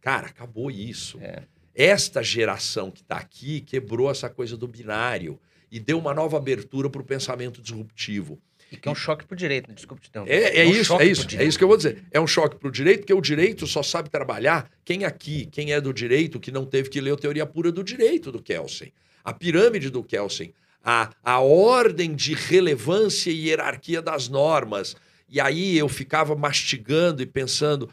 Cara, 0.00 0.28
acabou 0.28 0.70
isso. 0.70 1.18
É. 1.20 1.44
Esta 1.74 2.22
geração 2.22 2.90
que 2.90 3.00
está 3.00 3.16
aqui 3.16 3.62
quebrou 3.62 4.10
essa 4.10 4.28
coisa 4.28 4.56
do 4.56 4.68
binário 4.68 5.40
e 5.70 5.80
deu 5.80 5.98
uma 5.98 6.12
nova 6.12 6.36
abertura 6.36 6.90
para 6.90 7.00
o 7.00 7.04
pensamento 7.04 7.62
disruptivo. 7.62 8.40
E 8.70 8.76
que 8.76 8.88
é 8.88 8.92
um 8.92 8.94
choque 8.94 9.24
para 9.24 9.34
o 9.34 9.36
direito, 9.36 9.72
desculpe 9.72 10.02
te 10.02 10.08
interromper. 10.08 10.32
É, 10.32 10.58
é, 10.58 10.64
é 10.64 10.66
um 10.66 10.70
isso, 10.70 11.00
é 11.00 11.06
isso, 11.06 11.26
é 11.36 11.44
isso 11.44 11.56
que 11.56 11.64
eu 11.64 11.68
vou 11.68 11.76
dizer. 11.76 12.04
É 12.10 12.20
um 12.20 12.26
choque 12.26 12.56
para 12.56 12.68
o 12.68 12.70
direito, 12.70 13.00
porque 13.00 13.14
o 13.14 13.20
direito 13.20 13.66
só 13.66 13.82
sabe 13.82 14.10
trabalhar 14.10 14.70
quem 14.84 15.04
aqui, 15.04 15.46
quem 15.46 15.72
é 15.72 15.80
do 15.80 15.92
direito, 15.92 16.38
que 16.38 16.50
não 16.50 16.66
teve 16.66 16.90
que 16.90 17.00
ler 17.00 17.14
a 17.14 17.16
teoria 17.16 17.46
pura 17.46 17.72
do 17.72 17.82
direito 17.82 18.30
do 18.30 18.42
Kelsen. 18.42 18.92
A 19.24 19.32
pirâmide 19.32 19.88
do 19.88 20.04
Kelsen, 20.04 20.52
a, 20.84 21.10
a 21.24 21.40
ordem 21.40 22.14
de 22.14 22.34
relevância 22.34 23.30
e 23.30 23.48
hierarquia 23.48 24.02
das 24.02 24.28
normas. 24.28 24.96
E 25.28 25.40
aí 25.40 25.76
eu 25.76 25.88
ficava 25.88 26.34
mastigando 26.34 27.22
e 27.22 27.26
pensando, 27.26 27.88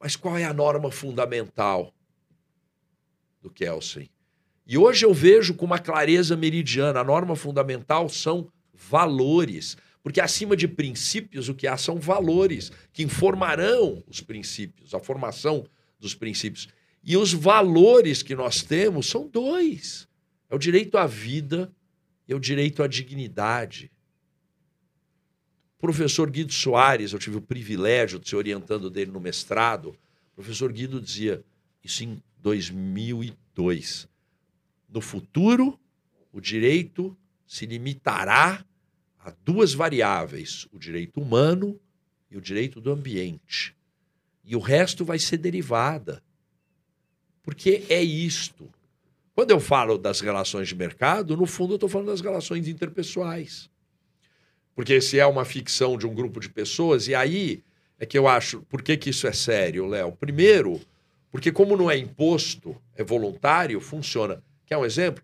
mas 0.00 0.16
qual 0.16 0.36
é 0.36 0.44
a 0.44 0.52
norma 0.52 0.90
fundamental 0.90 1.92
do 3.42 3.50
Kelsen? 3.50 4.08
E 4.66 4.78
hoje 4.78 5.04
eu 5.04 5.12
vejo 5.12 5.54
com 5.54 5.66
uma 5.66 5.78
clareza 5.78 6.36
meridiana, 6.36 7.00
a 7.00 7.04
norma 7.04 7.36
fundamental 7.36 8.08
são 8.08 8.50
valores. 8.74 9.76
Porque 10.02 10.20
acima 10.20 10.54
de 10.54 10.68
princípios, 10.68 11.48
o 11.48 11.54
que 11.54 11.66
há 11.66 11.76
são 11.76 11.98
valores 11.98 12.70
que 12.92 13.02
informarão 13.02 14.04
os 14.06 14.20
princípios, 14.20 14.92
a 14.92 15.00
formação 15.00 15.66
dos 15.98 16.14
princípios. 16.14 16.68
E 17.02 17.16
os 17.16 17.32
valores 17.32 18.22
que 18.22 18.34
nós 18.34 18.62
temos 18.62 19.06
são 19.06 19.26
dois: 19.28 20.08
é 20.50 20.54
o 20.54 20.58
direito 20.58 20.98
à 20.98 21.06
vida 21.06 21.72
e 22.28 22.32
é 22.32 22.36
o 22.36 22.40
direito 22.40 22.82
à 22.82 22.86
dignidade. 22.86 23.90
O 25.76 25.80
professor 25.80 26.30
Guido 26.30 26.52
Soares, 26.52 27.12
eu 27.12 27.18
tive 27.18 27.36
o 27.36 27.42
privilégio 27.42 28.18
de 28.18 28.28
ser 28.28 28.36
orientando 28.36 28.88
dele 28.88 29.10
no 29.10 29.20
mestrado. 29.20 29.96
O 30.32 30.36
professor 30.36 30.72
Guido 30.72 31.00
dizia 31.00 31.44
isso 31.82 32.04
em 32.04 32.22
2002. 32.38 34.08
No 34.88 35.00
futuro, 35.00 35.78
o 36.32 36.40
direito 36.40 37.16
se 37.46 37.66
limitará 37.66 38.64
a 39.18 39.32
duas 39.44 39.74
variáveis: 39.74 40.66
o 40.72 40.78
direito 40.78 41.20
humano 41.20 41.78
e 42.30 42.36
o 42.36 42.40
direito 42.40 42.80
do 42.80 42.90
ambiente. 42.90 43.76
E 44.44 44.54
o 44.54 44.60
resto 44.60 45.04
vai 45.04 45.18
ser 45.18 45.38
derivada. 45.38 46.22
Porque 47.42 47.84
é 47.88 48.02
isto. 48.02 48.70
Quando 49.34 49.50
eu 49.50 49.60
falo 49.60 49.98
das 49.98 50.20
relações 50.20 50.68
de 50.68 50.74
mercado, 50.74 51.36
no 51.36 51.46
fundo 51.46 51.72
eu 51.72 51.76
estou 51.76 51.88
falando 51.88 52.08
das 52.08 52.20
relações 52.20 52.68
interpessoais. 52.68 53.70
Porque 54.74 55.00
se 55.00 55.18
é 55.18 55.26
uma 55.26 55.44
ficção 55.44 55.96
de 55.96 56.06
um 56.06 56.14
grupo 56.14 56.40
de 56.40 56.48
pessoas, 56.48 57.08
e 57.08 57.14
aí 57.14 57.62
é 57.98 58.06
que 58.06 58.18
eu 58.18 58.28
acho. 58.28 58.62
Por 58.62 58.82
que, 58.82 58.96
que 58.96 59.10
isso 59.10 59.26
é 59.26 59.32
sério, 59.32 59.86
Léo? 59.86 60.12
Primeiro, 60.12 60.80
porque 61.30 61.50
como 61.50 61.76
não 61.76 61.90
é 61.90 61.96
imposto, 61.96 62.80
é 62.94 63.02
voluntário, 63.02 63.80
funciona. 63.80 64.42
Quer 64.66 64.76
um 64.76 64.84
exemplo? 64.84 65.22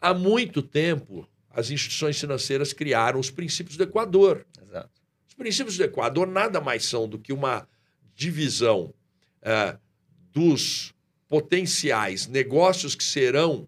Há 0.00 0.14
muito 0.14 0.62
tempo, 0.62 1.28
as 1.58 1.72
instituições 1.72 2.20
financeiras 2.20 2.72
criaram 2.72 3.18
os 3.18 3.32
princípios 3.32 3.76
do 3.76 3.82
Equador. 3.82 4.46
Exato. 4.62 4.90
Os 5.26 5.34
princípios 5.34 5.76
do 5.76 5.82
Equador 5.82 6.28
nada 6.28 6.60
mais 6.60 6.84
são 6.84 7.08
do 7.08 7.18
que 7.18 7.32
uma 7.32 7.68
divisão 8.14 8.94
é, 9.42 9.76
dos 10.32 10.94
potenciais 11.26 12.28
negócios 12.28 12.94
que 12.94 13.02
serão 13.02 13.66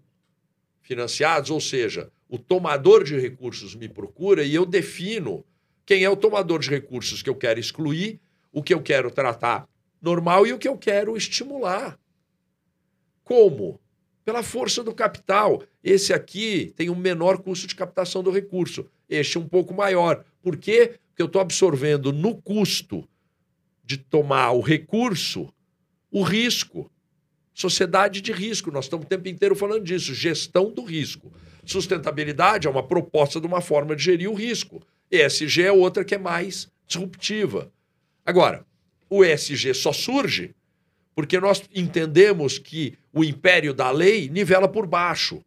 financiados, 0.81 1.51
ou 1.51 1.61
seja, 1.61 2.13
o 2.29 2.39
tomador 2.39 3.03
de 3.03 3.19
recursos 3.19 3.75
me 3.75 3.89
procura 3.89 4.45
e 4.45 4.55
eu 4.55 4.65
defino 4.65 5.45
quem 5.85 6.05
é 6.05 6.11
o 6.11 6.17
tomador 6.17 6.61
de 6.61 6.71
recursos 6.71 7.23
que 7.23 7.29
eu 7.29 7.35
quero 7.35 7.59
excluir, 7.59 8.21
o 8.53 8.63
que 8.63 8.73
eu 8.73 8.81
quero 8.81 9.11
tratar 9.11 9.69
normal 10.01 10.47
e 10.47 10.53
o 10.53 10.59
que 10.59 10.69
eu 10.69 10.79
quero 10.79 11.17
estimular. 11.17 11.99
Como? 13.25 13.81
Pela 14.31 14.45
força 14.45 14.85
do 14.85 14.95
capital. 14.95 15.61
Esse 15.83 16.13
aqui 16.13 16.73
tem 16.77 16.89
um 16.89 16.95
menor 16.95 17.39
custo 17.39 17.67
de 17.67 17.75
captação 17.75 18.23
do 18.23 18.31
recurso, 18.31 18.87
este 19.09 19.37
um 19.41 19.49
pouco 19.49 19.75
maior. 19.75 20.25
Por 20.41 20.57
quê? 20.57 21.01
Porque 21.09 21.21
eu 21.21 21.27
estou 21.27 21.43
absorvendo 21.43 22.13
no 22.13 22.41
custo 22.41 23.09
de 23.83 23.97
tomar 23.97 24.53
o 24.53 24.61
recurso 24.61 25.53
o 26.13 26.23
risco. 26.23 26.89
Sociedade 27.53 28.21
de 28.21 28.31
risco, 28.31 28.71
nós 28.71 28.85
estamos 28.85 29.05
o 29.05 29.09
tempo 29.09 29.27
inteiro 29.27 29.57
falando 29.57 29.83
disso, 29.83 30.15
gestão 30.15 30.71
do 30.71 30.85
risco. 30.85 31.33
Sustentabilidade 31.65 32.69
é 32.69 32.71
uma 32.71 32.87
proposta 32.87 33.41
de 33.41 33.49
uma 33.49 33.61
forma 33.61 33.97
de 33.97 34.05
gerir 34.05 34.31
o 34.31 34.35
risco. 34.35 34.81
ESG 35.11 35.63
é 35.65 35.73
outra 35.73 36.05
que 36.05 36.15
é 36.15 36.19
mais 36.19 36.71
disruptiva. 36.87 37.73
Agora, 38.25 38.65
o 39.09 39.25
ESG 39.25 39.75
só 39.75 39.93
surge 39.93 40.55
porque 41.15 41.39
nós 41.41 41.63
entendemos 41.75 42.59
que 42.59 42.97
o 43.13 43.25
império 43.25 43.75
da 43.75 43.91
lei 43.91 44.29
nivela 44.29 44.69
por 44.69 44.87
baixo. 44.87 45.45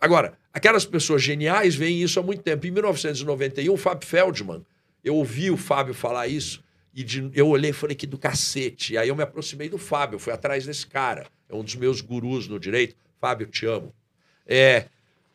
Agora, 0.00 0.38
aquelas 0.52 0.84
pessoas 0.84 1.22
geniais 1.22 1.74
veem 1.74 2.02
isso 2.02 2.18
há 2.18 2.22
muito 2.22 2.42
tempo. 2.42 2.66
Em 2.66 2.70
1991, 2.70 3.76
Fábio 3.76 4.08
Feldman, 4.08 4.64
eu 5.04 5.16
ouvi 5.16 5.50
o 5.50 5.56
Fábio 5.56 5.94
falar 5.94 6.28
isso, 6.28 6.62
e 6.94 7.02
de, 7.02 7.30
eu 7.34 7.48
olhei 7.48 7.70
e 7.70 7.74
falei 7.74 7.96
que 7.96 8.06
do 8.06 8.18
cacete. 8.18 8.96
Aí 8.96 9.08
eu 9.08 9.16
me 9.16 9.22
aproximei 9.22 9.68
do 9.68 9.78
Fábio, 9.78 10.18
fui 10.18 10.32
atrás 10.32 10.66
desse 10.66 10.86
cara. 10.86 11.26
É 11.48 11.54
um 11.54 11.62
dos 11.62 11.76
meus 11.76 12.00
gurus 12.00 12.48
no 12.48 12.58
direito. 12.58 12.96
Fábio, 13.20 13.46
te 13.46 13.66
amo. 13.66 13.92
É, 14.46 14.86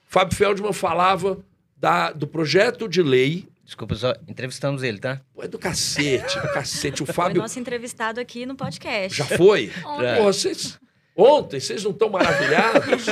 Fábio 0.05 0.35
Feldman 0.35 0.73
falava 0.73 1.39
da, 1.77 2.11
do 2.11 2.27
projeto 2.27 2.87
de 2.87 3.01
lei. 3.01 3.47
Desculpa, 3.65 3.95
só 3.95 4.13
entrevistamos 4.27 4.83
ele, 4.83 4.99
tá? 4.99 5.21
Pô, 5.33 5.43
é 5.43 5.47
do 5.47 5.57
cacete, 5.57 6.39
do 6.39 6.53
cacete. 6.53 7.01
O 7.01 7.05
Foi 7.05 7.15
Fábio. 7.15 7.41
nosso 7.41 7.59
entrevistado 7.59 8.19
aqui 8.19 8.45
no 8.45 8.55
podcast. 8.55 9.17
Já 9.17 9.25
foi? 9.25 9.71
Ontem. 9.83 10.17
Pô, 10.17 10.23
vocês. 10.25 10.79
Ontem, 11.17 11.59
vocês 11.59 11.83
não 11.83 11.91
estão 11.91 12.09
maravilhados? 12.09 13.05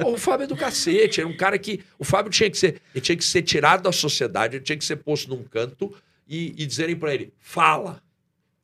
Pô, 0.00 0.12
o 0.12 0.16
Fábio 0.18 0.44
é 0.44 0.46
do 0.46 0.56
cacete. 0.56 1.20
Era 1.20 1.28
um 1.28 1.36
cara 1.36 1.58
que. 1.58 1.84
O 1.98 2.04
Fábio 2.04 2.32
tinha 2.32 2.50
que 2.50 2.56
ser. 2.56 2.80
Ele 2.94 3.02
tinha 3.02 3.16
que 3.16 3.24
ser 3.24 3.42
tirado 3.42 3.82
da 3.82 3.92
sociedade, 3.92 4.56
ele 4.56 4.64
tinha 4.64 4.78
que 4.78 4.84
ser 4.84 4.96
posto 4.96 5.28
num 5.28 5.44
canto 5.44 5.94
e, 6.26 6.54
e 6.56 6.66
dizerem 6.66 6.96
para 6.96 7.12
ele: 7.12 7.34
fala. 7.38 8.02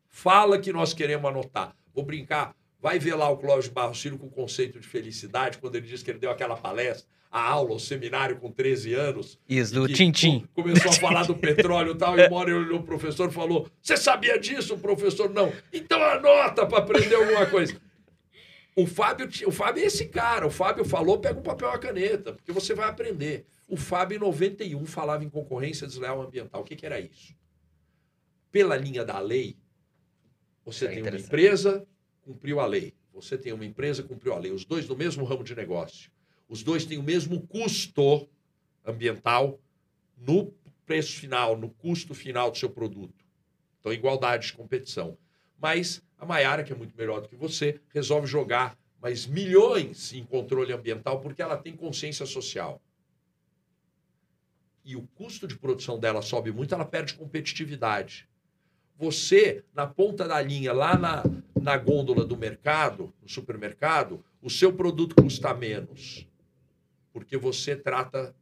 Fala 0.09 0.59
que 0.59 0.73
nós 0.73 0.95
queremos 0.95 1.29
anotar. 1.29 1.77
Vou 1.95 2.03
brincar. 2.03 2.55
Vai 2.81 2.99
ver 2.99 3.15
lá 3.15 3.29
o 3.29 3.37
Clóvis 3.37 3.69
Barros 3.69 4.01
Filho 4.01 4.17
com 4.17 4.27
o 4.27 4.31
conceito 4.31 4.81
de 4.81 4.87
felicidade, 4.87 5.59
quando 5.59 5.75
ele 5.75 5.87
disse 5.87 6.03
que 6.03 6.11
ele 6.11 6.19
deu 6.19 6.31
aquela 6.31 6.57
palestra, 6.57 7.07
a 7.31 7.41
aula, 7.41 7.75
o 7.75 7.79
seminário 7.81 8.37
com 8.37 8.51
13 8.51 8.95
anos. 8.95 9.39
Isso, 9.49 9.75
do 9.75 9.89
Tintim. 9.89 10.41
co- 10.55 10.63
Começou 10.63 10.91
a 10.91 10.95
falar 10.95 11.27
do 11.27 11.35
petróleo 11.37 11.93
e 11.93 11.97
tal, 11.99 12.19
e 12.19 12.27
uma 12.27 12.37
hora 12.37 12.57
olhou 12.57 12.81
o 12.81 12.83
professor 12.83 13.29
e 13.29 13.33
falou: 13.33 13.69
Você 13.83 13.97
sabia 13.97 14.39
disso? 14.39 14.75
O 14.75 14.79
professor, 14.79 15.29
não. 15.31 15.53
Então 15.73 16.03
anota 16.03 16.65
para 16.67 16.79
aprender 16.79 17.15
alguma 17.15 17.47
coisa. 17.47 17.79
O 18.75 18.87
Fábio, 18.87 19.27
o 19.47 19.51
Fábio 19.51 19.83
é 19.83 19.87
esse 19.87 20.07
cara. 20.07 20.47
O 20.47 20.51
Fábio 20.51 20.85
falou, 20.85 21.19
pega 21.19 21.39
um 21.41 21.43
papel 21.43 21.69
e 21.69 21.71
uma 21.73 21.79
caneta, 21.79 22.33
porque 22.35 22.53
você 22.53 22.75
vai 22.75 22.87
aprender. 22.89 23.47
O 23.67 23.75
Fábio, 23.77 24.17
em 24.17 24.21
91, 24.21 24.85
falava 24.85 25.25
em 25.25 25.31
concorrência 25.31 25.87
desleal 25.87 26.21
ambiental. 26.21 26.61
O 26.61 26.65
que, 26.65 26.77
que 26.77 26.85
era 26.85 27.01
isso? 27.01 27.35
Pela 28.53 28.77
linha 28.77 29.05
da 29.05 29.19
lei, 29.19 29.57
você 30.65 30.85
É 30.87 30.89
tem 30.89 31.03
uma 31.03 31.11
empresa, 31.17 31.87
cumpriu 32.23 32.61
a 32.61 32.67
lei. 32.67 32.95
Você 33.15 33.39
tem 33.39 33.53
uma 33.53 33.65
empresa, 33.65 34.03
cumpriu 34.03 34.35
a 34.35 34.39
lei. 34.39 34.53
Os 34.53 34.65
dois 34.65 34.87
no 34.89 34.95
mesmo 34.97 35.25
ramo 35.25 35.43
de 35.43 35.55
negócio. 35.55 36.11
Os 36.49 36.63
dois 36.63 36.85
têm 36.85 36.99
o 36.99 37.03
mesmo 37.03 37.47
custo 37.47 38.29
ambiental 38.85 39.61
no 40.17 40.53
preço 40.85 41.13
final, 41.19 41.57
no 41.57 41.69
custo 41.71 42.15
final 42.15 42.51
do 42.51 42.57
seu 42.57 42.71
produto. 42.71 43.25
Então, 43.81 43.93
igualdade 43.93 44.49
de 44.49 44.53
competição. 44.53 45.19
Mas 45.59 46.03
a 46.19 46.25
Maiara, 46.25 46.63
que 46.63 46.73
é 46.73 46.77
muito 46.77 46.97
melhor 46.97 47.21
do 47.21 47.29
que 47.29 47.37
você, 47.37 47.81
resolve 47.93 48.27
jogar 48.27 48.79
mais 49.01 49.27
milhões 49.27 50.13
em 50.13 50.25
controle 50.25 50.73
ambiental 50.73 51.21
porque 51.21 51.43
ela 51.43 51.57
tem 51.57 51.77
consciência 51.77 52.25
social. 52.27 52.81
E 54.85 54.97
o 54.97 55.03
custo 55.15 55.47
de 55.47 55.57
produção 55.57 55.99
dela 55.99 56.23
sobe 56.23 56.53
muito, 56.53 56.75
ela 56.75 56.85
perde 56.85 57.15
competitividade. 57.15 58.29
Você, 58.97 59.65
na 59.75 59.87
ponta 59.87 60.27
da 60.27 60.41
linha, 60.41 60.73
lá 60.73 60.97
na, 60.97 61.23
na 61.61 61.77
gôndola 61.77 62.25
do 62.25 62.37
mercado, 62.37 63.13
no 63.21 63.29
supermercado, 63.29 64.25
o 64.41 64.49
seu 64.49 64.73
produto 64.73 65.15
custa 65.15 65.53
menos. 65.53 66.26
Porque 67.17 67.39
você 67.39 67.75
trata 67.75 68.37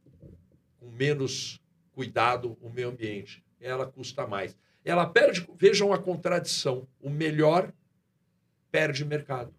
com 0.77 0.91
menos 0.91 1.61
cuidado 1.93 2.57
o 2.59 2.69
meio 2.69 2.89
ambiente. 2.89 3.41
Ela 3.57 3.85
custa 3.85 4.27
mais. 4.27 4.53
Ela 4.83 5.05
perde, 5.05 5.47
vejam 5.57 5.93
a 5.93 5.97
contradição. 5.97 6.85
O 6.99 7.09
melhor 7.09 7.71
perde 8.69 9.05
mercado. 9.05 9.55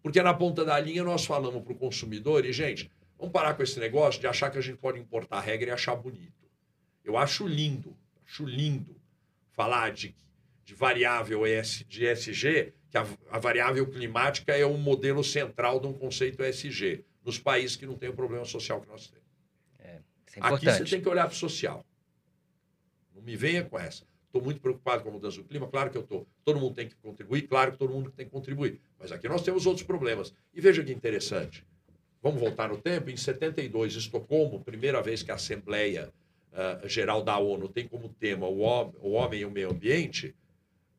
Porque 0.00 0.22
na 0.22 0.32
ponta 0.32 0.64
da 0.64 0.78
linha 0.78 1.02
nós 1.02 1.24
falamos 1.24 1.60
para 1.64 1.72
o 1.72 1.76
consumidor, 1.76 2.46
e, 2.46 2.52
gente, 2.52 2.88
vamos 3.18 3.32
parar 3.32 3.54
com 3.54 3.64
esse 3.64 3.80
negócio 3.80 4.20
de 4.20 4.28
achar 4.28 4.48
que 4.48 4.58
a 4.58 4.62
gente 4.62 4.78
pode 4.78 5.00
importar 5.00 5.38
a 5.38 5.40
regra 5.40 5.70
e 5.70 5.72
achar 5.72 5.96
bonito. 5.96 6.48
Eu 7.04 7.16
acho 7.16 7.48
lindo, 7.48 7.96
acho 8.24 8.44
lindo 8.44 8.94
falar 9.50 9.90
de, 9.90 10.14
de 10.64 10.72
variável 10.72 11.44
ES, 11.44 11.84
de 11.88 12.06
ESG, 12.06 12.74
que 12.90 12.96
a, 12.96 13.04
a 13.28 13.40
variável 13.40 13.88
climática 13.88 14.56
é 14.56 14.64
um 14.64 14.78
modelo 14.78 15.24
central 15.24 15.80
de 15.80 15.88
um 15.88 15.92
conceito 15.92 16.44
ESG, 16.44 17.04
nos 17.24 17.38
países 17.38 17.76
que 17.76 17.86
não 17.86 17.96
têm 17.96 18.08
o 18.08 18.14
problema 18.14 18.44
social 18.44 18.80
que 18.80 18.88
nós 18.88 19.06
temos. 19.08 19.30
Isso 20.30 20.38
é 20.38 20.46
Aqui 20.46 20.66
você 20.66 20.84
tem 20.84 21.00
que 21.00 21.08
olhar 21.08 21.26
para 21.26 21.34
o 21.34 21.36
social. 21.36 21.84
Não 23.14 23.22
me 23.22 23.36
venha 23.36 23.64
com 23.64 23.78
essa. 23.78 24.04
Estou 24.26 24.40
muito 24.40 24.60
preocupado 24.60 25.02
com 25.02 25.08
a 25.08 25.12
mudança 25.12 25.38
do 25.38 25.44
clima, 25.44 25.66
claro 25.66 25.90
que 25.90 25.96
eu 25.96 26.02
estou. 26.02 26.26
Todo 26.44 26.60
mundo 26.60 26.74
tem 26.74 26.88
que 26.88 26.94
contribuir, 26.96 27.42
claro 27.42 27.72
que 27.72 27.78
todo 27.78 27.92
mundo 27.92 28.12
tem 28.12 28.26
que 28.26 28.30
contribuir. 28.30 28.80
Mas 28.98 29.10
aqui 29.10 29.28
nós 29.28 29.42
temos 29.42 29.66
outros 29.66 29.84
problemas. 29.84 30.32
E 30.54 30.60
veja 30.60 30.84
que 30.84 30.92
interessante. 30.92 31.66
Vamos 32.22 32.40
voltar 32.40 32.68
no 32.68 32.78
tempo. 32.78 33.10
Em 33.10 33.16
72, 33.16 33.96
Estocolmo, 33.96 34.60
primeira 34.60 35.02
vez 35.02 35.22
que 35.22 35.32
a 35.32 35.34
Assembleia 35.34 36.12
ah, 36.52 36.80
Geral 36.84 37.24
da 37.24 37.36
ONU 37.38 37.68
tem 37.68 37.88
como 37.88 38.08
tema 38.08 38.46
o 38.46 38.60
o 39.00 39.10
homem 39.12 39.40
e 39.40 39.44
o 39.44 39.50
meio 39.50 39.70
ambiente, 39.70 40.34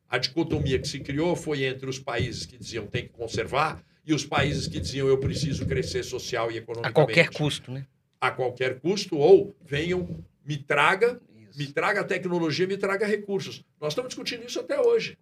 a 0.09 0.17
dicotomia 0.17 0.77
que 0.77 0.87
se 0.87 0.99
criou 0.99 1.35
foi 1.35 1.63
entre 1.63 1.89
os 1.89 1.97
países 1.97 2.45
que 2.45 2.57
diziam 2.57 2.85
tem 2.85 3.03
que 3.03 3.13
conservar 3.13 3.81
e 4.11 4.13
os 4.13 4.25
países 4.25 4.67
que 4.67 4.79
diziam 4.79 5.07
eu 5.07 5.17
preciso 5.17 5.65
crescer 5.65 6.03
social 6.03 6.51
e 6.51 6.55
A 6.55 6.57
economicamente 6.57 6.93
qualquer 6.93 7.29
custo, 7.29 7.71
né? 7.71 7.87
a 8.19 8.29
qualquer 8.29 8.79
custo, 8.79 9.17
ou 9.17 9.55
venham, 9.61 10.23
me 10.45 10.57
traga, 10.57 11.19
Isso. 11.35 11.57
me 11.57 11.67
traga 11.67 12.03
tecnologia, 12.03 12.67
me 12.67 12.77
traga 12.77 13.07
recursos. 13.07 13.63
Nós 13.79 13.93
estamos 13.93 14.09
discutindo 14.09 14.45
isso 14.45 14.59
até 14.59 14.79
hoje. 14.79 15.17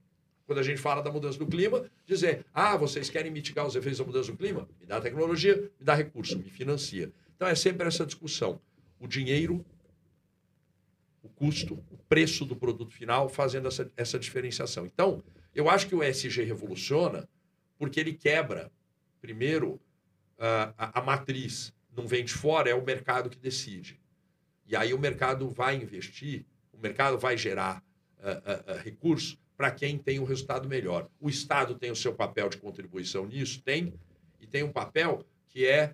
Quando 0.45 0.59
a 0.59 0.63
gente 0.63 0.81
fala 0.81 1.01
da 1.01 1.11
mudança 1.11 1.37
do 1.37 1.45
clima, 1.45 1.85
dizer, 2.05 2.45
ah, 2.53 2.75
vocês 2.75 3.09
querem 3.09 3.31
mitigar 3.31 3.65
os 3.65 3.75
efeitos 3.75 3.99
da 3.99 4.05
mudança 4.05 4.31
do 4.31 4.37
clima? 4.37 4.67
Me 4.81 4.85
dá 4.85 4.99
tecnologia, 4.99 5.55
me 5.79 5.85
dá 5.85 5.93
recurso, 5.93 6.37
me 6.37 6.49
financia. 6.49 7.11
Então 7.35 7.47
é 7.47 7.55
sempre 7.55 7.87
essa 7.87 8.05
discussão. 8.05 8.59
O 8.99 9.07
dinheiro, 9.07 9.63
o 11.23 11.29
custo, 11.29 11.75
o 11.91 11.97
preço 12.09 12.43
do 12.43 12.55
produto 12.55 12.91
final, 12.91 13.29
fazendo 13.29 13.67
essa, 13.67 13.89
essa 13.95 14.19
diferenciação. 14.19 14.85
Então, 14.85 15.23
eu 15.53 15.69
acho 15.69 15.87
que 15.87 15.95
o 15.95 16.03
ESG 16.03 16.43
revoluciona 16.43 17.29
Porque 17.77 17.97
ele 17.97 18.13
quebra, 18.13 18.69
primeiro, 19.21 19.79
a, 20.37 20.99
a, 20.99 21.01
matriz. 21.01 21.73
Não 21.95 22.07
vem 22.07 22.23
de 22.23 22.33
fora, 22.33 22.69
é 22.69 22.75
o 22.75 22.83
mercado 22.83 23.29
que 23.29 23.37
decide. 23.37 23.99
E 24.65 24.75
aí 24.75 24.93
o 24.93 24.99
mercado 24.99 25.49
vai 25.49 25.75
investir, 25.75 26.45
o 26.71 26.77
mercado 26.77 27.17
vai 27.17 27.35
gerar 27.35 27.83
uh, 28.19 28.71
uh, 28.71 28.75
uh, 28.75 28.83
recursos 28.83 29.37
para 29.57 29.71
quem 29.71 29.97
tem 29.97 30.19
um 30.19 30.23
resultado 30.23 30.69
melhor. 30.69 31.09
O 31.19 31.29
Estado 31.29 31.75
tem 31.75 31.91
o 31.91 31.95
seu 31.95 32.13
papel 32.13 32.47
de 32.47 32.57
contribuição 32.57 33.25
nisso? 33.25 33.61
Tem. 33.61 33.93
E 34.39 34.47
tem 34.47 34.63
um 34.63 34.71
papel 34.71 35.25
que 35.49 35.65
é 35.65 35.93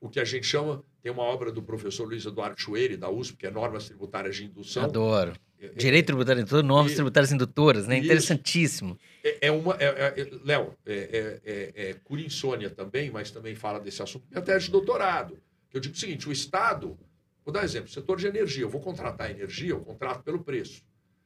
o 0.00 0.08
que 0.10 0.20
a 0.20 0.24
gente 0.24 0.44
chama. 0.44 0.84
Tem 1.02 1.10
uma 1.10 1.22
obra 1.22 1.50
do 1.50 1.62
professor 1.62 2.06
Luiz 2.06 2.26
Eduardo 2.26 2.60
Chueire, 2.60 2.96
da 2.96 3.08
USP, 3.08 3.38
que 3.38 3.46
é 3.46 3.50
Normas 3.50 3.86
Tributárias 3.86 4.36
de 4.36 4.44
Indução. 4.44 4.84
Adoro. 4.84 5.32
É, 5.60 5.66
é, 5.66 5.68
Direito 5.70 6.06
tributário 6.06 6.40
indutor, 6.40 6.62
normas 6.62 6.92
e, 6.92 6.94
tributárias 6.96 7.32
indutoras, 7.32 7.86
né? 7.86 7.98
Interessantíssimo. 7.98 8.98
É, 9.22 9.48
é 9.48 9.50
uma. 9.50 9.74
É, 9.78 10.20
é, 10.20 10.30
Léo, 10.44 10.76
é, 10.84 11.40
é, 11.44 11.88
é, 11.88 11.94
cura 12.04 12.20
insônia 12.20 12.70
também, 12.70 13.10
mas 13.10 13.30
também 13.30 13.54
fala 13.54 13.80
desse 13.80 14.02
assunto. 14.02 14.26
Minha 14.30 14.42
tese 14.42 14.66
de 14.66 14.72
doutorado. 14.72 15.38
Eu 15.72 15.80
digo 15.80 15.94
o 15.94 15.98
seguinte: 15.98 16.28
o 16.28 16.32
Estado. 16.32 16.98
Vou 17.44 17.52
dar 17.52 17.60
um 17.60 17.64
exemplo: 17.64 17.88
setor 17.88 18.18
de 18.18 18.26
energia. 18.26 18.64
Eu 18.64 18.68
vou 18.68 18.80
contratar 18.80 19.30
energia, 19.30 19.70
eu 19.70 19.80
contrato 19.80 20.22
pelo 20.22 20.42
preço. 20.42 20.82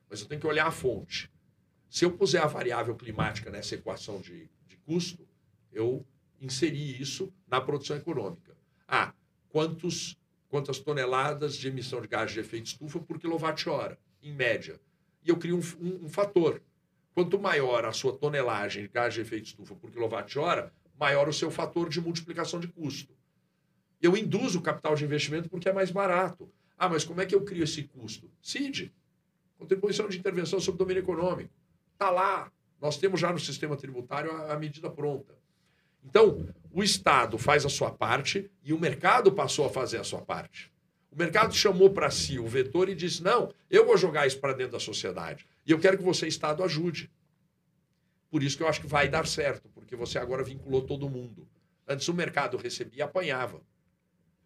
Mas 0.08 0.20
eu 0.20 0.26
tenho 0.26 0.40
que 0.40 0.46
olhar 0.46 0.66
a 0.66 0.70
fonte. 0.70 1.30
Se 1.88 2.04
eu 2.04 2.12
puser 2.12 2.42
a 2.42 2.46
variável 2.46 2.94
climática 2.94 3.50
nessa 3.50 3.74
equação 3.74 4.20
de, 4.20 4.48
de 4.66 4.76
custo, 4.84 5.26
eu 5.72 6.06
inseri 6.40 7.00
isso 7.00 7.32
na 7.48 7.60
produção 7.60 7.96
econômica. 7.96 8.56
Ah, 8.86 9.12
quantos, 9.48 10.16
quantas 10.48 10.78
toneladas 10.78 11.56
de 11.56 11.68
emissão 11.68 12.00
de 12.00 12.08
gás 12.08 12.30
de 12.32 12.40
efeito 12.40 12.66
estufa 12.66 13.00
por 13.00 13.18
quilowatt-hora? 13.18 13.98
Em 14.22 14.32
média. 14.32 14.80
E 15.24 15.30
eu 15.30 15.36
crio 15.36 15.56
um, 15.56 15.62
um, 15.80 16.06
um 16.06 16.08
fator. 16.08 16.62
Quanto 17.14 17.38
maior 17.38 17.84
a 17.84 17.92
sua 17.92 18.16
tonelagem 18.16 18.82
de 18.82 18.88
gás 18.88 19.14
de 19.14 19.20
efeito 19.20 19.46
estufa 19.46 19.74
por 19.74 19.90
quilowatt-hora, 19.90 20.72
maior 20.98 21.28
o 21.28 21.32
seu 21.32 21.50
fator 21.50 21.88
de 21.88 22.00
multiplicação 22.00 22.60
de 22.60 22.68
custo. 22.68 23.14
Eu 24.00 24.16
induzo 24.16 24.62
capital 24.62 24.94
de 24.94 25.04
investimento 25.04 25.48
porque 25.48 25.68
é 25.68 25.72
mais 25.72 25.90
barato. 25.90 26.50
Ah, 26.78 26.88
mas 26.88 27.04
como 27.04 27.20
é 27.20 27.26
que 27.26 27.34
eu 27.34 27.44
crio 27.44 27.64
esse 27.64 27.82
custo? 27.84 28.30
CID, 28.40 28.92
Contribuição 29.58 30.08
de 30.08 30.18
Intervenção 30.18 30.58
sobre 30.58 30.78
Domínio 30.78 31.02
Econômico. 31.02 31.52
Está 31.92 32.10
lá. 32.10 32.50
Nós 32.80 32.96
temos 32.96 33.20
já 33.20 33.30
no 33.30 33.38
sistema 33.38 33.76
tributário 33.76 34.32
a, 34.32 34.54
a 34.54 34.58
medida 34.58 34.88
pronta. 34.88 35.38
Então, 36.02 36.48
o 36.72 36.82
Estado 36.82 37.36
faz 37.36 37.66
a 37.66 37.68
sua 37.68 37.90
parte 37.90 38.50
e 38.64 38.72
o 38.72 38.80
mercado 38.80 39.30
passou 39.32 39.66
a 39.66 39.70
fazer 39.70 39.98
a 39.98 40.04
sua 40.04 40.22
parte. 40.22 40.69
O 41.10 41.16
mercado 41.16 41.54
chamou 41.54 41.90
para 41.90 42.10
si 42.10 42.38
o 42.38 42.46
vetor 42.46 42.88
e 42.88 42.94
disse: 42.94 43.22
não, 43.22 43.52
eu 43.68 43.84
vou 43.84 43.96
jogar 43.96 44.26
isso 44.26 44.38
para 44.38 44.52
dentro 44.52 44.72
da 44.72 44.80
sociedade. 44.80 45.46
E 45.66 45.72
eu 45.72 45.78
quero 45.78 45.98
que 45.98 46.04
você, 46.04 46.26
Estado, 46.26 46.62
ajude. 46.62 47.10
Por 48.30 48.42
isso 48.42 48.56
que 48.56 48.62
eu 48.62 48.68
acho 48.68 48.80
que 48.80 48.86
vai 48.86 49.08
dar 49.08 49.26
certo, 49.26 49.68
porque 49.74 49.96
você 49.96 50.18
agora 50.18 50.44
vinculou 50.44 50.82
todo 50.82 51.10
mundo. 51.10 51.48
Antes 51.86 52.06
o 52.06 52.14
mercado 52.14 52.56
recebia 52.56 53.00
e 53.00 53.02
apanhava. 53.02 53.60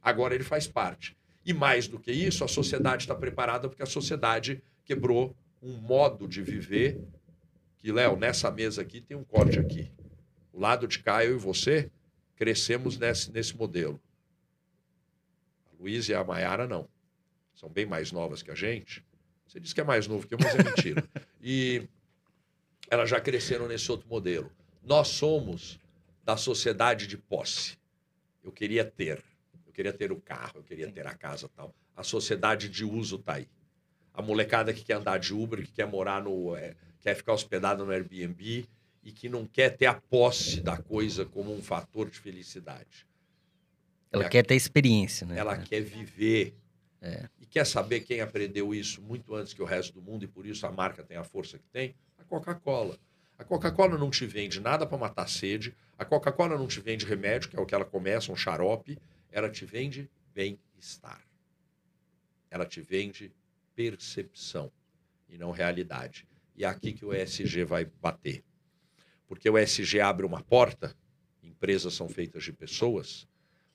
Agora 0.02 0.34
ele 0.34 0.44
faz 0.44 0.66
parte. 0.66 1.16
E 1.44 1.52
mais 1.52 1.86
do 1.86 1.98
que 1.98 2.10
isso, 2.10 2.42
a 2.42 2.48
sociedade 2.48 3.02
está 3.02 3.14
preparada 3.14 3.68
porque 3.68 3.82
a 3.82 3.86
sociedade 3.86 4.62
quebrou 4.84 5.36
um 5.62 5.72
modo 5.72 6.26
de 6.26 6.40
viver 6.40 6.98
que, 7.76 7.92
Léo, 7.92 8.16
nessa 8.16 8.50
mesa 8.50 8.80
aqui 8.80 9.02
tem 9.02 9.14
um 9.14 9.24
corte 9.24 9.58
aqui. 9.58 9.92
O 10.50 10.58
lado 10.58 10.88
de 10.88 10.98
cá, 11.00 11.22
eu 11.22 11.34
e 11.34 11.38
você, 11.38 11.90
crescemos 12.34 12.96
nesse, 12.96 13.30
nesse 13.30 13.54
modelo. 13.54 14.00
Luiz 15.84 16.08
e 16.08 16.14
a 16.14 16.24
Maiara 16.24 16.66
não. 16.66 16.88
São 17.54 17.68
bem 17.68 17.84
mais 17.84 18.10
novas 18.10 18.42
que 18.42 18.50
a 18.50 18.54
gente. 18.54 19.04
Você 19.46 19.60
diz 19.60 19.74
que 19.74 19.82
é 19.82 19.84
mais 19.84 20.06
novo 20.06 20.26
que 20.26 20.32
eu, 20.32 20.38
mas 20.42 20.54
é 20.54 20.62
mentira. 20.62 21.04
E 21.46 21.86
elas 22.88 23.10
já 23.10 23.20
cresceram 23.20 23.68
nesse 23.68 23.92
outro 23.92 24.08
modelo. 24.08 24.50
Nós 24.82 25.08
somos 25.08 25.78
da 26.24 26.38
sociedade 26.38 27.06
de 27.06 27.18
posse. 27.18 27.76
Eu 28.42 28.50
queria 28.50 28.82
ter. 28.82 29.22
Eu 29.66 29.72
queria 29.74 29.92
ter 29.92 30.10
o 30.10 30.18
carro, 30.18 30.52
eu 30.56 30.62
queria 30.62 30.90
ter 30.90 31.06
a 31.06 31.12
casa 31.12 31.50
tal. 31.54 31.74
A 31.94 32.02
sociedade 32.02 32.66
de 32.66 32.82
uso 32.82 33.16
está 33.16 33.34
aí. 33.34 33.46
A 34.14 34.22
molecada 34.22 34.72
que 34.72 34.82
quer 34.82 34.94
andar 34.94 35.18
de 35.18 35.34
Uber, 35.34 35.62
que 35.66 35.72
quer 35.72 35.86
morar 35.86 36.22
no. 36.22 36.56
É, 36.56 36.74
quer 37.00 37.14
ficar 37.14 37.34
hospedada 37.34 37.84
no 37.84 37.92
Airbnb 37.92 38.66
e 39.02 39.12
que 39.12 39.28
não 39.28 39.46
quer 39.46 39.76
ter 39.76 39.84
a 39.84 40.00
posse 40.00 40.62
da 40.62 40.78
coisa 40.78 41.26
como 41.26 41.54
um 41.54 41.62
fator 41.62 42.08
de 42.08 42.18
felicidade. 42.18 43.06
Ela 44.14 44.28
quer 44.28 44.44
ter 44.44 44.54
experiência, 44.54 45.26
né? 45.26 45.38
Ela 45.38 45.56
quer 45.56 45.80
viver. 45.80 46.54
É. 47.00 47.28
E 47.38 47.44
quer 47.44 47.66
saber 47.66 48.00
quem 48.00 48.20
aprendeu 48.20 48.74
isso 48.74 49.02
muito 49.02 49.34
antes 49.34 49.52
que 49.52 49.60
o 49.60 49.66
resto 49.66 49.92
do 49.92 50.02
mundo, 50.02 50.24
e 50.24 50.28
por 50.28 50.46
isso 50.46 50.66
a 50.66 50.72
marca 50.72 51.02
tem 51.02 51.16
a 51.16 51.24
força 51.24 51.58
que 51.58 51.68
tem? 51.68 51.94
A 52.18 52.24
Coca-Cola. 52.24 52.98
A 53.38 53.44
Coca-Cola 53.44 53.98
não 53.98 54.10
te 54.10 54.24
vende 54.24 54.60
nada 54.60 54.86
para 54.86 54.96
matar 54.96 55.28
sede. 55.28 55.74
A 55.98 56.04
Coca-Cola 56.04 56.56
não 56.56 56.66
te 56.66 56.80
vende 56.80 57.04
remédio, 57.04 57.50
que 57.50 57.56
é 57.56 57.60
o 57.60 57.66
que 57.66 57.74
ela 57.74 57.84
começa, 57.84 58.32
um 58.32 58.36
xarope. 58.36 58.98
Ela 59.30 59.50
te 59.50 59.66
vende 59.66 60.08
bem-estar. 60.32 61.22
Ela 62.50 62.64
te 62.64 62.80
vende 62.80 63.32
percepção 63.74 64.70
e 65.28 65.36
não 65.36 65.50
realidade. 65.50 66.26
E 66.56 66.64
é 66.64 66.68
aqui 66.68 66.92
que 66.92 67.04
o 67.04 67.12
ESG 67.12 67.64
vai 67.64 67.84
bater. 68.00 68.44
Porque 69.26 69.50
o 69.50 69.58
ESG 69.58 70.00
abre 70.00 70.24
uma 70.24 70.40
porta, 70.40 70.96
empresas 71.42 71.94
são 71.94 72.08
feitas 72.08 72.44
de 72.44 72.52
pessoas, 72.52 73.26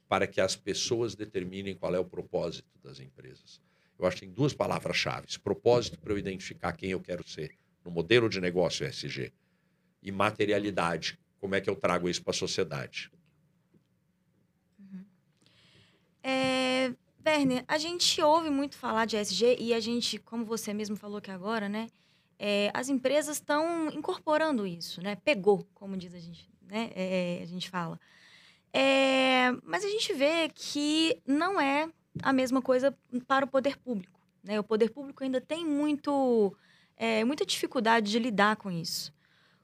para 0.09 0.25
que 0.25 0.41
as 0.41 0.55
pessoas 0.55 1.15
determinem 1.15 1.75
qual 1.75 1.93
é 1.93 1.99
o 1.99 2.03
propósito 2.03 2.67
das 2.83 2.99
empresas. 2.99 3.61
Eu 3.97 4.07
acho 4.07 4.17
que 4.17 4.25
tem 4.25 4.33
duas 4.33 4.53
palavras-chave: 4.53 5.27
propósito 5.39 5.99
para 5.99 6.11
eu 6.11 6.17
identificar 6.17 6.73
quem 6.73 6.89
eu 6.89 6.99
quero 6.99 7.25
ser 7.27 7.55
no 7.85 7.91
modelo 7.91 8.27
de 8.27 8.41
negócio 8.41 8.85
ESG 8.85 9.31
e 10.01 10.11
materialidade. 10.11 11.19
Como 11.39 11.55
é 11.55 11.61
que 11.61 11.69
eu 11.69 11.75
trago 11.75 12.09
isso 12.09 12.23
para 12.23 12.31
a 12.31 12.33
sociedade? 12.33 13.11
Uhum. 14.79 15.05
É, 16.23 16.93
Werner, 17.25 17.63
a 17.67 17.77
gente 17.77 18.21
ouve 18.21 18.49
muito 18.49 18.77
falar 18.77 19.05
de 19.05 19.15
ESG 19.15 19.57
e 19.59 19.73
a 19.73 19.79
gente, 19.79 20.17
como 20.17 20.43
você 20.43 20.73
mesmo 20.73 20.95
falou 20.95 21.19
aqui 21.19 21.31
agora, 21.31 21.69
né? 21.69 21.87
É, 22.37 22.71
as 22.73 22.89
empresas 22.89 23.37
estão 23.37 23.89
incorporando 23.89 24.65
isso, 24.65 25.01
né? 25.01 25.15
Pegou, 25.15 25.67
como 25.73 25.95
diz 25.95 26.13
a 26.13 26.19
gente, 26.19 26.49
né? 26.63 26.89
É, 26.95 27.39
a 27.43 27.45
gente 27.45 27.69
fala. 27.69 27.99
É, 28.71 29.51
mas 29.63 29.83
a 29.83 29.89
gente 29.89 30.13
vê 30.13 30.49
que 30.49 31.21
não 31.25 31.59
é 31.59 31.89
a 32.21 32.31
mesma 32.33 32.61
coisa 32.61 32.95
para 33.27 33.45
o 33.45 33.47
poder 33.47 33.77
público. 33.77 34.19
Né? 34.43 34.59
O 34.59 34.63
poder 34.63 34.89
público 34.89 35.23
ainda 35.23 35.41
tem 35.41 35.65
muito, 35.65 36.55
é, 36.95 37.23
muita 37.23 37.45
dificuldade 37.45 38.11
de 38.11 38.19
lidar 38.19 38.55
com 38.57 38.71
isso. 38.71 39.13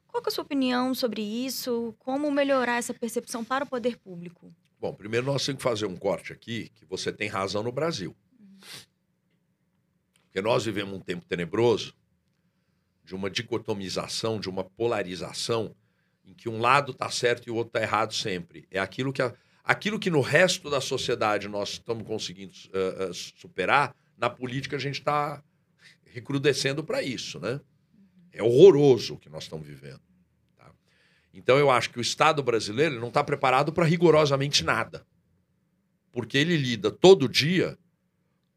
Qual 0.08 0.22
é 0.24 0.28
a 0.28 0.30
sua 0.30 0.44
opinião 0.44 0.94
sobre 0.94 1.22
isso? 1.22 1.94
Como 1.98 2.30
melhorar 2.30 2.78
essa 2.78 2.94
percepção 2.94 3.44
para 3.44 3.64
o 3.64 3.68
poder 3.68 3.98
público? 3.98 4.52
Bom, 4.80 4.94
primeiro 4.94 5.26
nós 5.26 5.44
temos 5.44 5.62
que 5.62 5.68
fazer 5.68 5.86
um 5.86 5.96
corte 5.96 6.32
aqui, 6.32 6.70
que 6.74 6.84
você 6.84 7.12
tem 7.12 7.28
razão 7.28 7.62
no 7.62 7.72
Brasil. 7.72 8.16
Porque 10.24 10.40
nós 10.40 10.64
vivemos 10.64 10.94
um 10.94 11.00
tempo 11.00 11.24
tenebroso 11.24 11.94
de 13.04 13.14
uma 13.14 13.30
dicotomização, 13.30 14.40
de 14.40 14.48
uma 14.48 14.64
polarização 14.64 15.74
em 16.26 16.34
que 16.34 16.48
um 16.48 16.58
lado 16.58 16.92
está 16.92 17.08
certo 17.08 17.46
e 17.46 17.50
o 17.50 17.54
outro 17.54 17.68
está 17.68 17.80
errado 17.80 18.12
sempre. 18.12 18.66
É 18.70 18.80
aquilo 18.80 19.12
que, 19.12 19.22
a, 19.22 19.32
aquilo 19.62 19.98
que 19.98 20.10
no 20.10 20.20
resto 20.20 20.68
da 20.68 20.80
sociedade 20.80 21.48
nós 21.48 21.70
estamos 21.70 22.04
conseguindo 22.06 22.52
uh, 22.68 23.10
uh, 23.10 23.14
superar, 23.14 23.94
na 24.18 24.28
política 24.28 24.76
a 24.76 24.78
gente 24.78 24.98
está 24.98 25.42
recrudescendo 26.04 26.82
para 26.82 27.02
isso. 27.02 27.38
Né? 27.38 27.60
É 28.32 28.42
horroroso 28.42 29.14
o 29.14 29.18
que 29.18 29.30
nós 29.30 29.44
estamos 29.44 29.66
vivendo. 29.66 30.00
Tá? 30.56 30.70
Então 31.32 31.58
eu 31.58 31.70
acho 31.70 31.90
que 31.90 31.98
o 31.98 32.02
Estado 32.02 32.42
brasileiro 32.42 32.98
não 32.98 33.08
está 33.08 33.22
preparado 33.22 33.72
para 33.72 33.84
rigorosamente 33.84 34.64
nada. 34.64 35.06
Porque 36.10 36.36
ele 36.36 36.56
lida 36.56 36.90
todo 36.90 37.28
dia 37.28 37.78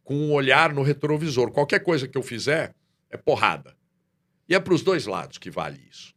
com 0.04 0.16
um 0.16 0.32
olhar 0.32 0.74
no 0.74 0.82
retrovisor. 0.82 1.52
Qualquer 1.52 1.82
coisa 1.82 2.08
que 2.08 2.18
eu 2.18 2.24
fizer 2.24 2.74
é 3.12 3.18
porrada. 3.18 3.78
E 4.48 4.56
é 4.56 4.60
para 4.60 4.74
os 4.74 4.82
dois 4.82 5.06
lados 5.06 5.38
que 5.38 5.52
vale 5.52 5.80
isso. 5.88 6.16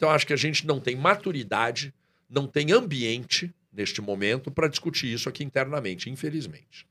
Então, 0.00 0.08
acho 0.08 0.26
que 0.26 0.32
a 0.32 0.36
gente 0.36 0.66
não 0.66 0.80
tem 0.80 0.96
maturidade, 0.96 1.92
não 2.26 2.46
tem 2.46 2.72
ambiente 2.72 3.54
neste 3.70 4.00
momento 4.00 4.50
para 4.50 4.66
discutir 4.66 5.12
isso 5.12 5.28
aqui 5.28 5.44
internamente, 5.44 6.08
infelizmente. 6.08 6.88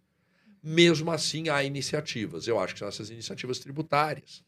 Mesmo 0.61 1.09
assim, 1.09 1.49
há 1.49 1.63
iniciativas. 1.63 2.47
Eu 2.47 2.59
acho 2.59 2.73
que 2.73 2.79
são 2.79 2.87
essas 2.87 3.09
iniciativas 3.09 3.57
tributárias. 3.57 4.43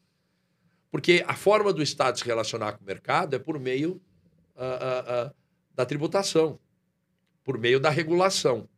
Porque 0.92 1.24
a 1.26 1.34
forma 1.34 1.72
do 1.72 1.82
Estado 1.82 2.16
se 2.16 2.24
relacionar 2.24 2.74
com 2.74 2.84
o 2.84 2.86
mercado 2.86 3.34
é 3.34 3.38
por 3.40 3.58
meio 3.58 4.00
uh, 4.54 4.60
uh, 4.60 5.26
uh, 5.26 5.34
da 5.74 5.84
tributação, 5.84 6.56
por 7.42 7.58
meio 7.58 7.80
da 7.80 7.90
regulação. 7.90 8.68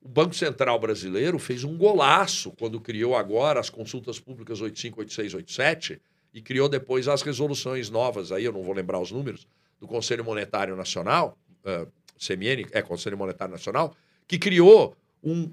O 0.00 0.08
Banco 0.08 0.34
Central 0.34 0.78
brasileiro 0.78 1.38
fez 1.38 1.64
um 1.64 1.76
golaço 1.76 2.50
quando 2.52 2.80
criou 2.80 3.14
agora 3.14 3.60
as 3.60 3.68
consultas 3.68 4.18
públicas 4.18 4.62
85, 4.62 5.00
86, 5.00 5.34
87 5.34 6.02
e 6.36 6.42
criou 6.42 6.68
depois 6.68 7.08
as 7.08 7.22
resoluções 7.22 7.88
novas, 7.88 8.30
aí 8.30 8.44
eu 8.44 8.52
não 8.52 8.62
vou 8.62 8.74
lembrar 8.74 9.00
os 9.00 9.10
números, 9.10 9.48
do 9.80 9.86
Conselho 9.86 10.22
Monetário 10.22 10.76
Nacional, 10.76 11.34
uh, 11.64 11.90
CMN, 12.18 12.66
é 12.72 12.82
Conselho 12.82 13.16
Monetário 13.16 13.52
Nacional, 13.52 13.96
que 14.28 14.38
criou 14.38 14.94
um, 15.24 15.50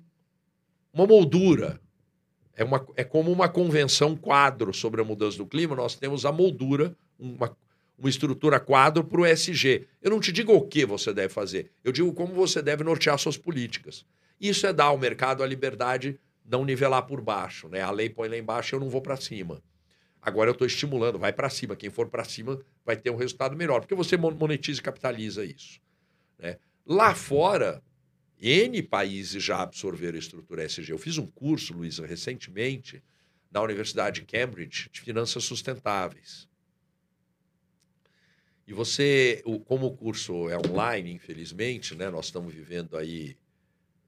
uma 0.93 1.07
moldura. 1.07 1.79
É, 2.53 2.65
uma, 2.65 2.85
é 2.97 3.03
como 3.05 3.31
uma 3.31 3.47
convenção 3.47 4.13
quadro 4.13 4.73
sobre 4.73 4.99
a 4.99 5.05
mudança 5.05 5.37
do 5.37 5.45
clima, 5.45 5.73
nós 5.73 5.95
temos 5.95 6.25
a 6.25 6.33
moldura, 6.33 6.93
uma, 7.17 7.55
uma 7.97 8.09
estrutura 8.09 8.59
quadro 8.59 9.05
para 9.05 9.21
o 9.21 9.25
SG. 9.25 9.87
Eu 10.01 10.11
não 10.11 10.19
te 10.19 10.33
digo 10.33 10.51
o 10.51 10.67
que 10.67 10.85
você 10.85 11.13
deve 11.13 11.29
fazer, 11.33 11.71
eu 11.81 11.93
digo 11.93 12.11
como 12.11 12.33
você 12.33 12.61
deve 12.61 12.83
nortear 12.83 13.17
suas 13.17 13.37
políticas. 13.37 14.05
Isso 14.37 14.67
é 14.67 14.73
dar 14.73 14.85
ao 14.85 14.97
mercado 14.97 15.43
a 15.43 15.47
liberdade 15.47 16.19
não 16.45 16.65
nivelar 16.65 17.03
por 17.03 17.21
baixo, 17.21 17.69
né? 17.69 17.79
A 17.79 17.89
lei 17.89 18.09
põe 18.09 18.27
lá 18.27 18.37
embaixo, 18.37 18.75
eu 18.75 18.81
não 18.81 18.89
vou 18.89 19.01
para 19.01 19.15
cima. 19.15 19.63
Agora 20.25 20.49
eu 20.49 20.53
estou 20.53 20.65
estimulando, 20.65 21.19
vai 21.19 21.33
para 21.33 21.49
cima. 21.49 21.75
Quem 21.75 21.89
for 21.89 22.07
para 22.07 22.23
cima 22.23 22.63
vai 22.85 22.95
ter 22.95 23.09
um 23.09 23.17
resultado 23.17 23.57
melhor, 23.57 23.81
porque 23.81 23.93
você 23.93 24.15
monetiza 24.15 24.79
e 24.79 24.83
capitaliza 24.83 25.43
isso. 25.43 25.81
Né? 26.39 26.57
Lá 26.85 27.13
fora, 27.13 27.83
N 28.39 28.81
países 28.83 29.43
já 29.43 29.61
absorveram 29.61 30.15
a 30.15 30.19
estrutura 30.19 30.63
SG. 30.63 30.91
Eu 30.91 30.97
fiz 30.97 31.17
um 31.17 31.27
curso, 31.27 31.73
Luísa, 31.73 32.07
recentemente, 32.07 33.03
na 33.51 33.61
Universidade 33.61 34.21
de 34.21 34.25
Cambridge, 34.25 34.89
de 34.89 35.01
finanças 35.01 35.43
sustentáveis. 35.43 36.47
E 38.65 38.71
você, 38.71 39.43
como 39.65 39.87
o 39.87 39.97
curso 39.97 40.49
é 40.49 40.57
online, 40.57 41.11
infelizmente, 41.11 41.95
né, 41.95 42.09
nós 42.09 42.27
estamos 42.27 42.53
vivendo 42.53 42.95
aí 42.95 43.35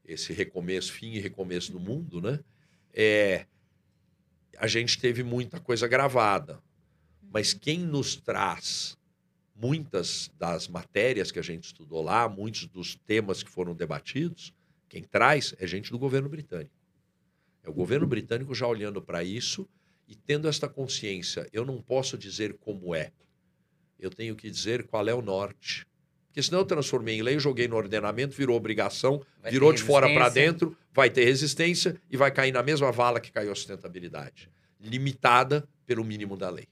esse 0.06 0.32
recomeço, 0.32 0.94
fim 0.94 1.12
e 1.12 1.20
recomeço 1.20 1.74
do 1.74 1.80
mundo, 1.80 2.22
né? 2.22 2.40
É, 2.94 3.46
a 4.58 4.68
gente 4.68 5.00
teve 5.00 5.24
muita 5.24 5.60
coisa 5.60 5.88
gravada. 5.88 6.62
Mas 7.32 7.54
quem 7.54 7.80
nos 7.80 8.16
traz 8.16 8.98
muitas 9.56 10.30
das 10.38 10.68
matérias 10.68 11.32
que 11.32 11.40
a 11.40 11.44
gente 11.44 11.66
estudou 11.66 12.02
lá, 12.02 12.28
muitos 12.28 12.68
dos 12.68 12.96
temas 12.96 13.42
que 13.42 13.50
foram 13.50 13.74
debatidos, 13.74 14.54
quem 14.90 15.04
traz 15.04 15.56
é 15.58 15.66
gente 15.66 15.92
do 15.92 16.00
governo 16.00 16.30
britânico. 16.30 16.76
É 17.64 17.70
o 17.70 17.74
governo 17.74 18.06
britânico 18.06 18.54
já 18.54 18.68
olhando 18.68 19.02
para 19.02 19.24
isso 19.24 19.68
e 20.08 20.16
tendo 20.16 20.48
esta 20.48 20.70
consciência. 20.70 21.48
Eu 21.52 21.66
não 21.66 21.82
posso 21.82 22.18
dizer 22.18 22.58
como 22.60 22.94
é. 22.94 23.12
Eu 23.98 24.10
tenho 24.10 24.36
que 24.36 24.50
dizer 24.50 24.86
qual 24.88 25.08
é 25.08 25.14
o 25.14 25.22
norte. 25.22 25.88
Porque 26.36 26.44
senão 26.44 26.60
eu 26.60 26.66
transformei 26.66 27.18
em 27.18 27.22
lei, 27.22 27.40
joguei 27.40 27.66
no 27.66 27.78
ordenamento, 27.78 28.36
virou 28.36 28.58
obrigação, 28.58 29.26
vai 29.42 29.50
virou 29.50 29.72
de 29.72 29.82
fora 29.82 30.14
para 30.14 30.28
dentro, 30.28 30.78
vai 30.94 31.10
ter 31.10 31.24
resistência 31.24 31.96
e 32.12 32.18
vai 32.18 32.30
cair 32.30 32.52
na 32.52 32.62
mesma 32.62 32.92
vala 32.92 33.22
que 33.22 33.32
caiu 33.32 33.54
a 33.54 33.56
sustentabilidade. 33.56 34.52
Limitada 34.78 35.66
pelo 35.86 36.04
mínimo 36.04 36.36
da 36.36 36.50
lei. 36.50 36.68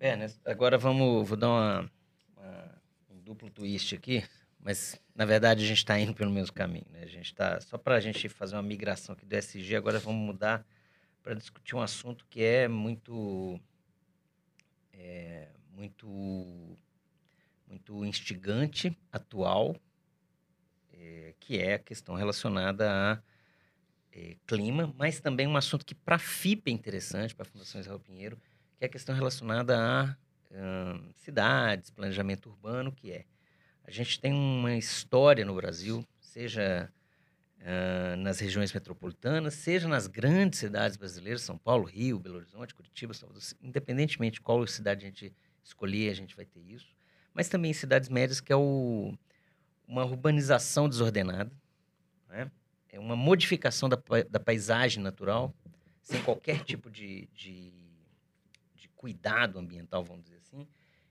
É, 0.00 0.16
né? 0.16 0.32
agora 0.46 0.78
vamos, 0.78 1.28
vou 1.28 1.36
dar 1.36 1.50
uma, 1.50 1.90
uma, 2.34 2.80
um 3.10 3.18
duplo 3.18 3.50
twist 3.50 3.94
aqui, 3.94 4.24
mas 4.58 4.98
na 5.14 5.26
verdade 5.26 5.62
a 5.62 5.66
gente 5.66 5.76
está 5.76 6.00
indo 6.00 6.14
pelo 6.14 6.30
mesmo 6.30 6.54
caminho. 6.54 6.86
Né? 6.90 7.02
A 7.02 7.08
gente 7.08 7.26
está 7.26 7.60
só 7.60 7.76
para 7.76 7.96
a 7.96 8.00
gente 8.00 8.30
fazer 8.30 8.56
uma 8.56 8.62
migração 8.62 9.12
aqui 9.12 9.26
do 9.26 9.36
SG. 9.36 9.76
Agora 9.76 9.98
vamos 9.98 10.24
mudar 10.24 10.66
para 11.22 11.34
discutir 11.34 11.76
um 11.76 11.82
assunto 11.82 12.24
que 12.30 12.42
é 12.42 12.66
muito, 12.66 13.60
é, 14.94 15.48
muito, 15.76 16.78
muito 17.72 18.04
instigante, 18.04 18.96
atual, 19.10 19.76
é, 20.92 21.34
que 21.40 21.58
é 21.58 21.74
a 21.74 21.78
questão 21.78 22.14
relacionada 22.14 22.90
a 22.90 23.22
é, 24.12 24.36
clima, 24.46 24.94
mas 24.96 25.20
também 25.20 25.46
um 25.46 25.56
assunto 25.56 25.84
que 25.84 25.94
para 25.94 26.16
a 26.16 26.18
FIP 26.18 26.70
é 26.70 26.74
interessante, 26.74 27.34
para 27.34 27.46
a 27.46 27.50
Fundação 27.50 27.80
Israel 27.80 27.98
Pinheiro 27.98 28.38
que 28.82 28.84
é 28.84 28.88
a 28.88 28.90
questão 28.90 29.14
relacionada 29.14 29.78
a 29.78 30.16
hum, 30.50 31.12
cidades, 31.14 31.88
planejamento 31.88 32.48
urbano, 32.48 32.90
que 32.90 33.12
é 33.12 33.24
a 33.84 33.90
gente 33.92 34.20
tem 34.20 34.32
uma 34.32 34.74
história 34.76 35.44
no 35.44 35.54
Brasil, 35.54 36.04
seja 36.20 36.92
uh, 37.60 38.16
nas 38.16 38.40
regiões 38.40 38.72
metropolitanas, 38.72 39.54
seja 39.54 39.86
nas 39.86 40.08
grandes 40.08 40.58
cidades 40.58 40.96
brasileiras, 40.96 41.42
São 41.42 41.56
Paulo, 41.56 41.84
Rio, 41.84 42.18
Belo 42.18 42.38
Horizonte, 42.38 42.74
Curitiba, 42.74 43.14
Salvador, 43.14 43.42
independentemente 43.62 44.34
de 44.34 44.40
qual 44.40 44.66
cidade 44.66 45.04
a 45.04 45.08
gente 45.08 45.32
escolher, 45.62 46.10
a 46.10 46.14
gente 46.14 46.34
vai 46.34 46.44
ter 46.44 46.60
isso. 46.60 46.92
Mas 47.34 47.48
também 47.48 47.70
em 47.70 47.74
cidades 47.74 48.08
médias, 48.08 48.40
que 48.40 48.52
é 48.52 48.56
o, 48.56 49.14
uma 49.86 50.04
urbanização 50.04 50.88
desordenada, 50.88 51.50
né? 52.28 52.50
é 52.90 52.98
uma 52.98 53.16
modificação 53.16 53.88
da, 53.88 53.98
da 54.28 54.38
paisagem 54.38 55.02
natural, 55.02 55.54
sem 56.02 56.20
qualquer 56.22 56.62
tipo 56.64 56.90
de, 56.90 57.28
de 57.34 57.72
cuidado 59.02 59.58
ambiental, 59.58 60.04
vamos 60.04 60.22
dizer 60.22 60.38
assim. 60.38 60.64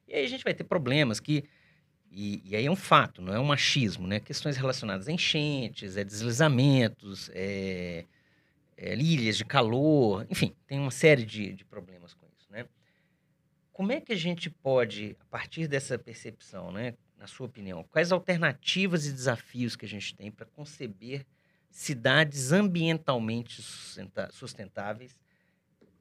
E 0.08 0.14
aí 0.14 0.24
a 0.24 0.28
gente 0.28 0.46
vai 0.46 0.54
ter 0.54 0.64
problemas 0.64 1.20
que. 1.20 1.44
E, 2.10 2.42
e 2.46 2.56
aí 2.56 2.66
é 2.66 2.72
um 2.72 2.76
fato, 2.76 3.22
não 3.22 3.34
é 3.34 3.40
um 3.40 3.46
machismo, 3.46 4.08
né? 4.08 4.20
Questões 4.20 4.58
relacionadas 4.58 5.08
a 5.08 5.12
enchentes, 5.12 5.96
é 5.96 6.04
deslizamentos, 6.04 7.30
é, 7.34 8.06
é 8.78 8.96
ilhas 8.96 9.38
de 9.38 9.46
calor, 9.46 10.26
enfim, 10.30 10.54
tem 10.68 10.80
uma 10.80 10.92
série 10.92 11.26
de, 11.26 11.54
de 11.54 11.66
problemas? 11.66 12.14
Como 13.82 13.92
é 13.92 14.00
que 14.00 14.14
a 14.14 14.16
gente 14.16 14.48
pode, 14.48 15.18
a 15.20 15.26
partir 15.26 15.68
dessa 15.68 15.98
percepção, 15.98 16.72
né, 16.72 16.94
na 17.18 17.26
sua 17.26 17.48
opinião, 17.48 17.84
quais 17.84 18.12
alternativas 18.12 19.08
e 19.08 19.12
desafios 19.12 19.76
que 19.76 19.86
a 19.86 19.90
gente 19.90 20.16
tem 20.16 20.30
para 20.30 20.46
conceber 20.46 21.26
cidades 21.68 22.52
ambientalmente 22.52 23.60
sustentáveis 24.30 25.20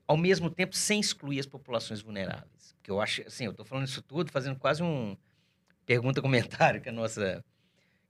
ao 0.06 0.18
mesmo 0.18 0.50
tempo 0.50 0.76
sem 0.76 1.00
excluir 1.00 1.40
as 1.40 1.46
populações 1.46 2.02
vulneráveis. 2.02 2.74
Porque 2.74 2.90
eu 2.90 3.00
acho, 3.00 3.22
assim, 3.22 3.46
eu 3.46 3.52
estou 3.52 3.64
falando 3.64 3.86
isso 3.86 4.02
tudo, 4.02 4.30
fazendo 4.30 4.58
quase 4.58 4.82
um 4.82 5.16
pergunta-comentário, 5.86 6.82
que 6.82 6.88
é 6.90 6.92
a 6.92 6.94
nossa 6.94 7.42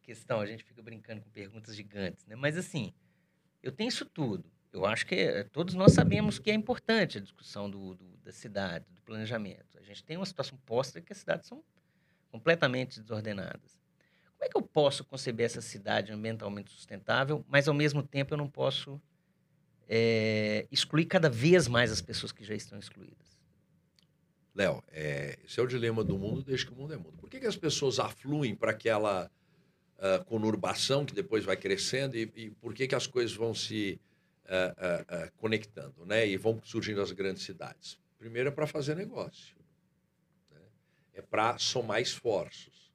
questão. 0.02 0.40
A 0.40 0.46
gente 0.46 0.64
fica 0.64 0.82
brincando 0.82 1.20
com 1.20 1.30
perguntas 1.30 1.76
gigantes, 1.76 2.26
né? 2.26 2.34
Mas, 2.34 2.56
assim, 2.56 2.92
eu 3.62 3.70
tenho 3.70 3.86
isso 3.86 4.04
tudo. 4.04 4.50
Eu 4.72 4.86
acho 4.86 5.04
que 5.06 5.16
eh, 5.16 5.44
todos 5.44 5.74
nós 5.74 5.92
sabemos 5.92 6.38
que 6.38 6.50
é 6.50 6.54
importante 6.54 7.18
a 7.18 7.20
discussão 7.20 7.68
do, 7.68 7.94
do, 7.94 8.16
da 8.24 8.32
cidade, 8.32 8.84
do 8.90 9.02
planejamento. 9.02 9.78
A 9.78 9.82
gente 9.82 10.04
tem 10.04 10.16
uma 10.16 10.26
situação 10.26 10.56
posta 10.64 11.00
que 11.00 11.12
as 11.12 11.18
cidades 11.18 11.48
são 11.48 11.62
completamente 12.30 13.00
desordenadas. 13.00 13.80
Como 14.40 14.44
é 14.44 14.48
que 14.48 14.56
eu 14.56 14.62
posso 14.62 15.04
conceber 15.04 15.46
essa 15.46 15.60
cidade 15.60 16.12
ambientalmente 16.12 16.70
sustentável, 16.70 17.44
mas 17.48 17.68
ao 17.68 17.74
mesmo 17.74 18.02
tempo 18.02 18.32
eu 18.32 18.38
não 18.38 18.48
posso 18.48 19.00
é, 19.88 20.66
excluir 20.70 21.06
cada 21.06 21.28
vez 21.28 21.66
mais 21.66 21.90
as 21.90 22.00
pessoas 22.00 22.30
que 22.30 22.44
já 22.44 22.54
estão 22.54 22.78
excluídas? 22.78 23.38
Léo, 24.54 24.82
é, 24.92 25.38
esse 25.44 25.58
é 25.58 25.62
o 25.62 25.66
dilema 25.66 26.02
do 26.04 26.16
mundo 26.16 26.42
desde 26.42 26.66
que 26.66 26.72
o 26.72 26.76
mundo 26.76 26.94
é 26.94 26.96
mundo. 26.96 27.16
Por 27.18 27.28
que, 27.28 27.40
que 27.40 27.46
as 27.46 27.56
pessoas 27.56 27.98
afluem 27.98 28.54
para 28.54 28.70
aquela 28.70 29.30
uh, 29.98 30.24
conurbação 30.24 31.04
que 31.04 31.14
depois 31.14 31.44
vai 31.44 31.56
crescendo 31.56 32.16
e, 32.16 32.30
e, 32.34 32.50
por 32.50 32.72
que, 32.72 32.86
que 32.86 32.94
as 32.94 33.06
coisas 33.06 33.34
vão 33.34 33.54
se 33.54 34.00
uh, 34.50 35.26
uh, 35.26 35.32
conectando 35.36 36.04
né? 36.04 36.26
e 36.26 36.36
vão 36.36 36.60
surgindo 36.62 37.00
as 37.00 37.12
grandes 37.12 37.44
cidades? 37.44 37.98
Primeiro 38.18 38.48
é 38.48 38.52
para 38.52 38.66
fazer 38.66 38.96
negócio. 38.96 39.56
Né? 40.50 40.60
É 41.14 41.22
para 41.22 41.56
somar 41.58 42.00
esforços. 42.00 42.90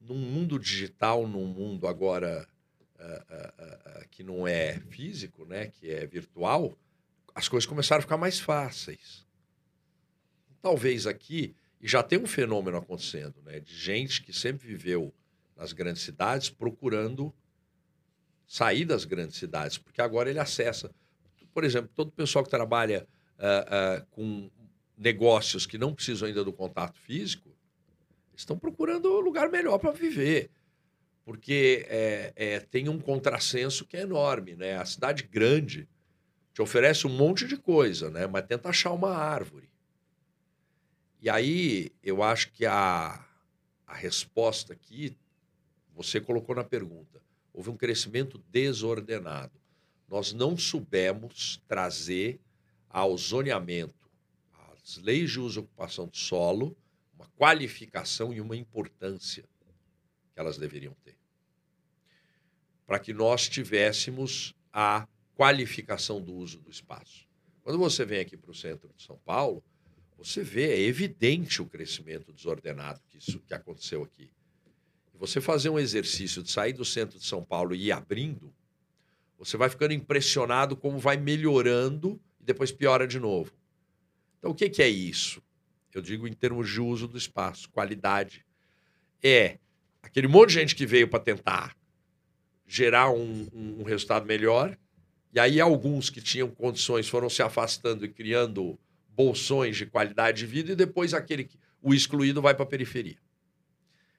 Num 0.00 0.18
mundo 0.18 0.58
digital, 0.58 1.26
num 1.26 1.46
mundo 1.46 1.86
agora 1.86 2.48
uh, 2.96 4.08
que 4.10 4.22
não 4.22 4.46
é 4.46 4.78
físico, 4.80 5.44
né, 5.44 5.68
que 5.68 5.90
é 5.90 6.06
virtual, 6.06 6.76
as 7.34 7.48
coisas 7.48 7.66
começaram 7.66 8.00
a 8.00 8.02
ficar 8.02 8.16
mais 8.16 8.40
fáceis. 8.40 9.26
Talvez 10.60 11.06
aqui, 11.06 11.54
e 11.80 11.88
já 11.88 12.02
tem 12.02 12.18
um 12.18 12.26
fenômeno 12.26 12.76
acontecendo, 12.76 13.40
né, 13.42 13.60
de 13.60 13.74
gente 13.74 14.22
que 14.22 14.32
sempre 14.32 14.66
viveu 14.66 15.12
nas 15.56 15.72
grandes 15.72 16.02
cidades 16.02 16.50
procurando 16.50 17.32
sair 18.50 18.84
das 18.84 19.04
grandes 19.04 19.36
cidades, 19.36 19.78
porque 19.78 20.02
agora 20.02 20.28
ele 20.28 20.40
acessa. 20.40 20.90
Por 21.54 21.62
exemplo, 21.62 21.90
todo 21.94 22.08
o 22.08 22.12
pessoal 22.12 22.42
que 22.42 22.50
trabalha 22.50 23.06
uh, 23.38 24.00
uh, 24.02 24.06
com 24.10 24.50
negócios 24.96 25.66
que 25.66 25.78
não 25.78 25.94
precisam 25.94 26.26
ainda 26.26 26.42
do 26.42 26.52
contato 26.52 26.98
físico, 26.98 27.48
estão 28.34 28.58
procurando 28.58 29.08
um 29.12 29.20
lugar 29.20 29.50
melhor 29.50 29.78
para 29.78 29.92
viver 29.92 30.50
porque 31.30 31.86
é, 31.88 32.32
é, 32.34 32.58
tem 32.58 32.88
um 32.88 32.98
contrassenso 32.98 33.84
que 33.84 33.96
é 33.96 34.00
enorme, 34.00 34.56
né? 34.56 34.78
A 34.78 34.84
cidade 34.84 35.22
grande 35.22 35.88
te 36.52 36.60
oferece 36.60 37.06
um 37.06 37.10
monte 37.10 37.46
de 37.46 37.56
coisa, 37.56 38.10
né? 38.10 38.26
Mas 38.26 38.46
tenta 38.46 38.68
achar 38.68 38.90
uma 38.90 39.14
árvore. 39.14 39.70
E 41.20 41.30
aí 41.30 41.92
eu 42.02 42.20
acho 42.20 42.50
que 42.50 42.66
a, 42.66 43.24
a 43.86 43.94
resposta 43.94 44.72
aqui 44.72 45.16
você 45.94 46.20
colocou 46.20 46.52
na 46.56 46.64
pergunta. 46.64 47.22
Houve 47.52 47.70
um 47.70 47.76
crescimento 47.76 48.38
desordenado. 48.50 49.58
Nós 50.08 50.32
não 50.32 50.56
soubemos 50.56 51.60
trazer 51.68 52.40
ao 52.88 53.16
zoneamento, 53.16 54.10
às 54.72 54.96
leis 54.98 55.30
de 55.30 55.40
uso 55.40 55.60
e 55.60 55.62
ocupação 55.62 56.06
do 56.06 56.16
solo, 56.16 56.76
uma 57.14 57.26
qualificação 57.36 58.32
e 58.32 58.40
uma 58.40 58.56
importância 58.56 59.44
que 60.32 60.40
elas 60.40 60.56
deveriam 60.56 60.94
ter 61.04 61.20
para 62.90 62.98
que 62.98 63.12
nós 63.12 63.48
tivéssemos 63.48 64.52
a 64.72 65.06
qualificação 65.36 66.20
do 66.20 66.34
uso 66.34 66.58
do 66.58 66.68
espaço. 66.68 67.24
Quando 67.62 67.78
você 67.78 68.04
vem 68.04 68.18
aqui 68.18 68.36
para 68.36 68.50
o 68.50 68.54
centro 68.54 68.92
de 68.96 69.00
São 69.04 69.16
Paulo, 69.18 69.62
você 70.18 70.42
vê, 70.42 70.72
é 70.72 70.80
evidente 70.80 71.62
o 71.62 71.66
crescimento 71.66 72.32
desordenado 72.32 73.00
que, 73.08 73.18
isso, 73.18 73.38
que 73.38 73.54
aconteceu 73.54 74.02
aqui. 74.02 74.32
Você 75.20 75.38
fazer 75.38 75.68
um 75.68 75.78
exercício 75.78 76.42
de 76.42 76.50
sair 76.50 76.72
do 76.72 76.82
centro 76.82 77.18
de 77.18 77.26
São 77.26 77.44
Paulo 77.44 77.74
e 77.74 77.88
ir 77.88 77.92
abrindo, 77.92 78.50
você 79.38 79.54
vai 79.54 79.68
ficando 79.68 79.92
impressionado 79.92 80.74
como 80.74 80.98
vai 80.98 81.18
melhorando 81.18 82.18
e 82.40 82.44
depois 82.44 82.72
piora 82.72 83.06
de 83.06 83.20
novo. 83.20 83.52
Então, 84.38 84.50
o 84.50 84.54
que, 84.54 84.70
que 84.70 84.82
é 84.82 84.88
isso? 84.88 85.42
Eu 85.92 86.00
digo 86.00 86.26
em 86.26 86.32
termos 86.32 86.70
de 86.70 86.80
uso 86.80 87.06
do 87.06 87.18
espaço, 87.18 87.68
qualidade. 87.68 88.46
É 89.22 89.58
aquele 90.02 90.26
monte 90.26 90.48
de 90.48 90.54
gente 90.54 90.74
que 90.74 90.86
veio 90.86 91.06
para 91.06 91.20
tentar 91.20 91.76
gerar 92.66 93.10
um, 93.10 93.46
um, 93.52 93.80
um 93.80 93.82
resultado 93.82 94.24
melhor, 94.24 94.74
e 95.34 95.38
aí 95.38 95.60
alguns 95.60 96.08
que 96.08 96.22
tinham 96.22 96.48
condições 96.48 97.10
foram 97.10 97.28
se 97.28 97.42
afastando 97.42 98.06
e 98.06 98.08
criando 98.08 98.78
bolsões 99.10 99.76
de 99.76 99.84
qualidade 99.84 100.38
de 100.38 100.46
vida, 100.46 100.72
e 100.72 100.76
depois 100.76 101.12
aquele 101.12 101.44
que, 101.44 101.58
o 101.82 101.92
excluído 101.92 102.40
vai 102.40 102.54
para 102.54 102.62
a 102.62 102.68
periferia. 102.68 103.18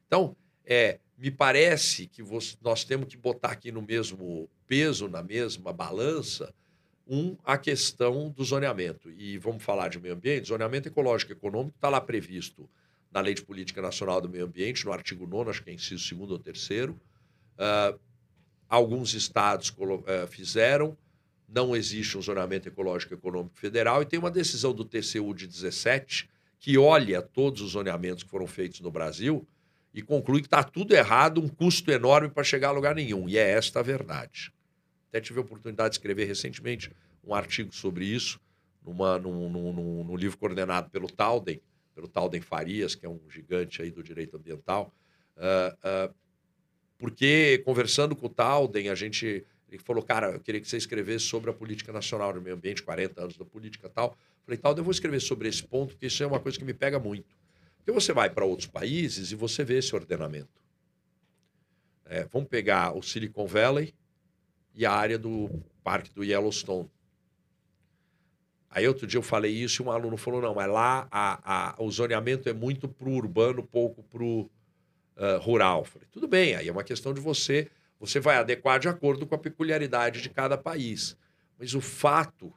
Então, 0.06 0.36
é, 0.74 1.00
me 1.18 1.30
parece 1.30 2.08
que 2.08 2.24
você, 2.24 2.56
nós 2.62 2.86
temos 2.86 3.10
que 3.10 3.18
botar 3.18 3.50
aqui 3.50 3.74
no 3.74 3.82
mesmo 3.82 4.50
peso, 4.66 5.10
na 5.10 5.22
mesma 5.22 5.74
balança, 5.74 6.54
um, 7.06 7.36
a 7.44 7.58
questão 7.58 8.30
do 8.30 8.42
zoneamento. 8.42 9.12
E 9.12 9.38
vamos 9.38 9.62
falar 9.62 9.90
de 9.90 10.00
meio 10.00 10.14
ambiente. 10.14 10.48
Zoneamento 10.48 10.88
ecológico 10.88 11.34
e 11.34 11.36
econômico 11.36 11.76
está 11.76 11.90
lá 11.90 12.00
previsto 12.00 12.70
na 13.12 13.20
Lei 13.20 13.34
de 13.34 13.42
Política 13.42 13.82
Nacional 13.82 14.22
do 14.22 14.30
Meio 14.30 14.46
Ambiente, 14.46 14.86
no 14.86 14.94
artigo 14.94 15.28
9, 15.28 15.50
acho 15.50 15.62
que 15.62 15.70
é 15.70 15.74
inciso 15.74 16.08
segundo 16.08 16.32
ou 16.32 16.40
terceiro. 16.40 16.94
Uh, 17.58 18.00
alguns 18.70 19.14
estados 19.14 19.72
uh, 19.72 20.26
fizeram, 20.30 20.98
não 21.50 21.76
existe 21.76 22.18
um 22.18 22.22
zoneamento 22.22 22.70
ecológico 22.70 23.14
e 23.14 23.18
econômico 23.18 23.60
federal, 23.60 24.02
e 24.02 24.06
tem 24.06 24.18
uma 24.18 24.32
decisão 24.32 24.74
do 24.74 24.86
TCU 24.86 25.34
de 25.34 25.48
17 25.48 26.30
que 26.58 26.78
olha 26.78 27.22
todos 27.22 27.62
os 27.62 27.72
zoneamentos 27.72 28.24
que 28.24 28.30
foram 28.30 28.48
feitos 28.48 28.80
no 28.80 28.90
Brasil 28.90 29.46
e 29.94 30.02
conclui 30.02 30.42
que 30.42 30.48
está 30.48 30.64
tudo 30.64 30.94
errado, 30.94 31.42
um 31.42 31.48
custo 31.48 31.92
enorme 31.92 32.30
para 32.30 32.44
chegar 32.44 32.70
a 32.70 32.72
lugar 32.72 32.96
nenhum. 32.96 33.28
E 33.28 33.38
é 33.38 33.52
esta 33.52 33.80
a 33.80 33.84
verdade. 33.84 34.54
Até 35.10 35.20
tive 35.20 35.40
a 35.40 35.42
oportunidade 35.42 35.90
de 35.90 35.96
escrever 35.96 36.26
recentemente 36.26 36.92
um 37.24 37.34
artigo 37.34 37.74
sobre 37.74 38.06
isso, 38.06 38.40
numa, 38.84 39.20
num, 39.20 39.50
num, 39.50 40.04
num 40.04 40.16
livro 40.16 40.38
coordenado 40.38 40.90
pelo 40.90 41.08
Talden, 41.08 41.62
pelo 41.94 42.08
Talden 42.08 42.42
Farias, 42.42 42.96
que 42.96 43.06
é 43.06 43.10
um 43.10 43.20
gigante 43.30 43.82
aí 43.82 43.92
do 43.92 44.02
direito 44.02 44.38
ambiental, 44.38 44.94
uh, 45.38 46.10
uh, 46.10 46.16
porque 46.98 47.62
conversando 47.66 48.16
com 48.16 48.28
o 48.28 48.30
Talden, 48.30 48.90
a 48.90 48.96
gente 48.96 49.46
ele 49.72 49.82
falou, 49.82 50.04
cara, 50.04 50.32
eu 50.32 50.40
queria 50.40 50.60
que 50.60 50.68
você 50.68 50.76
escrevesse 50.76 51.26
sobre 51.26 51.50
a 51.50 51.54
política 51.54 51.94
nacional 51.94 52.34
do 52.34 52.42
meio 52.42 52.58
ambiente, 52.58 52.84
40 52.84 53.22
anos 53.22 53.38
da 53.38 53.46
política 53.46 53.88
e 53.88 53.90
tal. 53.90 54.18
Falei, 54.46 54.58
Talden, 54.58 54.82
eu 54.82 54.84
vou 54.84 54.92
escrever 54.92 55.22
sobre 55.22 55.48
esse 55.48 55.64
ponto, 55.64 55.94
porque 55.94 56.08
isso 56.08 56.22
é 56.22 56.28
uma 56.28 56.42
coisa 56.42 56.60
que 56.60 56.66
me 56.66 56.74
pega 56.74 57.00
muito. 57.00 57.26
Porque 57.82 57.92
você 57.92 58.14
vai 58.14 58.30
para 58.30 58.46
outros 58.46 58.68
países 58.68 59.32
e 59.32 59.36
você 59.36 59.64
vê 59.64 59.80
esse 59.80 59.94
ordenamento. 59.96 60.62
É, 62.06 62.26
vamos 62.26 62.48
pegar 62.50 62.96
o 62.96 63.02
Silicon 63.02 63.46
Valley, 63.46 63.94
e 64.74 64.86
a 64.86 64.92
área 64.92 65.18
do 65.18 65.50
parque 65.84 66.14
do 66.14 66.24
Yellowstone. 66.24 66.90
Aí 68.70 68.88
outro 68.88 69.06
dia 69.06 69.18
eu 69.18 69.24
falei 69.24 69.52
isso 69.52 69.82
e 69.82 69.86
um 69.86 69.92
aluno 69.92 70.16
falou: 70.16 70.42
não, 70.42 70.56
mas 70.56 70.70
lá 70.70 71.08
a, 71.12 71.72
a, 71.72 71.84
o 71.84 71.92
zoneamento 71.92 72.48
é 72.48 72.54
muito 72.54 72.88
para 72.88 73.10
o 73.10 73.14
urbano, 73.14 73.64
pouco 73.64 74.02
para 74.04 74.24
o 74.24 74.42
uh, 74.42 75.40
rural. 75.42 75.84
Falei, 75.84 76.08
tudo 76.10 76.28
bem, 76.28 76.56
aí 76.56 76.68
é 76.68 76.72
uma 76.72 76.84
questão 76.84 77.14
de 77.14 77.20
você, 77.20 77.70
você 78.00 78.20
vai 78.20 78.38
adequar 78.38 78.80
de 78.80 78.88
acordo 78.88 79.26
com 79.26 79.36
a 79.36 79.38
peculiaridade 79.38 80.22
de 80.22 80.30
cada 80.30 80.58
país. 80.58 81.18
Mas 81.60 81.76
o 81.76 81.82
fato 81.82 82.54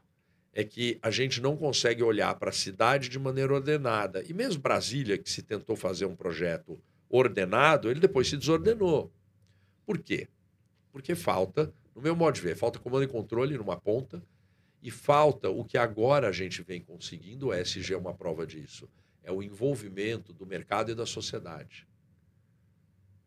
é 0.55 0.65
que 0.65 0.99
a 1.03 1.11
gente 1.11 1.41
não 1.41 1.57
consegue 1.57 2.03
olhar 2.03 2.35
para 2.37 2.51
a 2.51 2.53
cidade 2.53 3.09
de 3.09 3.19
maneira 3.19 3.53
ordenada. 3.53 4.23
E 4.27 4.33
mesmo 4.33 4.63
Brasília, 4.63 5.19
que 5.19 5.29
se 5.29 5.43
tentou 5.43 5.77
fazer 5.77 6.07
um 6.07 6.17
projeto 6.17 6.81
ordenado, 7.09 7.91
ele 7.91 8.01
depois 8.01 8.29
se 8.29 8.37
desordenou. 8.37 9.13
Por 9.85 9.99
quê? 9.99 10.29
Porque 10.93 11.15
falta 11.15 11.75
no 11.95 12.03
meu 12.03 12.17
modo 12.17 12.35
de 12.35 12.41
ver, 12.41 12.57
falta 12.57 12.79
comando 12.79 13.05
e 13.05 13.09
controle 13.09 13.57
numa 13.57 13.81
ponta 13.81 14.23
e 14.83 14.91
falta 14.91 15.49
o 15.49 15.65
que 15.65 15.79
agora 15.79 16.29
a 16.29 16.33
gente 16.33 16.63
vem 16.63 16.83
conseguindo, 16.83 17.49
o 17.49 17.55
ESG 17.55 17.95
é 17.95 17.97
uma 17.97 18.13
prova 18.13 18.47
disso, 18.47 18.89
é 19.23 19.31
o 19.31 19.43
envolvimento 19.43 20.33
do 20.33 20.45
mercado 20.45 20.91
e 20.91 20.95
da 20.95 21.07
sociedade. 21.07 21.87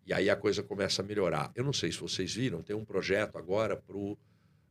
E 0.05 0.13
aí 0.13 0.29
a 0.29 0.35
coisa 0.35 0.61
começa 0.61 1.01
a 1.01 1.05
melhorar. 1.05 1.51
Eu 1.55 1.63
não 1.63 1.73
sei 1.73 1.91
se 1.91 1.99
vocês 1.99 2.33
viram, 2.33 2.61
tem 2.61 2.75
um 2.75 2.85
projeto 2.85 3.37
agora 3.37 3.75
para 3.75 3.97
o 3.97 4.17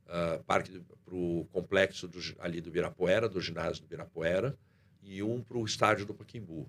uh, 0.07 0.43
parque, 0.45 0.81
para 1.05 1.15
o 1.15 1.47
complexo 1.53 2.09
do, 2.09 2.19
ali 2.39 2.61
do 2.61 2.71
Birapuera, 2.71 3.29
do 3.29 3.41
ginásio 3.41 3.83
do 3.83 3.89
Birapuera, 3.89 4.57
e 5.03 5.23
um 5.23 5.41
para 5.41 5.59
o 5.59 5.65
estádio 5.65 6.07
do 6.07 6.15
Paquimbu. 6.15 6.69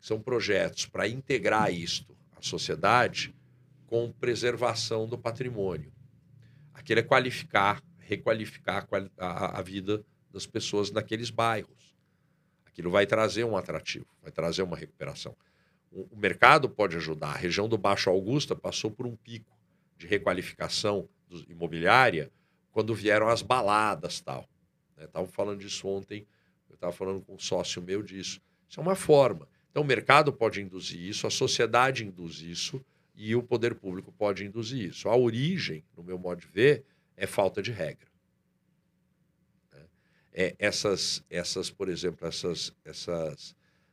São 0.00 0.20
projetos 0.20 0.86
para 0.86 1.08
integrar 1.08 1.72
isto 1.72 2.16
à 2.36 2.42
sociedade 2.42 3.34
com 3.86 4.10
preservação 4.12 5.06
do 5.06 5.16
patrimônio. 5.16 5.92
Aquilo 6.72 7.00
é 7.00 7.02
qualificar, 7.02 7.82
requalificar 7.98 8.88
a, 9.16 9.58
a 9.58 9.62
vida 9.62 10.04
das 10.30 10.46
pessoas 10.46 10.90
naqueles 10.90 11.30
bairros. 11.30 11.94
Aquilo 12.66 12.90
vai 12.90 13.06
trazer 13.06 13.44
um 13.44 13.56
atrativo, 13.56 14.06
vai 14.20 14.32
trazer 14.32 14.62
uma 14.62 14.76
recuperação. 14.76 15.36
O, 15.92 16.02
o 16.10 16.16
mercado 16.16 16.68
pode 16.68 16.96
ajudar. 16.96 17.28
A 17.28 17.36
região 17.36 17.68
do 17.68 17.78
Baixo 17.78 18.10
Augusta 18.10 18.56
passou 18.56 18.90
por 18.90 19.06
um 19.06 19.14
pico 19.14 19.56
de 19.96 20.06
requalificação 20.08 21.08
imobiliária 21.48 22.30
quando 22.74 22.92
vieram 22.92 23.28
as 23.28 23.40
baladas 23.40 24.20
tal. 24.20 24.46
Estavam 24.98 25.28
né? 25.28 25.32
falando 25.32 25.60
disso 25.60 25.86
ontem, 25.86 26.26
eu 26.68 26.74
estava 26.74 26.92
falando 26.92 27.22
com 27.22 27.36
um 27.36 27.38
sócio 27.38 27.80
meu 27.80 28.02
disso. 28.02 28.42
Isso 28.68 28.80
é 28.80 28.82
uma 28.82 28.96
forma. 28.96 29.48
Então, 29.70 29.82
o 29.82 29.86
mercado 29.86 30.32
pode 30.32 30.60
induzir 30.60 31.00
isso, 31.00 31.26
a 31.26 31.30
sociedade 31.30 32.04
induz 32.04 32.40
isso, 32.40 32.84
e 33.14 33.34
o 33.36 33.42
poder 33.42 33.76
público 33.76 34.10
pode 34.12 34.44
induzir 34.44 34.90
isso. 34.90 35.08
A 35.08 35.16
origem, 35.16 35.84
no 35.96 36.02
meu 36.02 36.18
modo 36.18 36.40
de 36.40 36.48
ver, 36.48 36.84
é 37.16 37.28
falta 37.28 37.62
de 37.62 37.70
regra. 37.70 38.08
Né? 39.72 39.86
É, 40.32 40.56
essas, 40.58 41.24
essas, 41.30 41.70
por 41.70 41.88
exemplo, 41.88 42.26
essas, 42.26 42.74
essas 42.84 43.52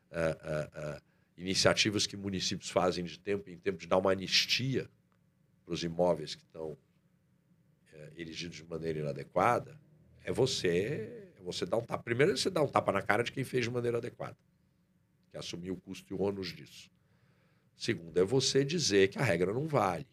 uh, 0.10 0.96
uh, 0.96 0.98
uh, 0.98 1.02
iniciativas 1.38 2.08
que 2.08 2.18
municípios 2.18 2.72
fazem 2.72 3.04
de 3.06 3.20
tempo 3.20 3.48
em 3.48 3.58
tempo 3.60 3.78
de 3.78 3.86
dar 3.86 3.98
uma 3.98 4.12
anistia 4.12 4.90
para 5.64 5.74
os 5.76 5.84
imóveis 5.84 6.34
que 6.34 6.44
estão 6.44 6.76
erigidos 8.16 8.58
de 8.58 8.66
maneira 8.66 9.00
inadequada, 9.00 9.80
é 10.24 10.32
você, 10.32 11.32
é 11.38 11.42
você 11.42 11.66
dar 11.66 11.78
um 11.78 11.82
tapa. 11.82 12.04
Primeiro, 12.04 12.38
você 12.38 12.50
dá 12.50 12.62
um 12.62 12.68
tapa 12.68 12.92
na 12.92 13.02
cara 13.02 13.24
de 13.24 13.32
quem 13.32 13.44
fez 13.44 13.66
de 13.66 13.72
maneira 13.72 13.98
adequada, 13.98 14.38
que 15.30 15.38
assumiu 15.38 15.74
o 15.74 15.78
custo 15.78 16.14
e 16.14 16.16
o 16.16 16.22
ônus 16.22 16.50
disso. 16.50 16.90
Segundo, 17.76 18.18
é 18.18 18.24
você 18.24 18.64
dizer 18.64 19.08
que 19.10 19.18
a 19.18 19.24
regra 19.24 19.52
não 19.52 19.68
vale. 19.68 20.08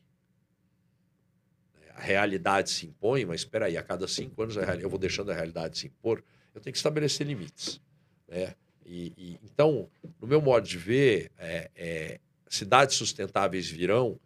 A 1.94 2.00
realidade 2.00 2.70
se 2.70 2.86
impõe, 2.86 3.24
mas 3.24 3.40
espera 3.40 3.66
aí, 3.66 3.76
a 3.76 3.82
cada 3.82 4.06
cinco 4.06 4.42
anos 4.42 4.56
eu 4.56 4.88
vou 4.88 4.98
deixando 4.98 5.30
a 5.30 5.34
realidade 5.34 5.78
se 5.78 5.88
impor, 5.88 6.24
eu 6.54 6.60
tenho 6.60 6.72
que 6.72 6.78
estabelecer 6.78 7.26
limites. 7.26 7.80
Né? 8.26 8.54
E, 8.86 9.12
e 9.16 9.40
então, 9.42 9.90
no 10.20 10.26
meu 10.26 10.40
modo 10.40 10.66
de 10.66 10.78
ver, 10.78 11.30
é, 11.36 11.70
é, 11.74 12.20
cidades 12.48 12.96
sustentáveis 12.96 13.68
virão, 13.68 14.18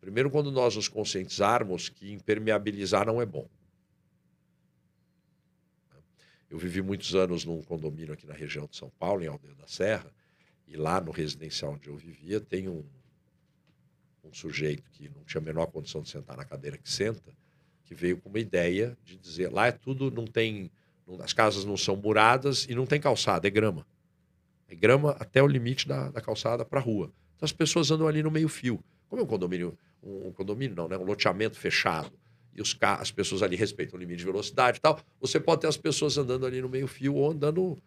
primeiro 0.00 0.30
quando 0.30 0.50
nós 0.50 0.76
nos 0.76 0.88
conscientizarmos 0.88 1.88
que 1.88 2.12
impermeabilizar 2.12 3.06
não 3.06 3.20
é 3.20 3.26
bom. 3.26 3.48
Eu 6.50 6.58
vivi 6.58 6.80
muitos 6.80 7.14
anos 7.14 7.44
num 7.44 7.62
condomínio 7.62 8.14
aqui 8.14 8.26
na 8.26 8.32
região 8.32 8.66
de 8.66 8.76
São 8.76 8.90
Paulo, 8.98 9.22
em 9.22 9.26
Aldeia 9.26 9.54
da 9.54 9.66
Serra, 9.66 10.10
e 10.66 10.76
lá 10.76 11.00
no 11.00 11.10
residencial 11.10 11.72
onde 11.72 11.88
eu 11.88 11.96
vivia, 11.96 12.40
tem 12.40 12.68
um, 12.68 12.84
um 14.24 14.32
sujeito 14.32 14.90
que 14.90 15.08
não 15.08 15.24
tinha 15.24 15.40
a 15.40 15.44
menor 15.44 15.66
condição 15.66 16.02
de 16.02 16.08
sentar 16.08 16.36
na 16.36 16.44
cadeira 16.44 16.78
que 16.78 16.90
senta, 16.90 17.34
que 17.84 17.94
veio 17.94 18.18
com 18.18 18.28
uma 18.28 18.38
ideia 18.38 18.96
de 19.04 19.16
dizer: 19.16 19.52
lá 19.52 19.66
é 19.66 19.72
tudo, 19.72 20.10
não 20.10 20.26
tem. 20.26 20.70
Não, 21.06 21.20
as 21.22 21.32
casas 21.32 21.64
não 21.64 21.76
são 21.76 21.96
muradas 21.96 22.66
e 22.68 22.74
não 22.74 22.86
tem 22.86 23.00
calçada, 23.00 23.46
é 23.46 23.50
grama. 23.50 23.86
É 24.68 24.74
grama 24.74 25.12
até 25.12 25.42
o 25.42 25.46
limite 25.46 25.88
da, 25.88 26.10
da 26.10 26.20
calçada 26.20 26.64
para 26.64 26.80
a 26.80 26.82
rua. 26.82 27.10
Então 27.36 27.46
as 27.46 27.52
pessoas 27.52 27.90
andam 27.90 28.06
ali 28.06 28.22
no 28.22 28.30
meio-fio. 28.30 28.82
Como 29.08 29.22
é 29.22 29.24
um 29.24 29.28
condomínio, 29.28 29.76
um, 30.02 30.28
um, 30.28 30.32
condomínio 30.32 30.76
não, 30.76 30.88
né? 30.88 30.96
um 30.96 31.04
loteamento 31.04 31.56
fechado, 31.56 32.12
e 32.54 32.60
os, 32.60 32.76
as 32.80 33.10
pessoas 33.10 33.42
ali 33.42 33.56
respeitam 33.56 33.96
o 33.96 34.00
limite 34.00 34.18
de 34.18 34.24
velocidade 34.24 34.78
e 34.78 34.80
tal, 34.80 35.00
você 35.20 35.38
pode 35.38 35.62
ter 35.62 35.68
as 35.68 35.76
pessoas 35.76 36.18
andando 36.18 36.44
ali 36.44 36.60
no 36.60 36.68
meio-fio 36.68 37.14
ou 37.14 37.30
andando 37.30 37.78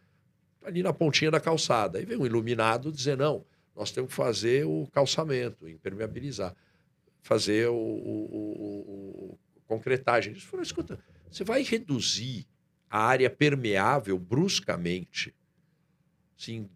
ali 0.64 0.82
na 0.82 0.94
pontinha 0.94 1.30
da 1.30 1.40
calçada. 1.40 2.00
Aí 2.00 2.06
vem 2.06 2.18
um 2.18 2.26
iluminado 2.26 2.92
dizer: 2.92 3.18
não, 3.18 3.46
nós 3.76 3.92
temos 3.92 4.10
que 4.10 4.16
fazer 4.16 4.66
o 4.66 4.88
calçamento, 4.92 5.68
impermeabilizar, 5.68 6.56
fazer 7.22 7.68
o, 7.68 7.76
o, 7.76 8.26
o, 8.32 9.38
o 9.58 9.62
concretagem. 9.68 10.32
Eles 10.32 10.44
falaram: 10.44 10.64
escuta, 10.64 11.00
você 11.30 11.44
vai 11.44 11.64
reduzir 11.64 12.46
a 12.90 13.00
área 13.00 13.30
permeável 13.30 14.18
bruscamente, 14.18 15.34
assim, 16.38 16.70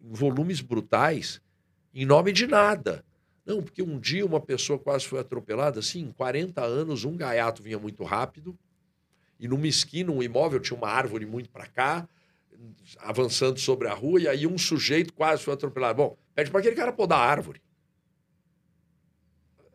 em 0.00 0.12
volumes 0.12 0.60
brutais, 0.60 1.40
em 1.94 2.04
nome 2.04 2.32
de 2.32 2.46
nada. 2.46 3.04
Não, 3.44 3.62
porque 3.62 3.82
um 3.82 3.98
dia 3.98 4.24
uma 4.24 4.40
pessoa 4.40 4.78
quase 4.78 5.06
foi 5.06 5.18
atropelada, 5.18 5.80
assim, 5.80 6.00
em 6.00 6.12
40 6.12 6.62
anos, 6.62 7.04
um 7.04 7.16
gaiato 7.16 7.62
vinha 7.62 7.78
muito 7.78 8.04
rápido, 8.04 8.56
e 9.38 9.48
numa 9.48 9.66
esquina, 9.66 10.12
um 10.12 10.22
imóvel 10.22 10.60
tinha 10.60 10.76
uma 10.76 10.88
árvore 10.88 11.26
muito 11.26 11.50
para 11.50 11.66
cá, 11.66 12.08
avançando 12.98 13.58
sobre 13.58 13.88
a 13.88 13.94
rua 13.94 14.20
e 14.20 14.28
aí 14.28 14.46
um 14.46 14.56
sujeito 14.56 15.12
quase 15.12 15.42
foi 15.42 15.54
atropelado. 15.54 15.96
Bom, 15.96 16.16
pede 16.34 16.50
para 16.50 16.60
aquele 16.60 16.76
cara 16.76 16.92
podar 16.92 17.18
a 17.18 17.24
árvore. 17.24 17.60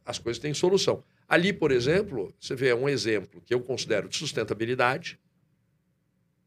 As 0.05 0.17
coisas 0.17 0.41
têm 0.41 0.53
solução. 0.53 1.03
Ali, 1.27 1.51
por 1.51 1.71
exemplo, 1.71 2.33
você 2.39 2.55
vê 2.55 2.73
um 2.73 2.87
exemplo 2.87 3.41
que 3.41 3.53
eu 3.53 3.59
considero 3.59 4.07
de 4.07 4.15
sustentabilidade. 4.15 5.19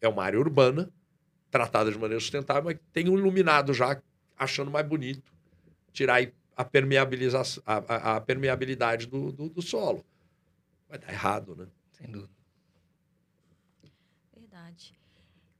É 0.00 0.08
uma 0.08 0.24
área 0.24 0.38
urbana 0.38 0.90
tratada 1.50 1.92
de 1.92 1.98
maneira 1.98 2.20
sustentável, 2.20 2.64
mas 2.64 2.78
tem 2.92 3.08
um 3.10 3.18
iluminado 3.18 3.74
já 3.74 4.00
achando 4.38 4.70
mais 4.70 4.86
bonito 4.86 5.30
tirar 5.92 6.22
a, 6.56 6.64
permeabilização, 6.64 7.62
a, 7.66 7.76
a, 7.76 8.16
a 8.16 8.20
permeabilidade 8.20 9.06
do, 9.06 9.32
do, 9.32 9.48
do, 9.48 9.62
solo. 9.62 10.04
Vai 10.88 10.98
dar 10.98 11.12
errado, 11.12 11.56
né? 11.56 11.66
Sem 11.92 12.10
dúvida. 12.10 12.30
Verdade. 14.34 14.94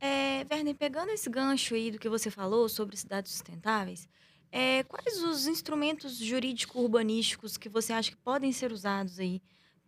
É, 0.00 0.46
Werner, 0.50 0.74
pegando 0.74 1.10
esse 1.10 1.28
gancho 1.28 1.74
aí 1.74 1.90
do 1.90 1.98
que 1.98 2.08
você 2.08 2.30
falou 2.30 2.68
sobre 2.68 2.96
cidades 2.96 3.32
sustentáveis, 3.32 4.08
é, 4.50 4.82
quais 4.84 5.22
os 5.22 5.46
instrumentos 5.46 6.16
jurídico-urbanísticos 6.16 7.56
que 7.56 7.68
você 7.68 7.92
acha 7.92 8.10
que 8.10 8.16
podem 8.16 8.52
ser 8.52 8.72
usados 8.72 9.18
aí 9.20 9.40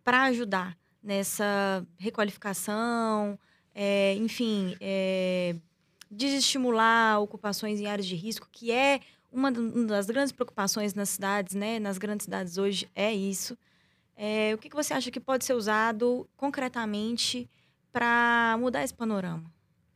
para 0.03 0.23
ajudar 0.23 0.77
nessa 1.01 1.85
requalificação, 1.97 3.37
é, 3.75 4.15
enfim, 4.15 4.77
é, 4.79 5.55
desestimular 6.09 7.19
ocupações 7.19 7.79
em 7.79 7.87
áreas 7.87 8.05
de 8.05 8.15
risco, 8.15 8.47
que 8.51 8.71
é 8.71 9.01
uma 9.33 9.51
das 9.51 10.05
grandes 10.05 10.31
preocupações 10.31 10.93
nas 10.93 11.09
cidades, 11.09 11.55
né? 11.55 11.79
Nas 11.79 11.97
grandes 11.97 12.25
cidades 12.25 12.57
hoje 12.57 12.87
é 12.95 13.11
isso. 13.11 13.57
É, 14.15 14.53
o 14.53 14.57
que, 14.57 14.69
que 14.69 14.75
você 14.75 14.93
acha 14.93 15.09
que 15.09 15.19
pode 15.19 15.43
ser 15.43 15.53
usado 15.53 16.29
concretamente 16.37 17.49
para 17.91 18.55
mudar 18.59 18.83
esse 18.83 18.93
panorama? 18.93 19.43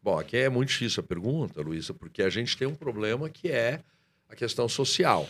Bom, 0.01 0.17
aqui 0.19 0.37
é 0.37 0.49
muito 0.49 0.69
difícil 0.69 1.03
a 1.03 1.07
pergunta, 1.07 1.61
Luísa, 1.61 1.93
porque 1.93 2.23
a 2.23 2.29
gente 2.29 2.57
tem 2.57 2.67
um 2.67 2.75
problema 2.75 3.29
que 3.29 3.49
é 3.49 3.81
a 4.27 4.35
questão 4.35 4.67
social. 4.67 5.27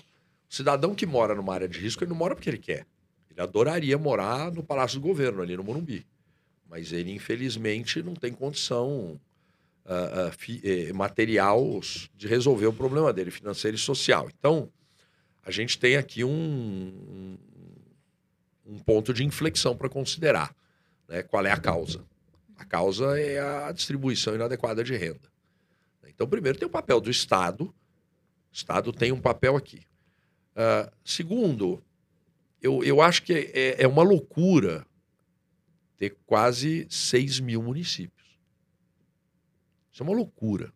O 0.49 0.53
cidadão 0.53 0.95
que 0.95 1.05
mora 1.05 1.35
numa 1.35 1.53
área 1.53 1.67
de 1.67 1.79
risco, 1.79 2.03
ele 2.03 2.09
não 2.09 2.17
mora 2.17 2.35
porque 2.35 2.49
ele 2.49 2.57
quer. 2.57 2.85
Ele 3.29 3.41
adoraria 3.41 3.97
morar 3.97 4.51
no 4.51 4.63
Palácio 4.63 4.99
do 4.99 5.07
Governo, 5.07 5.41
ali 5.41 5.57
no 5.57 5.63
Morumbi. 5.63 6.05
Mas 6.69 6.91
ele, 6.91 7.13
infelizmente, 7.13 8.01
não 8.01 8.13
tem 8.13 8.31
condição 8.31 9.19
uh, 9.87 10.31
fi, 10.37 10.61
eh, 10.63 10.93
material 10.93 11.79
de 12.15 12.27
resolver 12.27 12.67
o 12.67 12.73
problema 12.73 13.13
dele, 13.13 13.31
financeiro 13.31 13.75
e 13.75 13.79
social. 13.79 14.29
Então, 14.37 14.69
a 15.43 15.51
gente 15.51 15.79
tem 15.79 15.95
aqui 15.95 16.23
um, 16.23 17.37
um 18.65 18.77
ponto 18.79 19.13
de 19.13 19.23
inflexão 19.23 19.75
para 19.75 19.89
considerar. 19.89 20.53
Né? 21.07 21.23
Qual 21.23 21.45
é 21.45 21.51
a 21.51 21.57
causa? 21.57 22.03
A 22.57 22.65
causa 22.65 23.17
é 23.19 23.39
a 23.39 23.71
distribuição 23.71 24.35
inadequada 24.35 24.83
de 24.83 24.95
renda. 24.95 25.31
Então, 26.07 26.27
primeiro, 26.27 26.57
tem 26.57 26.67
o 26.67 26.71
papel 26.71 26.99
do 26.99 27.09
Estado. 27.09 27.65
O 27.65 27.73
Estado 28.51 28.91
tem 28.91 29.11
um 29.11 29.21
papel 29.21 29.55
aqui. 29.55 29.81
Uh, 30.55 30.91
segundo, 31.05 31.81
eu, 32.61 32.83
eu 32.83 32.99
acho 32.99 33.21
que 33.23 33.33
é, 33.53 33.83
é 33.83 33.87
uma 33.87 34.01
loucura 34.03 34.85
ter 35.95 36.15
quase 36.25 36.87
6 36.89 37.39
mil 37.39 37.61
municípios. 37.61 38.16
Isso 39.97 40.03
é 40.03 40.05
uma 40.05 40.15
loucura. 40.15 40.71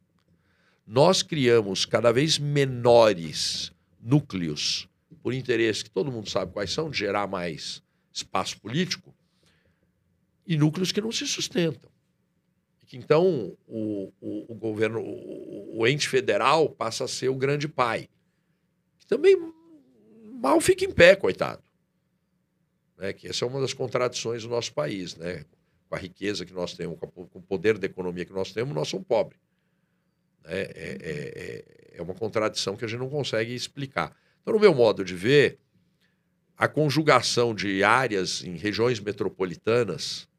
Nós 0.84 1.22
criamos 1.22 1.86
cada 1.86 2.12
vez 2.12 2.40
menores 2.40 3.72
núcleos 4.02 4.90
por 5.22 5.32
interesse 5.32 5.84
que 5.84 5.92
todo 5.92 6.12
mundo 6.12 6.28
sabe 6.28 6.52
quais 6.52 6.72
são, 6.72 6.90
de 6.90 6.98
gerar 6.98 7.28
mais 7.28 7.84
espaço 8.12 8.60
político, 8.60 9.14
e 10.48 10.58
núcleos 10.58 10.92
que 10.92 11.00
não 11.00 11.12
se 11.12 11.28
sustentam. 11.28 11.88
Então, 12.92 13.56
o, 13.68 14.12
o, 14.20 14.54
o 14.54 14.56
governo, 14.56 15.00
o, 15.00 15.82
o, 15.82 15.88
ente 15.88 16.10
federal 16.10 16.68
passa 16.68 17.04
a 17.04 17.08
ser 17.08 17.30
o 17.30 17.36
grande 17.36 17.68
pai, 17.68 18.10
que 18.98 19.06
também 19.06 19.38
mal 20.42 20.60
fica 20.60 20.84
em 20.84 20.92
pé, 20.92 21.16
coitado. 21.16 21.62
Né? 22.98 23.14
Que 23.14 23.28
essa 23.28 23.46
é 23.46 23.48
uma 23.48 23.62
das 23.62 23.72
contradições 23.72 24.42
do 24.42 24.50
nosso 24.50 24.74
país, 24.74 25.16
né? 25.16 25.46
Com 25.92 25.96
a 25.96 26.00
riqueza 26.00 26.46
que 26.46 26.54
nós 26.54 26.74
temos, 26.74 26.98
com 26.98 27.28
o 27.34 27.42
poder 27.42 27.78
da 27.78 27.86
economia 27.86 28.24
que 28.24 28.32
nós 28.32 28.54
temos, 28.54 28.74
nós 28.74 28.88
somos 28.88 29.06
pobres. 29.06 29.38
É, 30.46 30.62
é, 30.62 31.96
é, 31.96 31.98
é 31.98 32.02
uma 32.02 32.14
contradição 32.14 32.78
que 32.78 32.86
a 32.86 32.88
gente 32.88 33.02
não 33.02 33.10
consegue 33.10 33.54
explicar. 33.54 34.16
Então, 34.42 34.54
no 34.54 34.60
meu 34.62 34.74
modo 34.74 35.04
de 35.04 35.14
ver, 35.14 35.60
a 36.58 36.66
conjugação 36.66 37.54
de 37.54 37.84
áreas 37.84 38.42
em 38.42 38.56
regiões 38.56 39.02
metropolitanas 39.02 40.30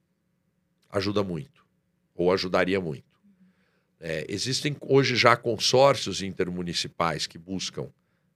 ajuda 0.88 1.22
muito, 1.22 1.66
ou 2.14 2.32
ajudaria 2.32 2.80
muito. 2.80 3.20
É, 4.00 4.24
existem 4.30 4.74
hoje 4.80 5.14
já 5.16 5.36
consórcios 5.36 6.22
intermunicipais 6.22 7.26
que 7.26 7.36
buscam 7.36 7.90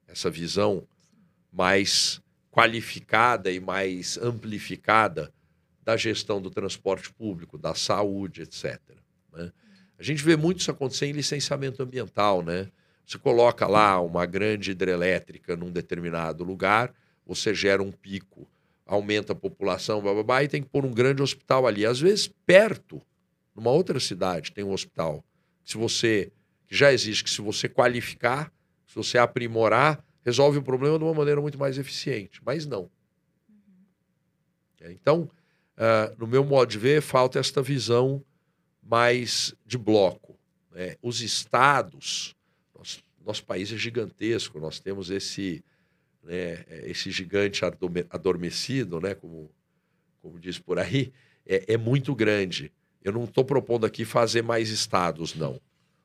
essa 0.07 0.29
visão 0.29 0.87
mais 1.51 2.21
qualificada 2.51 3.51
e 3.51 3.59
mais 3.59 4.19
amplificada 4.19 5.33
da 5.87 5.97
gestão 5.97 6.43
do 6.43 6.51
transporte 6.51 7.11
público, 7.11 7.57
da 7.57 7.75
saúde, 7.75 8.43
etc. 8.43 8.79
Né? 9.33 9.51
A 9.99 10.03
gente 10.03 10.23
vê 10.23 10.37
muito 10.37 10.61
isso 10.61 10.71
acontecer 10.71 11.07
em 11.07 11.13
licenciamento 11.13 11.83
ambiental, 11.83 12.43
né? 12.43 12.69
Você 13.07 13.17
coloca 13.17 13.67
lá 13.67 13.99
uma 14.01 14.27
grande 14.27 14.73
hidrelétrica 14.73 15.57
num 15.57 15.71
determinado 15.71 16.45
lugar, 16.45 16.93
você 17.25 17.55
gera 17.55 17.83
um 17.83 17.93
pico 17.93 18.47
aumenta 18.87 19.33
a 19.33 19.37
população, 19.37 20.01
blá, 20.01 20.15
blá, 20.15 20.23
blá, 20.23 20.45
e 20.45 20.49
tem 20.49 20.63
que 20.63 20.69
pôr 20.69 20.87
um 20.87 20.93
grande 20.93 21.21
hospital 21.21 21.67
ali. 21.67 21.85
Às 21.85 22.01
vezes, 22.01 22.29
perto, 22.47 23.03
numa 23.55 23.71
outra 23.71 23.99
cidade, 23.99 24.53
tem 24.53 24.63
um 24.63 24.73
hospital. 24.73 25.25
Se 25.65 25.77
você, 25.77 26.31
que 26.69 26.77
já 26.77 26.93
existe, 26.93 27.25
que 27.25 27.31
se 27.31 27.43
você 27.43 27.69
qualificar, 27.69 28.53
se 28.87 28.95
você 28.95 29.19
aprimorar, 29.19 30.03
resolve 30.25 30.59
o 30.59 30.63
problema 30.63 30.99
de 30.99 31.05
uma 31.05 31.15
maneira 31.15 31.41
muito 31.41 31.59
mais 31.59 31.77
eficiente. 31.77 32.41
Mas 32.45 32.65
não. 32.65 32.89
Uhum. 33.49 34.91
Então, 34.93 35.29
uh, 35.77 36.15
no 36.19 36.27
meu 36.27 36.45
modo 36.45 36.71
de 36.71 36.79
ver, 36.79 37.03
falta 37.03 37.39
esta 37.39 37.63
visão 37.63 38.23
mais 38.83 39.55
de 39.65 39.79
bloco. 39.79 40.37
Né? 40.73 40.97
Os 41.03 41.21
estados, 41.21 42.35
nosso, 42.77 43.03
nosso 43.25 43.45
país 43.45 43.73
é 43.73 43.77
gigantesco, 43.77 44.61
nós 44.61 44.79
temos 44.79 45.11
esse 45.11 45.65
né, 46.27 46.65
esse 46.85 47.11
gigante 47.11 47.65
adormecido, 48.11 49.01
né, 49.01 49.15
como, 49.15 49.49
como 50.21 50.39
diz 50.39 50.59
por 50.59 50.79
aí, 50.79 51.13
é, 51.47 51.75
é 51.75 51.77
muito 51.77 52.15
grande. 52.15 52.73
Eu 53.03 53.13
não 53.13 53.25
estou 53.25 53.45
propondo 53.45 53.87
aqui 53.87 54.05
fazer 54.05 54.43
mais 54.43 54.69
estados, 54.69 55.35
não. 55.35 55.61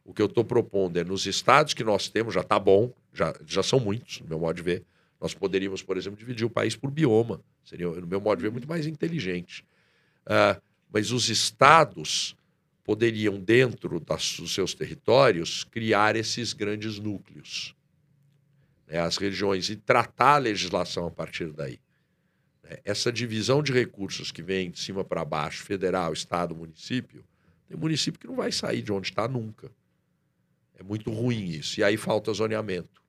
O 0.05 0.13
que 0.13 0.21
eu 0.21 0.27
estou 0.27 0.43
propondo 0.43 0.97
é, 0.97 1.03
nos 1.03 1.25
estados 1.25 1.73
que 1.73 1.83
nós 1.83 2.07
temos, 2.07 2.33
já 2.33 2.41
está 2.41 2.59
bom, 2.59 2.93
já, 3.11 3.33
já 3.45 3.63
são 3.63 3.79
muitos, 3.79 4.19
no 4.21 4.27
meu 4.27 4.39
modo 4.39 4.55
de 4.55 4.61
ver. 4.61 4.83
Nós 5.21 5.33
poderíamos, 5.33 5.83
por 5.83 5.95
exemplo, 5.95 6.17
dividir 6.17 6.45
o 6.45 6.49
país 6.49 6.75
por 6.75 6.89
bioma. 6.89 7.41
Seria, 7.63 7.87
no 7.87 8.07
meu 8.07 8.19
modo 8.19 8.39
de 8.39 8.43
ver, 8.43 8.51
muito 8.51 8.67
mais 8.67 8.87
inteligente. 8.87 9.63
Uh, 10.25 10.59
mas 10.91 11.11
os 11.11 11.29
estados 11.29 12.35
poderiam, 12.83 13.39
dentro 13.39 13.99
das, 13.99 14.37
dos 14.37 14.53
seus 14.53 14.73
territórios, 14.73 15.63
criar 15.63 16.15
esses 16.15 16.51
grandes 16.51 16.97
núcleos 16.97 17.75
né, 18.91 18.99
as 18.99 19.15
regiões 19.15 19.69
e 19.69 19.77
tratar 19.77 20.35
a 20.35 20.39
legislação 20.39 21.07
a 21.07 21.11
partir 21.11 21.51
daí. 21.53 21.79
Né. 22.61 22.77
Essa 22.83 23.11
divisão 23.11 23.63
de 23.63 23.71
recursos 23.71 24.31
que 24.31 24.43
vem 24.43 24.69
de 24.69 24.79
cima 24.79 25.03
para 25.03 25.23
baixo, 25.23 25.63
federal, 25.63 26.11
estado, 26.11 26.53
município, 26.53 27.23
tem 27.67 27.77
município 27.77 28.19
que 28.19 28.27
não 28.27 28.35
vai 28.35 28.51
sair 28.51 28.81
de 28.81 28.91
onde 28.91 29.07
está 29.07 29.27
nunca. 29.27 29.71
É 30.77 30.83
muito 30.83 31.09
ruim 31.09 31.45
isso. 31.45 31.79
E 31.79 31.83
aí 31.83 31.95
falta 31.95 32.33
zoneamento. 32.33 33.00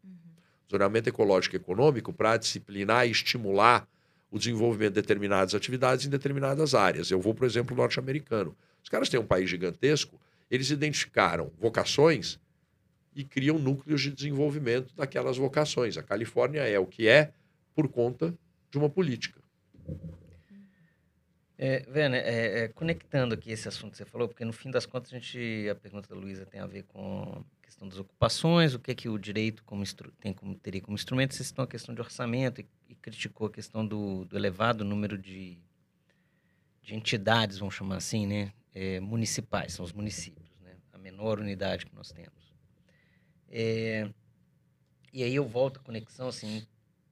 Zoneamento 0.73 1.09
ecológico 1.09 1.55
e 1.55 1.59
econômico 1.59 2.13
para 2.13 2.37
disciplinar 2.37 3.07
e 3.07 3.11
estimular 3.11 3.87
o 4.31 4.39
desenvolvimento 4.39 4.95
de 4.95 5.03
determinadas 5.03 5.55
atividades 5.55 6.07
em 6.07 6.09
determinadas 6.09 6.75
áreas. 6.75 7.11
Eu 7.11 7.21
vou, 7.21 7.35
por 7.35 7.45
exemplo, 7.45 7.77
norte-americano. 7.77 8.57
Os 8.83 8.89
caras 8.89 9.09
têm 9.11 9.21
um 9.21 9.27
país 9.27 9.51
gigantesco, 9.51 10.19
eles 10.51 10.71
identificaram 10.71 11.53
vocações 11.59 12.41
e 13.15 13.23
criam 13.23 13.59
núcleos 13.59 14.01
de 14.01 14.11
desenvolvimento 14.11 14.95
daquelas 14.97 15.37
vocações. 15.37 15.99
A 15.99 16.03
Califórnia 16.03 16.61
é 16.61 16.79
o 16.79 16.87
que 16.87 17.07
é 17.07 17.33
por 17.75 17.89
conta 17.89 18.35
de 18.71 18.79
uma 18.79 18.89
política. 18.89 19.41
É, 21.59 21.87
Werner, 21.95 22.23
é, 22.25 22.65
é, 22.65 22.69
conectando 22.69 23.35
aqui 23.35 23.53
esse 23.53 23.69
assunto 23.69 23.93
que 23.93 23.99
você 23.99 24.05
falou, 24.05 24.27
porque 24.27 24.45
no 24.45 24.53
fim 24.53 24.71
das 24.71 24.87
contas 24.87 25.13
a 25.13 25.19
gente 25.19 25.69
a 25.71 25.75
pergunta 25.75 26.09
da 26.09 26.19
Luísa 26.19 26.47
tem 26.47 26.61
a 26.61 26.67
ver 26.67 26.85
com 26.85 27.45
questão 27.73 27.89
das 27.89 27.99
ocupações, 27.99 28.75
o 28.75 28.79
que 28.79 28.91
é 28.91 28.95
que 28.95 29.09
o 29.09 29.19
direito 29.19 29.65
como 29.65 29.83
tem 30.21 30.33
como 30.35 30.55
teria 30.55 30.81
como 30.81 30.95
instrumento, 30.95 31.35
vocês 31.35 31.47
estão 31.47 31.65
a 31.65 31.69
questão 31.69 31.95
de 31.95 32.01
orçamento 32.01 32.61
e, 32.61 32.67
e 32.89 32.95
criticou 32.95 33.47
a 33.47 33.51
questão 33.51 33.87
do, 33.87 34.27
do, 34.27 34.37
elevado 34.37 34.85
número 34.85 35.17
de, 35.17 35.59
de 36.83 36.95
entidades, 36.95 37.59
vamos 37.59 37.75
chamar 37.75 37.97
assim, 37.97 38.27
né, 38.27 38.53
é, 38.75 39.01
municipais, 39.01 39.73
são 39.73 39.85
os 39.85 39.93
municípios, 39.93 40.51
né, 40.61 40.77
a 40.93 40.99
menor 40.99 41.41
unidade 41.41 41.87
que 41.87 41.95
nós 41.95 42.13
temos. 42.13 42.53
É, 43.49 44.09
e 45.13 45.23
aí 45.23 45.35
eu 45.35 45.47
volto 45.47 45.79
à 45.79 45.83
conexão, 45.83 46.29
assim, 46.29 46.67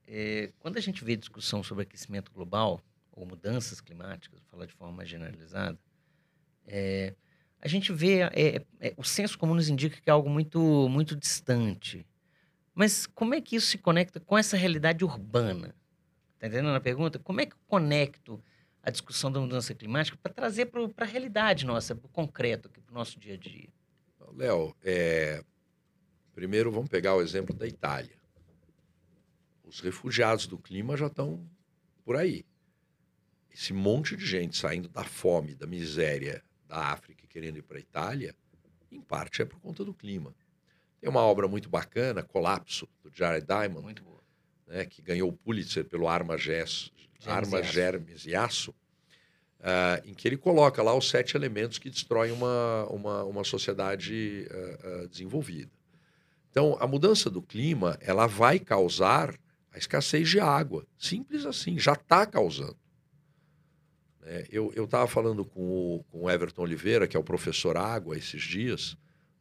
é, 0.07 0.51
quando 0.59 0.77
a 0.77 0.81
gente 0.81 1.03
vê 1.03 1.15
discussão 1.15 1.63
sobre 1.63 1.83
aquecimento 1.83 2.31
global 2.31 2.79
ou 3.11 3.25
mudanças 3.25 3.81
climáticas, 3.81 4.39
vou 4.39 4.49
falar 4.49 4.65
de 4.67 4.73
forma 4.73 5.03
generalizada, 5.05 5.79
é, 6.67 7.15
a 7.61 7.67
gente 7.67 7.93
vê, 7.93 8.21
é, 8.23 8.65
é, 8.79 8.93
o 8.97 9.03
senso 9.03 9.37
comum 9.37 9.53
nos 9.53 9.69
indica 9.69 10.01
que 10.01 10.09
é 10.09 10.11
algo 10.11 10.29
muito, 10.29 10.89
muito 10.89 11.15
distante. 11.15 12.05
Mas 12.73 13.05
como 13.05 13.35
é 13.35 13.41
que 13.41 13.55
isso 13.55 13.67
se 13.67 13.77
conecta 13.77 14.19
com 14.19 14.35
essa 14.35 14.57
realidade 14.57 15.05
urbana? 15.05 15.75
Está 16.33 16.47
entendendo 16.47 16.75
a 16.75 16.81
pergunta? 16.81 17.19
Como 17.19 17.39
é 17.39 17.45
que 17.45 17.53
eu 17.53 17.59
conecto 17.67 18.43
a 18.81 18.89
discussão 18.89 19.31
da 19.31 19.39
mudança 19.39 19.75
climática 19.75 20.17
para 20.23 20.33
trazer 20.33 20.65
para 20.65 21.05
a 21.05 21.07
realidade 21.07 21.63
nossa, 21.63 21.95
para 21.95 22.07
o 22.07 22.09
concreto, 22.09 22.67
para 22.67 22.81
o 22.89 22.93
nosso 22.93 23.19
dia 23.19 23.35
a 23.35 23.37
dia? 23.37 23.69
Léo, 24.33 24.75
é... 24.83 25.43
primeiro 26.33 26.71
vamos 26.71 26.89
pegar 26.89 27.15
o 27.15 27.21
exemplo 27.21 27.53
da 27.53 27.67
Itália. 27.67 28.15
Os 29.63 29.81
refugiados 29.81 30.47
do 30.47 30.57
clima 30.57 30.97
já 30.97 31.07
estão 31.07 31.47
por 32.03 32.15
aí. 32.15 32.43
Esse 33.53 33.71
monte 33.71 34.15
de 34.15 34.25
gente 34.25 34.57
saindo 34.57 34.89
da 34.89 35.03
fome, 35.03 35.53
da 35.53 35.67
miséria 35.67 36.43
da 36.71 36.85
África 36.87 37.27
querendo 37.27 37.57
ir 37.57 37.61
para 37.63 37.77
a 37.77 37.81
Itália, 37.81 38.33
em 38.89 39.01
parte 39.01 39.41
é 39.41 39.45
por 39.45 39.59
conta 39.59 39.83
do 39.83 39.93
clima. 39.93 40.33
Tem 41.01 41.09
uma 41.09 41.21
obra 41.21 41.47
muito 41.47 41.69
bacana, 41.69 42.23
Colapso, 42.23 42.87
do 43.03 43.11
Jared 43.13 43.45
Diamond, 43.45 43.81
Muito 43.81 44.03
boa. 44.03 44.21
né, 44.67 44.85
que 44.85 45.01
ganhou 45.01 45.29
o 45.29 45.33
Pulitzer 45.33 45.83
pelo 45.83 46.07
Arma, 46.07 46.37
Gess, 46.37 46.91
Germes 47.19 47.53
Arma 47.53 47.57
e 47.57 47.61
Aço. 47.61 47.73
Germes 47.73 48.25
e 48.25 48.35
Aço, 48.35 48.75
ah, 49.59 50.01
em 50.05 50.13
que 50.13 50.27
ele 50.27 50.37
coloca 50.37 50.81
lá 50.81 50.95
os 50.95 51.09
sete 51.09 51.35
elementos 51.35 51.77
que 51.77 51.89
destroem 51.89 52.31
uma, 52.31 52.85
uma, 52.89 53.23
uma 53.25 53.43
sociedade 53.43 54.47
ah, 54.49 54.79
ah, 54.83 55.07
desenvolvida. 55.07 55.71
Então, 56.49 56.77
a 56.79 56.87
mudança 56.87 57.29
do 57.29 57.41
clima 57.41 57.97
ela 58.01 58.27
vai 58.27 58.59
causar 58.59 59.37
a 59.73 59.77
escassez 59.77 60.29
de 60.29 60.39
água. 60.39 60.85
Simples 60.97 61.45
assim, 61.45 61.77
já 61.79 61.93
está 61.93 62.25
causando. 62.25 62.80
Né? 64.21 64.43
eu 64.51 64.71
estava 64.83 65.07
falando 65.07 65.43
com 65.43 65.61
o, 65.61 66.03
com 66.05 66.23
o 66.23 66.29
Everton 66.29 66.61
Oliveira, 66.61 67.07
que 67.07 67.17
é 67.17 67.19
o 67.19 67.23
professor 67.23 67.75
Água, 67.77 68.17
esses 68.17 68.41
dias, 68.41 68.97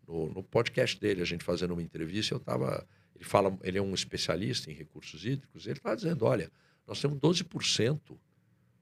no, 0.06 0.28
no 0.28 0.42
podcast 0.42 0.98
dele, 0.98 1.22
a 1.22 1.24
gente 1.24 1.44
fazendo 1.44 1.72
uma 1.72 1.82
entrevista, 1.82 2.34
eu 2.34 2.38
estava. 2.38 2.86
Ele 3.14 3.24
fala, 3.24 3.56
ele 3.62 3.78
é 3.78 3.82
um 3.82 3.94
especialista 3.94 4.70
em 4.70 4.74
recursos 4.74 5.24
hídricos, 5.24 5.66
ele 5.66 5.78
está 5.78 5.94
dizendo: 5.94 6.24
olha, 6.24 6.50
nós 6.86 7.00
temos 7.00 7.18
12% 7.18 8.18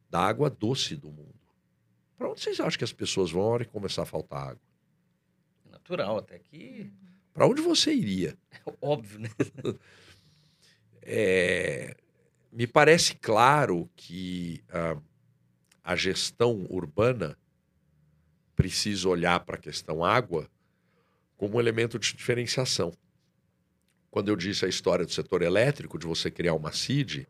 da 0.09 0.21
água 0.21 0.49
doce 0.49 0.97
do 0.97 1.11
mundo. 1.11 1.35
Para 2.17 2.31
onde 2.31 2.41
vocês 2.41 2.59
acham 2.59 2.79
que 2.79 2.85
as 2.85 2.93
pessoas 2.93 3.31
vão 3.31 3.43
na 3.43 3.49
hora 3.49 3.65
que 3.65 3.71
começar 3.71 4.03
a 4.03 4.07
faltar 4.07 4.51
água? 4.51 4.63
Natural, 5.71 6.19
até 6.19 6.39
que. 6.39 6.91
Para 7.33 7.47
onde 7.47 7.61
você 7.61 7.93
iria? 7.93 8.37
Óbvio, 8.81 9.21
né? 9.21 9.31
É, 11.11 11.97
me 12.53 12.67
parece 12.67 13.15
claro 13.15 13.89
que 13.97 14.63
ah, 14.69 15.01
a 15.89 15.97
gestão 15.97 16.67
urbana 16.69 17.35
precisa 18.55 19.09
olhar 19.09 19.41
para 19.41 19.57
a 19.57 19.59
questão 19.59 20.05
água 20.05 20.47
como 21.35 21.57
um 21.57 21.61
elemento 21.61 21.99
de 21.99 22.15
diferenciação. 22.15 22.93
Quando 24.11 24.29
eu 24.29 24.37
disse 24.37 24.67
a 24.67 24.69
história 24.69 25.07
do 25.07 25.11
setor 25.11 25.41
elétrico, 25.41 25.99
de 25.99 26.07
você 26.07 26.31
criar 26.31 26.53
uma 26.53 26.73
CID, 26.73 27.27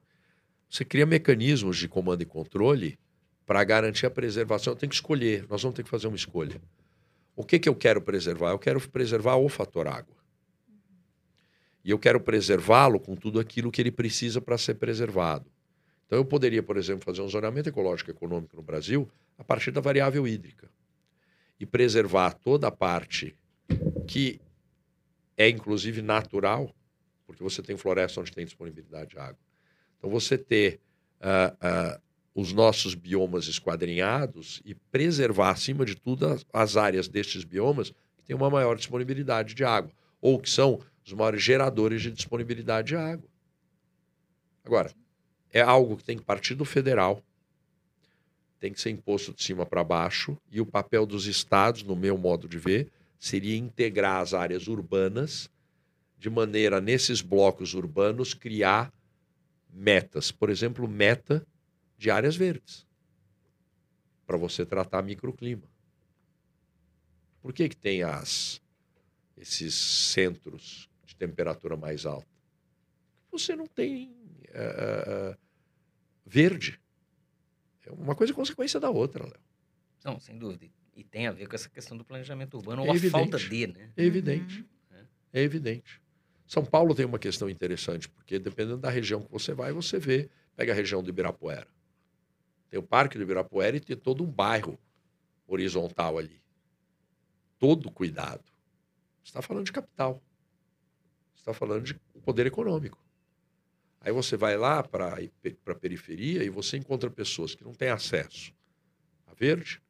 você 0.69 0.85
cria 0.85 1.07
mecanismos 1.07 1.77
de 1.77 1.87
comando 1.87 2.23
e 2.23 2.27
controle 2.27 2.99
para 3.47 3.63
garantir 3.63 4.07
a 4.07 4.11
preservação. 4.11 4.73
Eu 4.73 4.77
tenho 4.77 4.91
que 4.91 4.97
escolher, 4.97 5.47
nós 5.49 5.63
vamos 5.63 5.77
ter 5.77 5.85
que 5.85 5.89
fazer 5.89 6.09
uma 6.09 6.17
escolha. 6.17 6.61
O 7.37 7.45
que, 7.45 7.61
que 7.61 7.69
eu 7.69 7.77
quero 7.77 8.03
preservar? 8.03 8.51
Eu 8.51 8.59
quero 8.59 8.81
preservar 8.89 9.37
o 9.37 9.49
fator 9.49 9.87
água. 9.87 10.17
E 11.85 11.91
eu 11.93 11.99
quero 11.99 12.21
preservá-lo 12.21 12.99
com 12.99 13.15
tudo 13.15 13.39
aquilo 13.39 13.71
que 13.71 13.81
ele 13.81 13.93
precisa 13.93 14.41
para 14.41 14.59
ser 14.59 14.75
preservado. 14.75 15.49
Então, 16.09 16.19
eu 16.19 16.25
poderia, 16.25 16.63
por 16.63 16.79
exemplo, 16.79 17.05
fazer 17.05 17.21
um 17.21 17.29
zoneamento 17.29 17.69
ecológico 17.69 18.11
econômico 18.11 18.57
no 18.57 18.63
Brasil 18.63 19.07
a 19.37 19.45
partir 19.45 19.71
da 19.71 19.81
variável 19.83 20.27
hídrica 20.27 20.71
e 21.61 21.67
preservar 21.67 22.33
toda 22.33 22.69
a 22.69 22.71
parte 22.71 23.37
que 24.09 24.41
é, 25.37 25.51
inclusive, 25.51 26.01
natural, 26.01 26.75
porque 27.27 27.43
você 27.43 27.63
tem 27.63 27.77
floresta 27.77 28.21
onde 28.23 28.33
tem 28.33 28.47
disponibilidade 28.47 29.11
de 29.11 29.19
água. 29.19 29.39
Então, 29.99 30.09
você 30.09 30.39
ter 30.39 30.81
ah, 31.21 31.55
ah, 31.61 32.01
os 32.35 32.55
nossos 32.55 32.95
biomas 32.95 33.47
esquadrinhados 33.47 34.63
e 34.65 34.75
preservar, 34.75 35.51
acima 35.51 35.85
de 35.85 35.95
tudo, 35.95 36.41
as 36.53 36.77
áreas 36.79 37.07
destes 37.07 37.45
biomas 37.45 37.91
que 38.17 38.25
têm 38.25 38.35
uma 38.35 38.49
maior 38.49 38.77
disponibilidade 38.77 39.55
de 39.55 39.63
água, 39.63 39.93
ou 40.23 40.41
que 40.41 40.49
são 40.49 40.81
os 41.05 41.13
maiores 41.13 41.43
geradores 41.43 42.01
de 42.01 42.11
disponibilidade 42.11 42.89
de 42.89 42.97
água. 42.97 43.29
Agora, 44.65 44.91
é 45.53 45.61
algo 45.61 45.97
que 45.97 46.05
tem 46.05 46.17
que 46.17 46.25
partir 46.25 46.55
do 46.55 46.65
federal, 46.65 47.23
tem 48.61 48.73
que 48.73 48.81
ser 48.81 48.91
imposto 48.91 49.33
de 49.33 49.43
cima 49.43 49.65
para 49.65 49.85
baixo, 49.85 50.37
e 50.51 50.61
o 50.61 50.67
papel 50.67 51.07
dos 51.07 51.27
estados, 51.27 51.83
no 51.83 51.95
meu 51.95 52.19
modo 52.19 52.49
de 52.49 52.59
ver, 52.59 52.91
seria 53.19 53.57
integrar 53.57 54.21
as 54.21 54.35
áreas 54.35 54.67
urbanas, 54.69 55.51
de 56.19 56.29
maneira, 56.29 56.81
nesses 56.81 57.21
blocos 57.21 57.75
urbanos, 57.75 58.35
criar 58.35 58.93
metas. 59.73 60.33
Por 60.33 60.51
exemplo, 60.51 60.89
meta 60.89 61.47
de 61.97 62.11
áreas 62.11 62.37
verdes, 62.37 62.87
para 64.27 64.37
você 64.37 64.67
tratar 64.67 65.03
microclima. 65.03 65.63
Por 67.41 67.53
que, 67.53 67.69
que 67.69 67.77
tem 67.77 68.03
as, 68.03 68.61
esses 69.37 69.75
centros 69.75 70.89
de 71.05 71.15
temperatura 71.15 71.77
mais 71.77 72.05
alta? 72.05 72.27
Você 73.31 73.55
não 73.55 73.67
tem 73.67 74.13
verde. 76.25 76.81
É 77.87 77.93
uma 77.93 78.15
coisa 78.15 78.33
consequência 78.35 78.79
da 78.79 78.91
outra, 78.91 79.25
Léo. 79.25 79.41
Não, 80.05 80.21
sem 80.21 80.39
dúvida. 80.39 80.67
E 80.95 81.03
tem 81.05 81.27
a 81.27 81.33
ver 81.33 81.47
com 81.49 81.55
essa 81.55 81.69
questão 81.69 81.97
do 81.97 82.05
planejamento 82.05 82.57
urbano, 82.57 82.83
É 82.83 82.87
ou 82.87 82.93
a 82.93 82.97
evidente. 82.97 83.13
falta 83.13 83.39
de, 83.39 83.67
né? 83.69 83.93
É 83.97 84.05
evidente. 84.05 84.65
É 85.33 85.41
evidente. 85.43 86.03
São 86.47 86.65
Paulo 86.65 86.95
tem 86.95 87.05
uma 87.07 87.19
questão 87.19 87.49
interessante, 87.49 88.09
porque 88.09 88.39
dependendo 88.39 88.79
da 88.79 88.91
região 88.91 89.23
que 89.23 89.31
você 89.31 89.53
vai, 89.53 89.73
você 89.73 89.99
vê. 89.99 90.29
Pega 90.57 90.73
a 90.73 90.75
região 90.75 91.03
do 91.03 91.09
Ibirapuera. 91.11 91.69
Tem 92.69 92.79
o 92.81 92.83
Parque 92.83 93.17
do 93.17 93.23
Ibirapuera 93.23 93.77
e 93.77 93.81
tem 93.81 93.97
todo 93.97 94.25
um 94.25 94.27
bairro 94.27 94.79
horizontal 95.47 96.19
ali. 96.19 96.43
Todo 97.59 97.91
cuidado. 97.91 98.45
Você 99.23 99.31
está 99.31 99.41
falando 99.43 99.67
de 99.67 99.73
capital. 99.73 100.23
Você 101.35 101.43
está 101.43 101.55
falando 101.55 101.85
de 101.85 101.95
poder 102.25 102.47
econômico. 102.47 102.99
Aí 104.01 104.13
você 104.13 104.37
vai 104.37 104.57
lá 104.57 104.83
para 104.83 105.17
a 105.17 105.75
periferia 105.75 106.45
e 106.45 106.49
você 106.49 106.77
encontra 106.77 107.11
pessoas 107.11 107.55
que 107.55 107.65
não 107.65 107.73
têm 107.73 107.89
acesso 107.89 108.53
a 109.27 109.35
verde. 109.35 109.83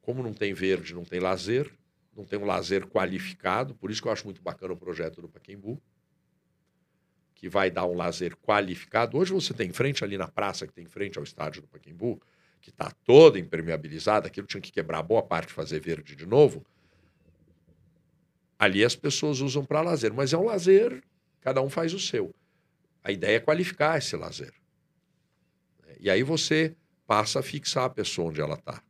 Como 0.00 0.22
não 0.22 0.32
tem 0.32 0.52
verde, 0.52 0.94
não 0.94 1.04
tem 1.04 1.20
lazer, 1.20 1.72
não 2.16 2.24
tem 2.24 2.38
um 2.38 2.44
lazer 2.44 2.86
qualificado, 2.86 3.74
por 3.74 3.90
isso 3.90 4.02
que 4.02 4.08
eu 4.08 4.12
acho 4.12 4.24
muito 4.24 4.42
bacana 4.42 4.72
o 4.72 4.76
projeto 4.76 5.22
do 5.22 5.28
Paquembu, 5.28 5.80
que 7.34 7.48
vai 7.48 7.70
dar 7.70 7.86
um 7.86 7.94
lazer 7.94 8.36
qualificado. 8.36 9.16
Hoje 9.16 9.32
você 9.32 9.54
tem 9.54 9.68
em 9.68 9.72
frente 9.72 10.02
ali 10.02 10.18
na 10.18 10.26
praça, 10.26 10.66
que 10.66 10.72
tem 10.72 10.84
em 10.84 10.88
frente 10.88 11.18
ao 11.18 11.24
estádio 11.24 11.62
do 11.62 11.68
Paquembu, 11.68 12.20
que 12.60 12.70
está 12.70 12.90
toda 13.04 13.38
impermeabilizada, 13.38 14.26
aquilo 14.26 14.48
tinha 14.48 14.60
que 14.60 14.72
quebrar 14.72 15.00
boa 15.02 15.22
parte 15.22 15.52
fazer 15.52 15.78
verde 15.78 16.16
de 16.16 16.26
novo. 16.26 16.66
Ali 18.58 18.84
as 18.84 18.96
pessoas 18.96 19.40
usam 19.40 19.64
para 19.64 19.80
lazer, 19.80 20.12
mas 20.12 20.32
é 20.32 20.36
um 20.36 20.46
lazer, 20.46 21.04
cada 21.40 21.62
um 21.62 21.70
faz 21.70 21.94
o 21.94 22.00
seu. 22.00 22.34
A 23.08 23.10
ideia 23.10 23.38
é 23.38 23.40
qualificar 23.40 23.96
esse 23.96 24.14
lazer. 24.14 24.52
E 25.98 26.10
aí 26.10 26.22
você 26.22 26.76
passa 27.06 27.40
a 27.40 27.42
fixar 27.42 27.84
a 27.84 27.90
pessoa 27.90 28.28
onde 28.28 28.38
ela 28.38 28.56
está. 28.56 28.82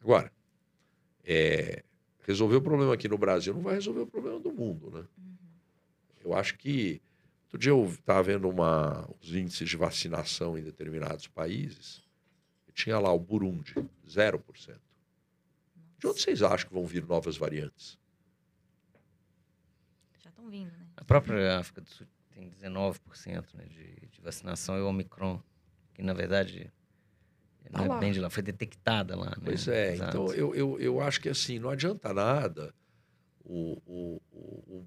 Agora, 0.00 0.32
é, 1.22 1.84
resolver 2.22 2.56
o 2.56 2.62
problema 2.62 2.94
aqui 2.94 3.06
no 3.06 3.18
Brasil 3.18 3.52
não 3.52 3.60
vai 3.60 3.74
resolver 3.74 4.00
o 4.00 4.06
problema 4.06 4.40
do 4.40 4.50
mundo, 4.50 4.90
né? 4.90 5.06
Eu 6.24 6.32
acho 6.32 6.56
que 6.56 7.02
outro 7.44 7.58
dia 7.58 7.72
eu 7.72 7.84
estava 7.84 8.22
vendo 8.22 8.48
uma, 8.48 9.06
os 9.20 9.34
índices 9.34 9.68
de 9.68 9.76
vacinação 9.76 10.56
em 10.56 10.62
determinados 10.62 11.26
países. 11.26 12.02
E 12.66 12.72
tinha 12.72 12.98
lá 12.98 13.12
o 13.12 13.18
Burundi, 13.18 13.74
0%. 14.08 14.80
De 15.98 16.06
onde 16.06 16.22
vocês 16.22 16.42
acham 16.42 16.68
que 16.68 16.74
vão 16.74 16.86
vir 16.86 17.04
novas 17.04 17.36
variantes? 17.36 17.98
Já 20.22 20.30
estão 20.30 20.48
vindo, 20.48 20.72
né? 20.72 20.86
A 20.96 21.04
própria 21.04 21.58
África 21.58 21.82
do 21.82 21.90
Sul 21.90 22.06
tem 22.36 22.50
19% 22.50 23.54
né, 23.54 23.64
de, 23.64 24.08
de 24.10 24.20
vacinação 24.20 24.76
e 24.76 24.82
o 24.82 24.88
Omicron, 24.88 25.42
que 25.94 26.02
na 26.02 26.12
verdade 26.12 26.70
Tá 27.72 27.78
não 27.78 27.86
é 27.86 27.88
lá. 27.88 27.98
bem 27.98 28.12
de 28.12 28.20
lá, 28.20 28.30
foi 28.30 28.42
detectada 28.44 29.16
lá. 29.16 29.30
Né? 29.30 29.42
Pois 29.44 29.66
é, 29.66 29.94
Exato. 29.94 30.10
então 30.10 30.34
eu, 30.34 30.54
eu, 30.54 30.78
eu 30.78 31.00
acho 31.00 31.20
que 31.20 31.28
assim, 31.28 31.58
não 31.58 31.70
adianta 31.70 32.12
nada 32.14 32.72
o, 33.42 33.80
o- 33.86 34.22
o- 34.32 34.86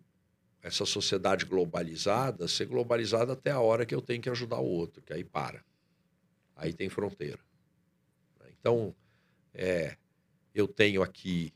essa 0.61 0.85
sociedade 0.85 1.45
globalizada 1.45 2.47
ser 2.47 2.65
globalizada 2.67 3.33
até 3.33 3.49
a 3.51 3.59
hora 3.59 3.85
que 3.85 3.95
eu 3.95 4.01
tenho 4.01 4.21
que 4.21 4.29
ajudar 4.29 4.59
o 4.59 4.65
outro, 4.65 5.01
que 5.01 5.11
aí 5.11 5.23
para. 5.23 5.63
Aí 6.55 6.71
tem 6.73 6.87
fronteira. 6.89 7.39
Então, 8.59 8.93
é, 9.53 9.95
eu 10.53 10.67
tenho 10.67 11.01
aqui 11.01 11.53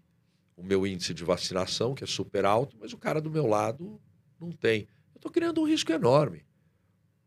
o 0.55 0.63
meu 0.63 0.87
índice 0.87 1.13
de 1.13 1.23
vacinação, 1.23 1.93
que 1.93 2.03
é 2.03 2.07
super 2.07 2.45
alto, 2.45 2.77
mas 2.79 2.93
o 2.93 2.97
cara 2.97 3.19
do 3.19 3.29
meu 3.29 3.45
lado 3.45 3.99
não 4.39 4.51
tem. 4.51 4.87
Estou 5.23 5.31
criando 5.31 5.61
um 5.61 5.65
risco 5.65 5.89
enorme. 5.89 6.43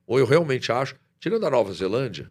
Ou 0.07 0.19
eu 0.19 0.27
realmente 0.27 0.71
acho, 0.71 0.95
tirando 1.19 1.47
a 1.47 1.51
Nova 1.51 1.73
Zelândia, 1.73 2.31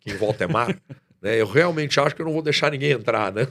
que 0.00 0.12
em 0.12 0.16
volta 0.16 0.44
é 0.44 0.46
mar, 0.46 0.68
né, 1.20 1.38
eu 1.38 1.46
realmente 1.46 2.00
acho 2.00 2.16
que 2.16 2.22
eu 2.22 2.26
não 2.26 2.32
vou 2.32 2.40
deixar 2.40 2.70
ninguém 2.72 2.92
entrar, 2.92 3.30
né? 3.30 3.42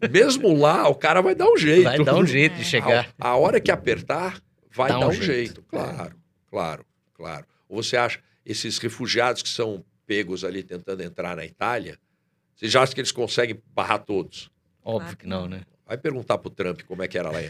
É, 0.00 0.08
Mesmo 0.08 0.56
lá, 0.56 0.88
o 0.88 0.94
cara 0.94 1.20
vai 1.20 1.34
dar 1.34 1.46
um 1.46 1.58
jeito. 1.58 1.84
vai 1.84 2.02
dar 2.02 2.16
um 2.16 2.24
jeito 2.24 2.54
É. 2.54 2.58
de 2.58 2.64
chegar. 2.64 3.12
A, 3.20 3.28
a 3.28 3.36
hora 3.36 3.60
que 3.60 3.70
apertar, 3.70 4.40
vai 4.70 4.88
Dá 4.88 4.96
um 4.96 5.00
dar 5.00 5.08
um 5.08 5.12
jeito. 5.12 5.26
jeito. 5.26 5.62
Claro, 5.64 6.16
claro, 6.48 6.86
claro. 7.12 7.46
Ou 7.68 7.82
você 7.82 7.98
acha, 7.98 8.18
esses 8.46 8.78
refugiados 8.78 9.42
que 9.42 9.48
são 9.50 9.84
pegos 10.06 10.42
ali 10.42 10.62
tentando 10.62 11.02
entrar 11.02 11.36
na 11.36 11.44
Itália, 11.44 11.98
você 12.56 12.66
já 12.66 12.82
acha 12.82 12.94
que 12.94 13.00
eles 13.02 13.12
conseguem 13.12 13.62
barrar 13.74 13.98
todos? 13.98 14.50
Óbvio 14.82 15.18
que 15.18 15.26
não. 15.26 15.46
né? 15.46 15.60
Vai 15.86 15.98
perguntar 15.98 16.38
pro 16.38 16.48
Trump 16.48 16.80
como 16.88 17.02
é 17.02 17.08
que 17.08 17.18
era 17.18 17.30
lá, 17.30 17.40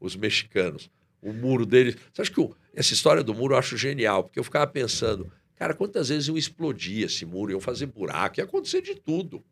os 0.00 0.16
mexicanos. 0.16 0.90
O 1.24 1.32
muro 1.32 1.64
dele. 1.64 1.96
Você 2.12 2.20
acha 2.20 2.30
que 2.30 2.40
o, 2.40 2.54
essa 2.74 2.92
história 2.92 3.22
do 3.22 3.32
muro 3.32 3.54
eu 3.54 3.58
acho 3.58 3.78
genial? 3.78 4.24
Porque 4.24 4.38
eu 4.38 4.44
ficava 4.44 4.66
pensando, 4.66 5.32
cara, 5.56 5.72
quantas 5.72 6.10
vezes 6.10 6.28
iam 6.28 6.36
explodir 6.36 7.06
esse 7.06 7.24
muro, 7.24 7.50
iam 7.50 7.60
fazer 7.60 7.86
buraco, 7.86 8.38
ia 8.38 8.44
acontecer 8.44 8.82
de 8.82 8.94
tudo. 8.94 9.42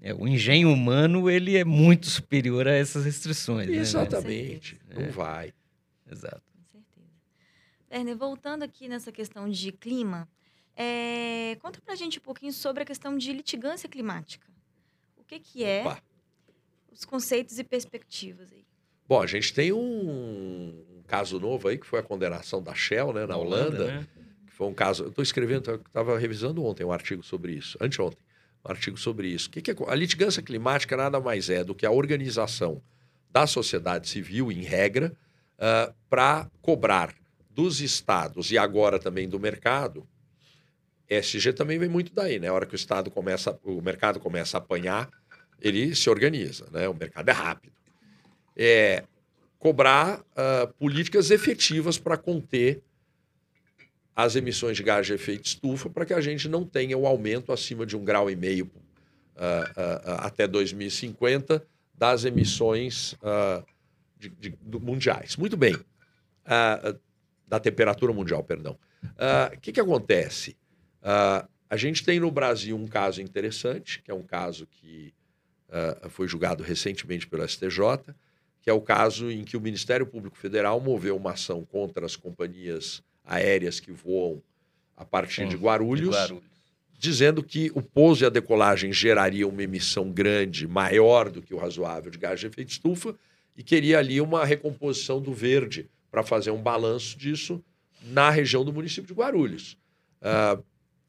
É, 0.00 0.12
o 0.12 0.26
engenho 0.26 0.72
humano 0.72 1.30
ele 1.30 1.56
é 1.56 1.64
muito 1.64 2.06
superior 2.10 2.66
a 2.66 2.72
essas 2.72 3.04
restrições. 3.04 3.68
né, 3.68 3.76
Exatamente. 3.76 4.78
É. 4.90 5.00
Não 5.02 5.12
vai. 5.12 5.54
Exato. 6.10 6.42
Com 6.72 6.82
certeza. 6.82 7.08
Werner, 7.90 8.16
voltando 8.16 8.64
aqui 8.64 8.88
nessa 8.88 9.12
questão 9.12 9.48
de 9.48 9.70
clima, 9.70 10.28
é... 10.76 11.56
conta 11.60 11.80
pra 11.80 11.94
gente 11.94 12.18
um 12.18 12.22
pouquinho 12.22 12.52
sobre 12.52 12.82
a 12.82 12.86
questão 12.86 13.16
de 13.16 13.32
litigância 13.32 13.88
climática. 13.88 14.46
O 15.16 15.24
que, 15.24 15.38
que 15.38 15.64
é, 15.64 15.82
Opa. 15.82 16.02
os 16.92 17.04
conceitos 17.04 17.58
e 17.58 17.64
perspectivas 17.64 18.52
aí? 18.52 18.66
Bom, 19.06 19.20
a 19.20 19.26
gente 19.26 19.52
tem 19.52 19.72
um, 19.72 19.78
um 19.78 21.02
caso 21.06 21.38
novo 21.38 21.68
aí, 21.68 21.78
que 21.78 21.86
foi 21.86 22.00
a 22.00 22.02
condenação 22.02 22.62
da 22.62 22.74
Shell, 22.74 23.12
né, 23.12 23.26
na 23.26 23.36
Holanda. 23.36 23.86
né? 23.86 24.06
que 24.46 24.52
foi 24.52 24.66
um 24.66 24.74
caso. 24.74 25.04
Eu 25.04 25.08
estou 25.08 25.22
escrevendo, 25.22 25.70
eu 25.70 25.76
estava 25.76 26.18
revisando 26.18 26.64
ontem 26.64 26.84
um 26.84 26.92
artigo 26.92 27.22
sobre 27.22 27.52
isso, 27.52 27.76
anteontem, 27.80 28.18
um 28.64 28.70
artigo 28.70 28.96
sobre 28.96 29.28
isso. 29.28 29.50
Que 29.50 29.60
que 29.60 29.70
é, 29.70 29.74
a 29.88 29.94
litigância 29.94 30.42
climática 30.42 30.96
nada 30.96 31.20
mais 31.20 31.50
é 31.50 31.64
do 31.64 31.74
que 31.74 31.84
a 31.84 31.90
organização 31.90 32.80
da 33.30 33.46
sociedade 33.46 34.08
civil, 34.08 34.52
em 34.52 34.62
regra, 34.62 35.12
para 36.08 36.48
cobrar 36.62 37.14
dos 37.50 37.80
estados 37.80 38.50
e 38.50 38.58
agora 38.58 38.98
também 38.98 39.28
do 39.28 39.40
mercado. 39.40 40.06
SG 41.08 41.52
também 41.52 41.78
vem 41.78 41.88
muito 41.88 42.12
daí, 42.14 42.38
né? 42.38 42.48
A 42.48 42.52
hora 42.52 42.66
que 42.66 42.74
o 42.74 42.76
estado 42.76 43.10
começa, 43.10 43.58
o 43.62 43.80
mercado 43.80 44.18
começa 44.18 44.56
a 44.56 44.58
apanhar, 44.58 45.10
ele 45.60 45.94
se 45.94 46.08
organiza, 46.08 46.66
né? 46.70 46.88
O 46.88 46.94
mercado 46.94 47.28
é 47.28 47.32
rápido. 47.32 47.74
É 48.56 49.04
cobrar 49.58 50.22
ah, 50.36 50.68
políticas 50.78 51.30
efetivas 51.30 51.98
para 51.98 52.16
conter 52.16 52.82
as 54.14 54.36
emissões 54.36 54.76
de 54.76 54.82
gás 54.82 55.06
de 55.06 55.12
efeito 55.12 55.46
estufa 55.46 55.90
para 55.90 56.04
que 56.04 56.14
a 56.14 56.20
gente 56.20 56.48
não 56.48 56.64
tenha 56.64 56.96
o 56.96 57.06
aumento 57.06 57.50
acima 57.52 57.84
de 57.84 57.96
um 57.96 58.04
grau 58.04 58.30
e 58.30 58.36
meio 58.36 58.70
ah, 59.36 59.72
ah, 59.76 60.26
até 60.26 60.46
2050 60.46 61.66
das 61.96 62.24
emissões 62.24 63.16
de- 64.18 64.28
de- 64.28 64.58
mundiais. 64.80 65.36
Muito 65.36 65.56
bem. 65.56 65.76
Da 67.46 67.60
temperatura 67.60 68.12
mundial, 68.12 68.42
perdão. 68.42 68.76
O 69.54 69.60
que, 69.60 69.72
que 69.72 69.80
acontece? 69.80 70.56
A 71.02 71.76
gente 71.76 72.04
tem 72.04 72.18
no 72.20 72.30
Brasil 72.30 72.76
um 72.76 72.86
caso 72.86 73.20
interessante, 73.22 74.02
que 74.02 74.10
é 74.10 74.14
um 74.14 74.22
caso 74.22 74.66
que 74.66 75.12
foi 76.10 76.26
julgado 76.28 76.62
recentemente 76.62 77.26
pelo 77.26 77.44
STJ, 77.48 78.14
que 78.64 78.70
é 78.70 78.72
o 78.72 78.80
caso 78.80 79.30
em 79.30 79.44
que 79.44 79.58
o 79.58 79.60
Ministério 79.60 80.06
Público 80.06 80.38
Federal 80.38 80.80
moveu 80.80 81.14
uma 81.18 81.32
ação 81.32 81.62
contra 81.66 82.06
as 82.06 82.16
companhias 82.16 83.02
aéreas 83.22 83.78
que 83.78 83.92
voam 83.92 84.42
a 84.96 85.04
partir 85.04 85.44
de 85.44 85.50
de 85.50 85.56
Guarulhos, 85.56 86.16
Guarulhos. 86.16 86.42
dizendo 86.98 87.42
que 87.42 87.70
o 87.74 87.82
pouso 87.82 88.24
e 88.24 88.26
a 88.26 88.30
decolagem 88.30 88.90
geraria 88.90 89.46
uma 89.46 89.62
emissão 89.62 90.10
grande, 90.10 90.66
maior 90.66 91.28
do 91.28 91.42
que 91.42 91.52
o 91.52 91.58
razoável 91.58 92.10
de 92.10 92.16
gás 92.16 92.40
de 92.40 92.46
efeito 92.46 92.70
estufa, 92.70 93.14
e 93.54 93.62
queria 93.62 93.98
ali 93.98 94.18
uma 94.18 94.46
recomposição 94.46 95.20
do 95.20 95.34
verde 95.34 95.86
para 96.10 96.22
fazer 96.22 96.50
um 96.50 96.62
balanço 96.62 97.18
disso 97.18 97.62
na 98.02 98.30
região 98.30 98.64
do 98.64 98.72
município 98.72 99.06
de 99.06 99.12
Guarulhos. 99.12 99.76
Ah, 100.22 100.58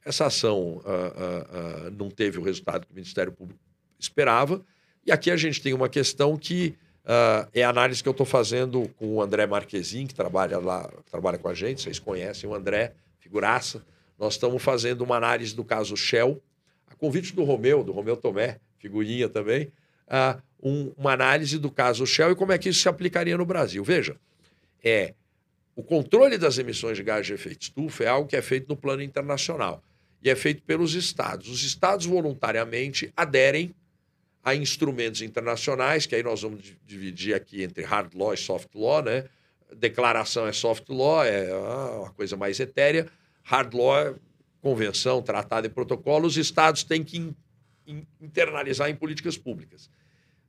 essa 0.03 0.25
ação 0.25 0.81
ah, 0.85 1.87
ah, 1.87 1.89
não 1.91 2.09
teve 2.09 2.37
o 2.37 2.43
resultado 2.43 2.85
que 2.85 2.91
o 2.91 2.95
Ministério 2.95 3.31
Público 3.31 3.61
esperava, 3.97 4.61
e 5.05 5.11
aqui 5.11 5.31
a 5.31 5.37
gente 5.37 5.61
tem 5.61 5.73
uma 5.73 5.87
questão 5.87 6.35
que 6.35 6.75
ah, 7.05 7.47
é 7.53 7.63
a 7.63 7.69
análise 7.69 8.01
que 8.01 8.09
eu 8.09 8.11
estou 8.11 8.25
fazendo 8.25 8.87
com 8.97 9.15
o 9.15 9.21
André 9.21 9.45
Marquezin, 9.45 10.07
que 10.07 10.13
trabalha 10.13 10.57
lá, 10.59 10.89
trabalha 11.09 11.37
com 11.37 11.47
a 11.47 11.53
gente, 11.53 11.81
vocês 11.81 11.99
conhecem 11.99 12.49
o 12.49 12.53
André, 12.55 12.93
figuraça. 13.19 13.85
Nós 14.17 14.33
estamos 14.33 14.61
fazendo 14.63 15.01
uma 15.03 15.17
análise 15.17 15.55
do 15.55 15.63
caso 15.63 15.95
Shell, 15.95 16.41
a 16.87 16.95
convite 16.95 17.33
do 17.35 17.43
Romeu, 17.43 17.83
do 17.83 17.91
Romeu 17.91 18.15
Tomé, 18.15 18.59
figurinha 18.79 19.27
também, 19.29 19.71
ah, 20.07 20.39
um- 20.61 20.91
uma 20.97 21.11
análise 21.13 21.57
do 21.59 21.69
caso 21.69 22.05
Shell 22.07 22.31
e 22.31 22.35
como 22.35 22.51
é 22.51 22.57
que 22.57 22.69
isso 22.69 22.79
se 22.81 22.89
aplicaria 22.89 23.37
no 23.37 23.45
Brasil. 23.45 23.83
Veja, 23.83 24.15
é 24.83 25.13
o 25.75 25.83
controle 25.83 26.37
das 26.37 26.57
emissões 26.57 26.95
de 26.95 27.03
gás 27.03 27.25
de 27.25 27.33
efeito 27.33 27.63
estufa 27.63 28.03
é 28.05 28.07
algo 28.07 28.29
que 28.29 28.35
é 28.35 28.41
feito 28.41 28.69
no 28.69 28.77
plano 28.77 29.01
internacional 29.03 29.83
e 30.23 30.29
é 30.29 30.35
feito 30.35 30.63
pelos 30.63 30.93
estados. 30.95 31.49
Os 31.49 31.63
estados 31.63 32.05
voluntariamente 32.05 33.11
aderem 33.17 33.75
a 34.45 34.53
instrumentos 34.53 35.21
internacionais, 35.23 36.05
que 36.05 36.13
aí 36.13 36.21
nós 36.21 36.43
vamos 36.43 36.61
di- 36.61 36.77
dividir 36.85 37.33
aqui 37.33 37.63
entre 37.63 37.83
hard 37.83 38.13
law 38.13 38.31
e 38.31 38.37
soft 38.37 38.69
law, 38.75 39.01
né? 39.01 39.25
Declaração 39.75 40.45
é 40.45 40.53
soft 40.53 40.87
law, 40.89 41.25
é 41.25 41.49
ah, 41.51 42.01
uma 42.03 42.11
coisa 42.11 42.37
mais 42.37 42.59
etérea. 42.59 43.09
Hard 43.41 43.73
law 43.73 43.97
é 43.97 44.15
convenção, 44.61 45.19
tratado 45.23 45.65
e 45.65 45.69
protocolo. 45.69 46.27
Os 46.27 46.37
estados 46.37 46.83
têm 46.83 47.03
que 47.03 47.17
in- 47.17 47.35
in- 47.87 48.05
internalizar 48.21 48.87
em 48.87 48.95
políticas 48.95 49.35
públicas. 49.35 49.89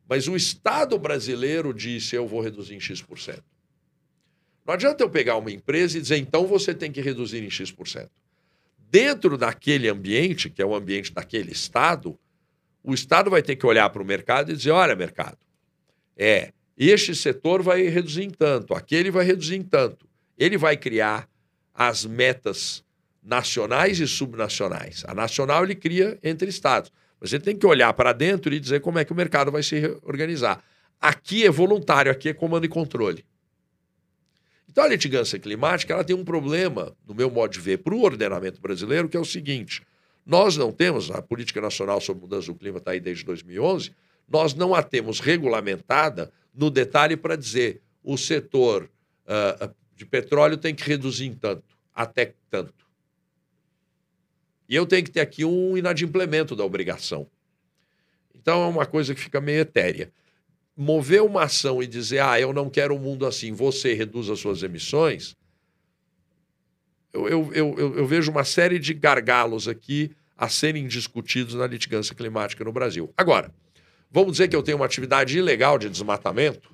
Mas 0.06 0.28
o 0.28 0.36
Estado 0.36 0.98
brasileiro 0.98 1.72
disse: 1.72 2.14
eu 2.14 2.26
vou 2.28 2.42
reduzir 2.42 2.74
em 2.74 2.80
X%. 2.80 3.42
Não 4.66 4.74
adianta 4.74 5.02
eu 5.02 5.08
pegar 5.08 5.36
uma 5.36 5.50
empresa 5.50 5.96
e 5.96 6.02
dizer, 6.02 6.18
então 6.18 6.46
você 6.46 6.74
tem 6.74 6.92
que 6.92 7.00
reduzir 7.00 7.42
em 7.42 7.48
X%. 7.50 8.10
Dentro 8.90 9.38
daquele 9.38 9.88
ambiente, 9.88 10.50
que 10.50 10.60
é 10.60 10.66
o 10.66 10.74
ambiente 10.74 11.12
daquele 11.12 11.52
Estado, 11.52 12.18
o 12.86 12.94
Estado 12.94 13.28
vai 13.28 13.42
ter 13.42 13.56
que 13.56 13.66
olhar 13.66 13.90
para 13.90 14.00
o 14.00 14.04
mercado 14.04 14.52
e 14.52 14.56
dizer: 14.56 14.70
olha, 14.70 14.94
mercado, 14.94 15.36
é, 16.16 16.52
este 16.78 17.16
setor 17.16 17.60
vai 17.60 17.82
reduzir 17.88 18.22
em 18.22 18.30
tanto, 18.30 18.74
aquele 18.74 19.10
vai 19.10 19.24
reduzir 19.24 19.56
em 19.56 19.62
tanto. 19.62 20.06
Ele 20.38 20.56
vai 20.56 20.76
criar 20.76 21.28
as 21.74 22.04
metas 22.04 22.84
nacionais 23.22 23.98
e 23.98 24.06
subnacionais. 24.06 25.04
A 25.06 25.14
nacional 25.14 25.64
ele 25.64 25.74
cria 25.74 26.16
entre 26.22 26.48
estados. 26.48 26.92
Mas 27.20 27.32
ele 27.32 27.42
tem 27.42 27.56
que 27.56 27.66
olhar 27.66 27.92
para 27.94 28.12
dentro 28.12 28.54
e 28.54 28.60
dizer 28.60 28.80
como 28.80 28.98
é 28.98 29.04
que 29.04 29.12
o 29.12 29.16
mercado 29.16 29.50
vai 29.50 29.62
se 29.62 29.98
organizar. 30.02 30.62
Aqui 31.00 31.44
é 31.44 31.50
voluntário, 31.50 32.12
aqui 32.12 32.28
é 32.28 32.34
comando 32.34 32.66
e 32.66 32.68
controle. 32.68 33.24
Então 34.70 34.84
a 34.84 34.88
litigância 34.88 35.38
climática 35.38 35.94
ela 35.94 36.04
tem 36.04 36.14
um 36.14 36.24
problema, 36.24 36.94
no 37.06 37.14
meu 37.14 37.30
modo 37.30 37.52
de 37.52 37.60
ver, 37.60 37.78
para 37.78 37.94
o 37.94 38.02
ordenamento 38.02 38.60
brasileiro, 38.60 39.08
que 39.08 39.16
é 39.16 39.20
o 39.20 39.24
seguinte: 39.24 39.82
nós 40.26 40.56
não 40.56 40.72
temos, 40.72 41.10
a 41.10 41.22
Política 41.22 41.60
Nacional 41.60 42.00
sobre 42.00 42.22
Mudança 42.22 42.48
do 42.48 42.58
Clima 42.58 42.78
está 42.78 42.90
aí 42.90 43.00
desde 43.00 43.24
2011, 43.24 43.92
nós 44.28 44.54
não 44.54 44.74
a 44.74 44.82
temos 44.82 45.20
regulamentada 45.20 46.32
no 46.52 46.68
detalhe 46.68 47.16
para 47.16 47.36
dizer 47.36 47.80
o 48.02 48.18
setor 48.18 48.90
ah, 49.24 49.70
de 49.94 50.04
petróleo 50.04 50.56
tem 50.56 50.74
que 50.74 50.82
reduzir 50.84 51.26
em 51.26 51.34
tanto, 51.34 51.64
até 51.94 52.34
tanto. 52.50 52.74
E 54.68 54.74
eu 54.74 54.84
tenho 54.84 55.04
que 55.04 55.10
ter 55.10 55.20
aqui 55.20 55.44
um 55.44 55.76
inadimplemento 55.76 56.56
da 56.56 56.64
obrigação. 56.64 57.28
Então 58.34 58.64
é 58.64 58.66
uma 58.66 58.84
coisa 58.84 59.14
que 59.14 59.20
fica 59.20 59.40
meio 59.40 59.60
etérea. 59.60 60.12
Mover 60.76 61.22
uma 61.22 61.44
ação 61.44 61.82
e 61.82 61.86
dizer, 61.86 62.20
ah, 62.20 62.38
eu 62.38 62.52
não 62.52 62.68
quero 62.68 62.94
um 62.94 62.98
mundo 62.98 63.24
assim, 63.24 63.52
você 63.52 63.94
reduz 63.94 64.28
as 64.28 64.40
suas 64.40 64.62
emissões, 64.62 65.36
eu, 67.28 67.52
eu, 67.52 67.74
eu, 67.78 67.96
eu- 67.98 68.06
vejo 68.06 68.30
uma 68.30 68.44
série 68.44 68.78
de 68.78 68.92
gargalos 68.94 69.66
aqui 69.68 70.10
a 70.36 70.48
serem 70.48 70.86
discutidos 70.86 71.54
na 71.54 71.66
litigância 71.66 72.14
climática 72.14 72.62
no 72.64 72.72
Brasil. 72.72 73.12
Agora, 73.16 73.50
vamos 74.10 74.32
dizer 74.32 74.48
que 74.48 74.56
eu 74.56 74.62
tenho 74.62 74.76
uma 74.76 74.84
atividade 74.86 75.38
ilegal 75.38 75.78
de 75.78 75.88
desmatamento, 75.88 76.70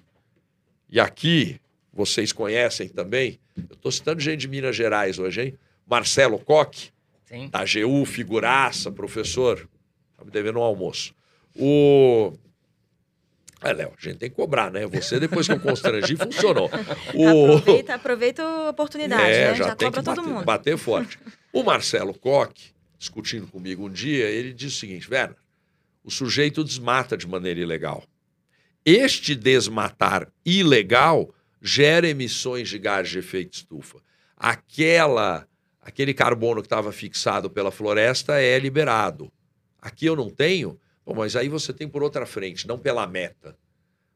e 0.88 0.98
aqui 0.98 1.60
vocês 1.92 2.32
conhecem 2.32 2.88
também, 2.88 3.38
eu 3.56 3.74
estou 3.74 3.92
citando 3.92 4.20
gente 4.20 4.40
de 4.40 4.48
Minas 4.48 4.74
Gerais 4.74 5.18
hoje, 5.18 5.40
hein? 5.42 5.58
Marcelo 5.86 6.38
Coque, 6.38 6.90
Sim. 7.26 7.48
da 7.50 7.60
AGU, 7.60 8.04
figuraça, 8.06 8.90
professor. 8.90 9.68
Está 10.12 10.24
me 10.24 10.30
devendo 10.30 10.58
um 10.58 10.62
almoço. 10.62 11.14
O. 11.54 12.32
É, 13.62 13.72
Léo, 13.72 13.92
a 13.96 14.00
gente 14.02 14.18
tem 14.18 14.30
que 14.30 14.36
cobrar, 14.36 14.70
né? 14.70 14.86
Você, 14.86 15.20
depois 15.20 15.46
que 15.46 15.52
eu 15.52 15.60
constrangi, 15.60 16.16
funcionou. 16.16 16.70
O... 17.14 17.56
Aproveita, 17.56 17.94
aproveita 17.94 18.42
a 18.42 18.70
oportunidade, 18.70 19.22
É, 19.22 19.50
né? 19.50 19.54
já, 19.54 19.64
Já, 19.68 19.76
tem 19.76 19.86
cobra 19.88 20.00
que 20.00 20.04
todo 20.04 20.16
bater, 20.16 20.30
mundo. 20.34 20.44
bater 20.44 20.78
forte. 20.78 21.18
O 21.52 21.62
Marcelo 21.62 22.12
Coque, 22.14 22.70
discutindo 22.98 23.46
comigo 23.46 23.86
um 23.86 23.90
dia, 23.90 24.28
ele 24.28 24.52
disse 24.52 24.76
o 24.76 24.80
seguinte: 24.80 25.08
Werner, 25.10 25.36
o 26.04 26.10
sujeito 26.10 26.64
desmata 26.64 27.16
de 27.16 27.26
maneira 27.28 27.60
ilegal. 27.60 28.04
Este 28.84 29.34
desmatar 29.36 30.28
ilegal 30.44 31.32
gera 31.60 32.08
emissões 32.08 32.68
de 32.68 32.78
gás 32.78 33.08
de 33.08 33.18
efeito 33.20 33.54
estufa. 33.54 33.98
Aquela, 34.36 35.46
aquele 35.80 36.12
carbono 36.12 36.60
que 36.60 36.66
estava 36.66 36.90
fixado 36.90 37.48
pela 37.48 37.70
floresta 37.70 38.40
é 38.40 38.58
liberado. 38.58 39.32
Aqui 39.80 40.06
eu 40.06 40.16
não 40.16 40.28
tenho, 40.30 40.78
Bom, 41.04 41.14
mas 41.14 41.34
aí 41.36 41.48
você 41.48 41.72
tem 41.72 41.88
por 41.88 42.02
outra 42.02 42.24
frente, 42.24 42.66
não 42.66 42.78
pela 42.78 43.06
meta, 43.06 43.56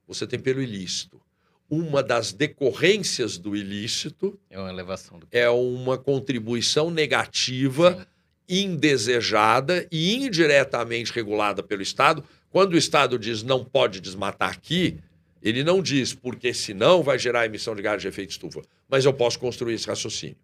você 0.06 0.26
tem 0.26 0.38
pelo 0.38 0.62
ilícito. 0.62 1.20
Uma 1.68 2.00
das 2.00 2.32
decorrências 2.32 3.38
do 3.38 3.56
ilícito 3.56 4.38
É 4.48 4.56
uma 4.56 4.70
elevação 4.70 5.18
do 5.18 5.26
é 5.32 5.50
uma 5.50 5.98
contribuição 5.98 6.92
negativa, 6.92 8.06
Sim. 8.48 8.64
indesejada 8.64 9.84
e 9.90 10.14
indiretamente 10.14 11.12
regulada 11.12 11.64
pelo 11.64 11.82
Estado 11.82 12.22
Quando 12.50 12.74
o 12.74 12.78
Estado 12.78 13.18
diz 13.18 13.42
não 13.42 13.64
pode 13.64 14.00
desmatar 14.00 14.50
aqui, 14.50 14.98
ele 15.42 15.64
não 15.64 15.82
diz 15.82 16.14
porque 16.14 16.54
senão 16.54 17.02
vai 17.02 17.18
gerar 17.18 17.46
emissão 17.46 17.74
de 17.74 17.82
gás 17.82 18.00
de 18.00 18.06
efeito 18.06 18.30
estufa. 18.30 18.62
Mas 18.88 19.04
eu 19.04 19.12
posso 19.12 19.38
construir 19.38 19.74
esse 19.74 19.88
raciocínio. 19.88 20.36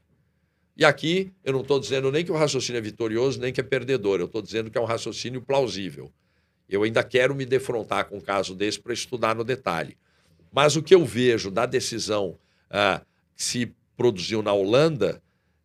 E 0.77 0.85
aqui 0.85 1.33
eu 1.45 1.53
não 1.53 1.61
estou 1.61 1.79
dizendo 1.79 2.11
nem 2.11 2.25
que 2.25 2.33
o 2.33 2.37
raciocínio 2.37 2.79
é 2.79 2.83
vitorioso, 2.83 3.39
nem 3.41 3.53
que 3.53 3.61
é 3.61 3.65
perdedor. 3.65 4.19
Eu 4.19 4.27
estou 4.27 4.43
dizendo 4.43 4.71
que 4.71 4.79
é 4.79 4.81
um 4.81 4.87
raciocínio 4.87 5.41
plausível. 5.41 6.13
Eu 6.75 6.83
ainda 6.83 7.03
quero 7.03 7.35
me 7.35 7.45
defrontar 7.45 8.07
com 8.07 8.17
um 8.17 8.21
caso 8.21 8.55
desse 8.55 8.81
para 8.81 8.93
estudar 8.93 9.35
no 9.35 9.45
detalhe. 9.45 9.97
Mas 10.53 10.77
o 10.77 10.83
que 10.83 10.95
eu 10.95 11.05
vejo 11.05 11.51
da 11.51 11.67
decisão 11.67 12.37
ah, 12.71 13.03
que 13.35 13.43
se 13.43 13.73
produziu 13.97 14.43
na 14.43 14.53
Holanda 14.53 15.23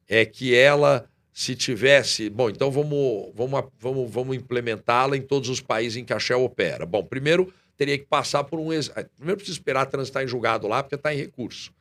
é 0.07 0.25
que 0.25 0.55
ela, 0.55 1.09
se 1.37 1.55
tivesse. 1.55 2.31
Bom, 2.31 2.49
então 2.49 2.71
vamos, 2.71 3.31
vamos, 3.35 3.65
vamos, 3.79 4.11
vamos 4.11 4.35
implementá-la 4.35 5.15
em 5.15 5.21
todos 5.21 5.49
os 5.49 5.61
países 5.61 5.95
em 5.95 6.03
que 6.03 6.11
a 6.11 6.17
Shell 6.17 6.43
opera. 6.43 6.83
Bom, 6.83 7.03
primeiro 7.03 7.53
teria 7.77 7.95
que 7.95 8.05
passar 8.05 8.43
por 8.43 8.59
um. 8.59 8.69
Primeiro 9.15 9.37
precisa 9.37 9.55
esperar 9.55 9.85
transitar 9.85 10.23
em 10.23 10.27
julgado 10.27 10.67
lá, 10.67 10.81
porque 10.81 10.95
está 10.95 11.13
em 11.13 11.17
recurso. 11.17 11.71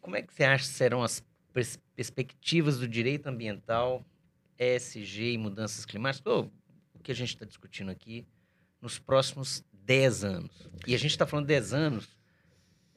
Como 0.00 0.16
é 0.16 0.22
que 0.22 0.34
você 0.34 0.44
acha 0.44 0.66
que 0.66 0.74
serão 0.74 1.02
as 1.02 1.22
pers 1.52 1.78
perspectivas 1.94 2.78
do 2.78 2.88
direito 2.88 3.26
ambiental, 3.28 4.02
ESG 4.58 5.34
e 5.34 5.38
mudanças 5.38 5.84
climáticas? 5.84 6.32
Oh, 6.32 6.48
que 7.02 7.12
a 7.12 7.14
gente 7.14 7.34
está 7.34 7.44
discutindo 7.44 7.90
aqui 7.90 8.26
nos 8.80 8.98
próximos 8.98 9.62
10 9.72 10.24
anos. 10.24 10.70
E 10.86 10.94
a 10.94 10.98
gente 10.98 11.10
está 11.10 11.26
falando 11.26 11.46
10 11.46 11.74
anos, 11.74 12.08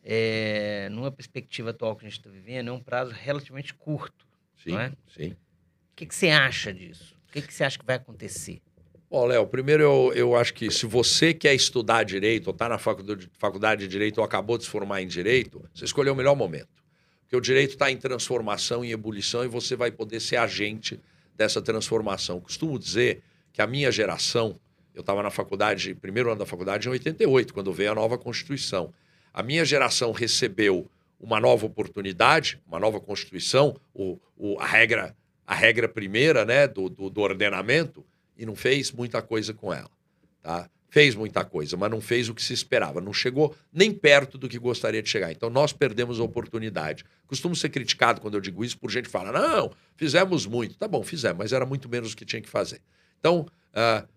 é, 0.08 0.88
numa 0.92 1.12
perspectiva 1.12 1.72
atual 1.72 1.96
que 1.96 2.06
a 2.06 2.10
gente 2.10 2.20
está 2.20 2.30
vivendo, 2.30 2.68
é 2.68 2.72
um 2.72 2.80
prazo 2.80 3.12
relativamente 3.12 3.74
curto. 3.74 4.26
Sim, 4.64 4.78
é? 4.78 4.92
sim. 5.12 5.32
O 5.32 5.96
que, 5.96 6.06
que 6.06 6.14
você 6.14 6.30
acha 6.30 6.72
disso? 6.72 7.16
O 7.28 7.32
que, 7.34 7.42
que 7.42 7.52
você 7.52 7.64
acha 7.64 7.80
que 7.80 7.86
vai 7.86 7.96
acontecer? 7.96 8.62
Bom, 9.10 9.26
Léo, 9.26 9.48
primeiro 9.48 9.82
eu, 9.82 10.14
eu 10.14 10.36
acho 10.36 10.54
que 10.54 10.70
se 10.70 10.86
você 10.86 11.34
quer 11.34 11.56
estudar 11.56 12.04
direito, 12.04 12.48
ou 12.48 12.54
está 12.54 12.70
na 12.70 12.78
faculdade, 12.78 13.30
faculdade 13.38 13.82
de 13.82 13.88
direito, 13.88 14.20
ou 14.20 14.24
acabou 14.24 14.58
de 14.58 14.66
se 14.66 14.70
formar 14.70 15.02
em 15.02 15.08
direito, 15.08 15.64
você 15.74 15.86
escolheu 15.86 16.14
o 16.14 16.16
melhor 16.16 16.36
momento. 16.36 16.70
Porque 17.22 17.36
o 17.36 17.42
direito 17.42 17.72
está 17.72 17.90
em 17.90 17.98
transformação, 17.98 18.86
em 18.86 18.92
ebulição, 18.92 19.44
e 19.44 19.48
você 19.48 19.76
vai 19.76 19.92
poder 19.92 20.20
ser 20.20 20.38
agente 20.38 21.00
dessa 21.36 21.62
transformação. 21.62 22.40
Costumo 22.40 22.78
dizer 22.78 23.24
que 23.52 23.62
a 23.62 23.68
minha 23.68 23.92
geração, 23.92 24.60
eu 24.94 25.02
estava 25.02 25.24
na 25.24 25.32
faculdade, 25.32 25.96
primeiro 25.96 26.30
ano 26.30 26.40
da 26.40 26.46
faculdade 26.46 26.88
em 26.88 26.92
88, 26.92 27.54
quando 27.54 27.74
veio 27.74 27.92
a 27.92 27.96
nova 27.96 28.18
Constituição. 28.18 28.94
A 29.36 29.44
minha 29.44 29.66
geração 29.66 30.14
recebeu 30.14 30.90
uma 31.20 31.42
nova 31.42 31.66
oportunidade, 31.66 32.58
uma 32.66 32.80
nova 32.80 33.02
Constituição, 33.02 33.76
o, 33.94 34.18
o, 34.38 34.58
a, 34.62 34.66
regra, 34.66 35.14
a 35.46 35.54
regra 35.54 35.90
primeira 35.90 36.46
né, 36.46 36.70
do, 36.70 36.88
do, 36.88 37.10
do 37.10 37.20
ordenamento, 37.20 38.02
e 38.38 38.46
não 38.46 38.56
fez 38.56 38.94
muita 38.94 39.22
coisa 39.22 39.54
com 39.54 39.74
ela. 39.74 39.92
Tá? 40.42 40.70
Fez 40.90 41.16
muita 41.16 41.44
coisa, 41.44 41.76
mas 41.76 41.92
não 41.92 42.00
fez 42.00 42.30
o 42.30 42.34
que 42.34 42.42
se 42.42 42.54
esperava. 42.54 43.02
Não 43.02 43.12
chegou 43.12 43.54
nem 43.74 43.92
perto 43.92 44.38
do 44.38 44.48
que 44.48 44.58
gostaria 44.58 45.04
de 45.04 45.10
chegar. 45.10 45.34
Então, 45.34 45.50
nós 45.50 45.74
perdemos 45.74 46.18
a 46.18 46.24
oportunidade. 46.24 47.04
Costumo 47.28 47.58
ser 47.58 47.68
criticado 47.68 48.22
quando 48.22 48.36
eu 48.36 48.42
digo 48.42 48.64
isso 48.64 48.78
por 48.78 48.90
gente 48.90 49.06
que 49.06 49.12
fala: 49.12 49.34
não, 49.34 49.70
fizemos 49.98 50.46
muito. 50.46 50.78
Tá 50.78 50.88
bom, 50.88 51.04
fizemos, 51.04 51.40
mas 51.40 51.52
era 51.52 51.66
muito 51.66 51.90
menos 51.90 52.12
do 52.12 52.18
que 52.18 52.24
tinha 52.24 52.42
que 52.42 52.48
fazer. 52.48 52.80
Então, 53.20 53.42
uh, 53.74 54.08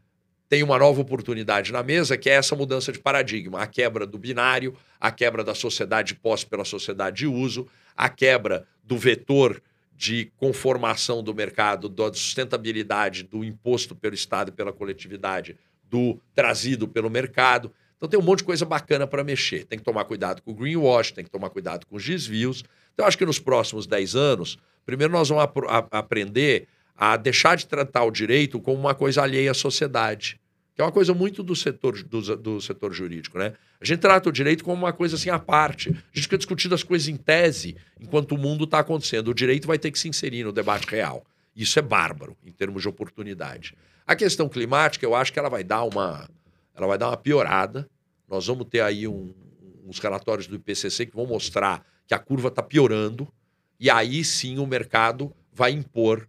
tem 0.49 0.63
uma 0.63 0.79
nova 0.79 1.01
oportunidade 1.01 1.73
na 1.73 1.83
mesa, 1.83 2.17
que 2.17 2.31
é 2.31 2.35
essa 2.35 2.57
mudança 2.57 2.91
de 2.91 2.99
paradigma, 2.99 3.61
a 3.61 3.67
quebra 3.67 4.07
do 4.07 4.19
binário, 4.19 4.75
a 4.99 5.11
quebra 5.11 5.45
da 5.45 5.55
sociedade 5.55 6.15
de 6.15 6.21
posse 6.21 6.47
pela 6.47 6.65
sociedade 6.65 7.19
de 7.19 7.27
uso, 7.27 7.67
a 7.97 8.09
quebra 8.09 8.67
do 8.83 8.97
vetor 8.97 9.63
de 9.95 10.33
conformação 10.37 11.23
do 11.23 11.35
mercado, 11.35 11.89
da 11.89 12.13
sustentabilidade 12.13 13.25
do 13.25 13.45
imposto 13.45 13.95
pelo 13.95 14.15
Estado 14.15 14.51
e 14.51 14.53
pela 14.53 14.73
coletividade, 14.73 15.57
do 15.83 16.21
trazido 16.35 16.87
pelo 16.87 17.11
mercado. 17.11 17.73
Então 17.97 18.09
tem 18.09 18.19
um 18.19 18.23
monte 18.23 18.39
de 18.39 18.45
coisa 18.45 18.65
bacana 18.65 19.07
para 19.07 19.25
mexer. 19.25 19.65
Tem 19.65 19.79
que 19.79 19.85
tomar 19.85 20.05
cuidado 20.05 20.41
com 20.41 20.53
o 20.53 20.55
greenwash, 20.55 21.11
tem 21.13 21.25
que 21.25 21.31
tomar 21.31 21.51
cuidado 21.51 21.85
com 21.87 21.97
os 21.97 22.05
desvios. 22.05 22.63
Então 22.95 23.05
acho 23.05 23.19
que 23.19 23.27
nos 23.27 23.41
próximos 23.41 23.87
10 23.87 24.15
anos, 24.15 24.57
primeiro 24.87 25.13
nós 25.13 25.29
vamos 25.29 25.45
ap 25.45 25.89
aprender 25.91 26.69
a 26.99 27.17
deixar 27.17 27.57
de 27.57 27.65
tratar 27.69 28.03
o 28.03 28.11
direito 28.11 28.59
como 28.59 28.81
uma 28.81 28.93
coisa 28.93 29.23
alheia 29.23 29.53
à 29.53 29.55
sociedade, 29.55 30.41
que 30.75 30.83
é 30.83 30.85
uma 30.85 30.91
coisa 30.91 31.15
muito 31.15 31.45
do 31.45 31.55
setor, 31.55 32.03
do, 32.03 32.37
do 32.37 32.61
setor 32.61 32.93
jurídico. 32.93 33.39
Né? 33.39 33.55
A 33.81 33.85
gente 33.85 34.01
trata 34.01 34.29
o 34.29 34.33
direito 34.33 34.65
como 34.65 34.85
uma 34.85 34.93
coisa 34.93 35.15
assim 35.15 35.31
à 35.31 35.39
parte. 35.39 35.91
A 35.91 35.93
gente 35.93 36.23
fica 36.25 36.37
discutindo 36.37 36.75
as 36.75 36.83
coisas 36.83 37.07
em 37.07 37.17
tese 37.17 37.77
enquanto 38.01 38.33
o 38.33 38.39
mundo 38.39 38.65
está 38.65 38.81
acontecendo. 38.81 39.29
O 39.29 39.35
direito 39.35 39.69
vai 39.69 39.79
ter 39.79 39.93
que 39.93 39.99
se 39.99 40.09
inserir 40.09 40.43
no 40.43 40.51
debate 40.51 40.89
real. 40.89 41.25
Isso 41.55 41.79
é 41.79 41.83
bárbaro 41.83 42.37
em 42.45 42.51
termos 42.51 42.83
de 42.83 42.89
oportunidade. 42.89 43.77
A 44.05 44.17
questão 44.17 44.49
climática, 44.49 45.07
eu 45.07 45.15
acho 45.15 45.33
que 45.33 45.39
ela 45.39 45.49
vai 45.49 45.63
dar 45.63 45.85
uma, 45.85 46.29
ela 46.75 46.87
vai 46.89 46.99
dar 46.99 47.09
uma 47.09 47.17
piorada. 47.17 47.89
Nós 48.29 48.47
vamos 48.47 48.67
ter 48.69 48.81
aí 48.81 49.07
um, 49.07 49.33
uns 49.87 50.01
relatórios 50.01 50.49
do 50.49 50.57
IPCC 50.57 51.07
que 51.07 51.15
vão 51.15 51.27
mostrar 51.27 51.85
que 52.09 52.15
a 52.15 52.19
curva 52.19 52.49
está 52.49 52.63
piorando. 52.63 53.29
E 53.79 53.89
aí 53.89 54.25
sim 54.25 54.59
o 54.59 54.67
mercado 54.67 55.33
vai 55.53 55.71
impor 55.71 56.27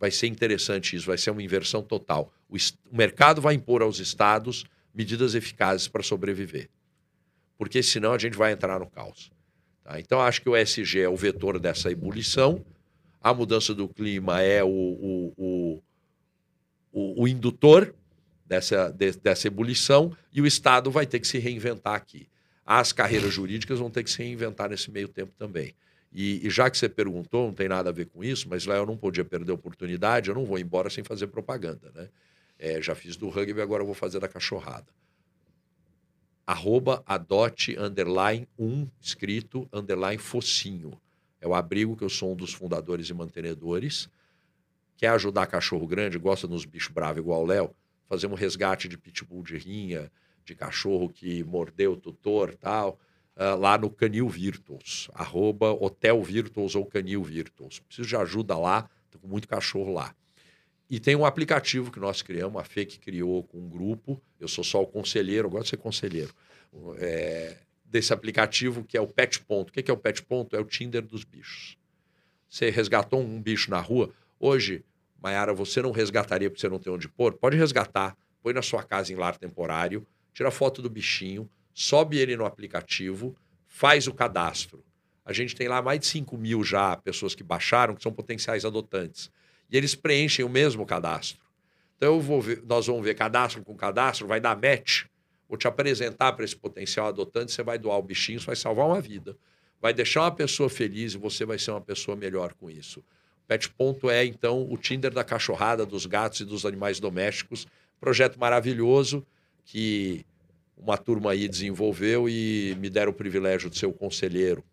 vai 0.00 0.10
ser 0.10 0.26
interessante 0.26 0.96
isso, 0.96 1.06
vai 1.06 1.18
ser 1.18 1.30
uma 1.30 1.42
inversão 1.42 1.82
total. 1.82 2.32
O, 2.48 2.56
o 2.56 2.96
mercado 2.96 3.42
vai 3.42 3.54
impor 3.54 3.82
aos 3.82 3.98
estados 4.00 4.64
medidas 4.94 5.34
eficazes 5.34 5.86
para 5.86 6.02
sobreviver. 6.02 6.70
Porque 7.58 7.82
senão 7.82 8.14
a 8.14 8.18
gente 8.18 8.36
vai 8.36 8.52
entrar 8.52 8.80
no 8.80 8.86
caos. 8.86 9.30
Tá? 9.84 10.00
Então, 10.00 10.18
acho 10.18 10.40
que 10.40 10.48
o 10.48 10.56
SG 10.56 11.00
é 11.00 11.08
o 11.08 11.16
vetor 11.16 11.60
dessa 11.60 11.90
ebulição, 11.90 12.64
a 13.20 13.34
mudança 13.34 13.74
do 13.74 13.86
clima 13.86 14.40
é 14.40 14.64
o, 14.64 14.68
o, 14.68 15.34
o, 15.36 15.82
o, 16.90 17.22
o 17.22 17.28
indutor 17.28 17.94
dessa, 18.46 18.90
de, 18.90 19.12
dessa 19.12 19.48
ebulição 19.48 20.16
e 20.32 20.40
o 20.40 20.46
Estado 20.46 20.90
vai 20.90 21.06
ter 21.06 21.20
que 21.20 21.28
se 21.28 21.38
reinventar 21.38 21.94
aqui. 21.94 22.26
As 22.64 22.90
carreiras 22.90 23.34
jurídicas 23.34 23.78
vão 23.78 23.90
ter 23.90 24.02
que 24.02 24.10
se 24.10 24.22
reinventar 24.22 24.70
nesse 24.70 24.90
meio 24.90 25.08
tempo 25.08 25.32
também. 25.38 25.74
E, 26.12 26.44
e, 26.46 26.50
já 26.50 26.68
que 26.68 26.76
você 26.76 26.88
perguntou, 26.88 27.46
não 27.46 27.54
tem 27.54 27.68
nada 27.68 27.90
a 27.90 27.92
ver 27.92 28.06
com 28.06 28.24
isso, 28.24 28.48
mas 28.48 28.66
lá 28.66 28.74
eu 28.76 28.84
não 28.84 28.96
podia 28.96 29.24
perder 29.24 29.52
a 29.52 29.54
oportunidade, 29.54 30.28
eu 30.28 30.34
não 30.34 30.44
vou 30.44 30.58
embora 30.58 30.90
sem 30.90 31.04
fazer 31.04 31.28
propaganda, 31.28 31.92
né? 31.94 32.08
É, 32.58 32.82
já 32.82 32.94
fiz 32.94 33.16
do 33.16 33.28
rugby, 33.28 33.60
agora 33.60 33.84
vou 33.84 33.94
fazer 33.94 34.18
da 34.18 34.28
cachorrada. 34.28 34.88
Arroba 36.46 37.02
adote, 37.06 37.78
underline, 37.78 38.46
um, 38.58 38.86
escrito, 39.00 39.68
underline, 39.72 40.18
focinho. 40.18 41.00
É 41.40 41.46
o 41.46 41.54
abrigo 41.54 41.96
que 41.96 42.04
eu 42.04 42.10
sou 42.10 42.32
um 42.32 42.36
dos 42.36 42.52
fundadores 42.52 43.08
e 43.08 43.14
mantenedores. 43.14 44.10
Quer 44.96 45.08
ajudar 45.10 45.46
cachorro 45.46 45.86
grande, 45.86 46.18
gosta 46.18 46.46
dos 46.46 46.66
bichos 46.66 46.92
bravos 46.92 47.18
igual 47.18 47.42
o 47.42 47.46
Léo? 47.46 47.74
Fazer 48.06 48.26
um 48.26 48.34
resgate 48.34 48.88
de 48.88 48.98
pitbull 48.98 49.42
de 49.42 49.56
rinha, 49.56 50.10
de 50.44 50.54
cachorro 50.54 51.08
que 51.08 51.42
mordeu 51.44 51.92
o 51.92 51.96
tutor 51.96 52.54
tal 52.56 52.98
uh, 53.40 53.58
lá 53.58 53.78
no 53.78 53.88
Canil 53.88 54.28
Virtuals, 54.28 55.08
arroba 55.14 55.72
Hotel 55.72 56.22
Virtuals 56.22 56.74
ou 56.74 56.84
Canil 56.84 57.24
Virtuals. 57.24 57.78
Preciso 57.80 58.06
de 58.06 58.16
ajuda 58.16 58.56
lá, 58.58 58.88
estou 59.06 59.20
com 59.20 59.26
muito 59.26 59.48
cachorro 59.48 59.92
lá. 59.92 60.14
E 60.90 61.00
tem 61.00 61.16
um 61.16 61.24
aplicativo 61.24 61.90
que 61.90 62.00
nós 62.00 62.20
criamos, 62.20 62.60
a 62.60 62.64
Fê 62.64 62.84
que 62.84 62.98
criou 62.98 63.44
com 63.44 63.58
um 63.58 63.68
grupo, 63.68 64.20
eu 64.38 64.48
sou 64.48 64.64
só 64.64 64.82
o 64.82 64.86
conselheiro, 64.86 65.46
eu 65.46 65.50
gosto 65.50 65.64
de 65.64 65.70
ser 65.70 65.76
conselheiro, 65.76 66.34
é, 66.98 67.58
desse 67.84 68.12
aplicativo 68.12 68.84
que 68.84 68.96
é 68.96 69.00
o 69.00 69.06
Pet 69.06 69.40
Ponto. 69.40 69.70
O 69.70 69.72
que 69.72 69.88
é 69.90 69.94
o 69.94 69.96
Pet 69.96 70.22
Ponto? 70.22 70.54
É 70.54 70.60
o 70.60 70.64
Tinder 70.64 71.02
dos 71.02 71.24
bichos. 71.24 71.78
Você 72.48 72.68
resgatou 72.70 73.20
um 73.20 73.40
bicho 73.40 73.70
na 73.70 73.80
rua, 73.80 74.12
hoje, 74.38 74.84
Mayara, 75.22 75.54
você 75.54 75.80
não 75.80 75.92
resgataria 75.92 76.50
porque 76.50 76.60
você 76.60 76.68
não 76.68 76.80
tem 76.80 76.92
onde 76.92 77.08
pôr? 77.08 77.34
Pode 77.34 77.56
resgatar, 77.56 78.16
põe 78.42 78.52
na 78.52 78.62
sua 78.62 78.82
casa 78.82 79.12
em 79.12 79.16
lar 79.16 79.36
temporário, 79.36 80.04
tira 80.34 80.50
foto 80.50 80.82
do 80.82 80.90
bichinho, 80.90 81.48
sobe 81.74 82.18
ele 82.18 82.36
no 82.36 82.44
aplicativo, 82.44 83.36
faz 83.66 84.06
o 84.06 84.14
cadastro. 84.14 84.84
A 85.24 85.32
gente 85.32 85.54
tem 85.54 85.68
lá 85.68 85.80
mais 85.80 86.00
de 86.00 86.06
5 86.06 86.36
mil 86.36 86.64
já 86.64 86.96
pessoas 86.96 87.34
que 87.34 87.42
baixaram, 87.42 87.94
que 87.94 88.02
são 88.02 88.12
potenciais 88.12 88.64
adotantes. 88.64 89.30
E 89.70 89.76
eles 89.76 89.94
preenchem 89.94 90.44
o 90.44 90.48
mesmo 90.48 90.84
cadastro. 90.84 91.40
Então 91.96 92.14
eu 92.14 92.20
vou 92.20 92.40
ver, 92.40 92.62
nós 92.66 92.86
vamos 92.86 93.04
ver 93.04 93.14
cadastro 93.14 93.62
com 93.62 93.76
cadastro, 93.76 94.26
vai 94.26 94.40
dar 94.40 94.56
match. 94.56 95.04
Vou 95.48 95.58
te 95.58 95.68
apresentar 95.68 96.32
para 96.32 96.44
esse 96.44 96.56
potencial 96.56 97.08
adotante, 97.08 97.52
você 97.52 97.62
vai 97.62 97.78
doar 97.78 97.98
o 97.98 98.02
bichinho, 98.02 98.38
isso 98.38 98.46
vai 98.46 98.56
salvar 98.56 98.86
uma 98.86 99.00
vida. 99.00 99.36
Vai 99.80 99.92
deixar 99.92 100.22
uma 100.22 100.30
pessoa 100.30 100.68
feliz 100.68 101.14
e 101.14 101.18
você 101.18 101.44
vai 101.44 101.58
ser 101.58 101.72
uma 101.72 101.80
pessoa 101.80 102.16
melhor 102.16 102.54
com 102.54 102.70
isso. 102.70 103.02
Pet 103.46 103.68
Ponto 103.70 104.08
é, 104.08 104.24
então, 104.24 104.66
o 104.70 104.76
Tinder 104.76 105.12
da 105.12 105.24
cachorrada, 105.24 105.84
dos 105.84 106.06
gatos 106.06 106.40
e 106.40 106.44
dos 106.44 106.64
animais 106.64 107.00
domésticos. 107.00 107.66
Projeto 107.98 108.38
maravilhoso 108.38 109.26
que 109.64 110.24
uma 110.82 110.96
turma 110.96 111.32
aí 111.32 111.48
desenvolveu 111.48 112.28
e 112.28 112.76
me 112.78 112.88
deram 112.90 113.12
o 113.12 113.14
privilégio 113.14 113.70
de 113.70 113.78
ser 113.78 113.86
o 113.86 113.92
conselheiro. 113.92 114.64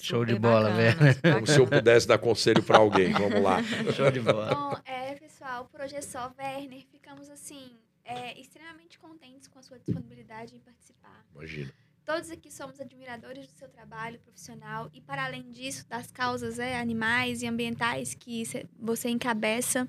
Show 0.00 0.24
de 0.24 0.34
bola, 0.36 0.72
velho. 0.72 0.96
Como 1.34 1.46
se 1.46 1.60
eu 1.60 1.66
pudesse 1.66 2.08
dar 2.08 2.18
conselho 2.18 2.62
para 2.62 2.78
alguém. 2.78 3.12
Vamos 3.12 3.40
lá. 3.40 3.62
Show 3.94 4.10
de 4.10 4.20
bola. 4.20 4.52
Bom, 4.52 4.76
é, 4.84 5.14
pessoal, 5.14 5.66
por 5.66 5.80
hoje 5.80 5.94
é 5.94 6.02
só. 6.02 6.32
Werner, 6.36 6.82
ficamos 6.90 7.30
assim, 7.30 7.70
é, 8.04 8.38
extremamente 8.40 8.98
contentes 8.98 9.46
com 9.46 9.60
a 9.60 9.62
sua 9.62 9.78
disponibilidade 9.78 10.56
em 10.56 10.58
participar. 10.58 11.24
Imagina. 11.32 11.72
Todos 12.04 12.32
aqui 12.32 12.50
somos 12.50 12.80
admiradores 12.80 13.46
do 13.46 13.56
seu 13.56 13.68
trabalho 13.68 14.18
profissional 14.18 14.90
e, 14.92 15.00
para 15.00 15.24
além 15.24 15.50
disso, 15.50 15.86
das 15.88 16.10
causas 16.10 16.58
é, 16.58 16.78
animais 16.78 17.42
e 17.42 17.46
ambientais 17.46 18.12
que 18.12 18.42
você 18.78 19.08
encabeça. 19.08 19.86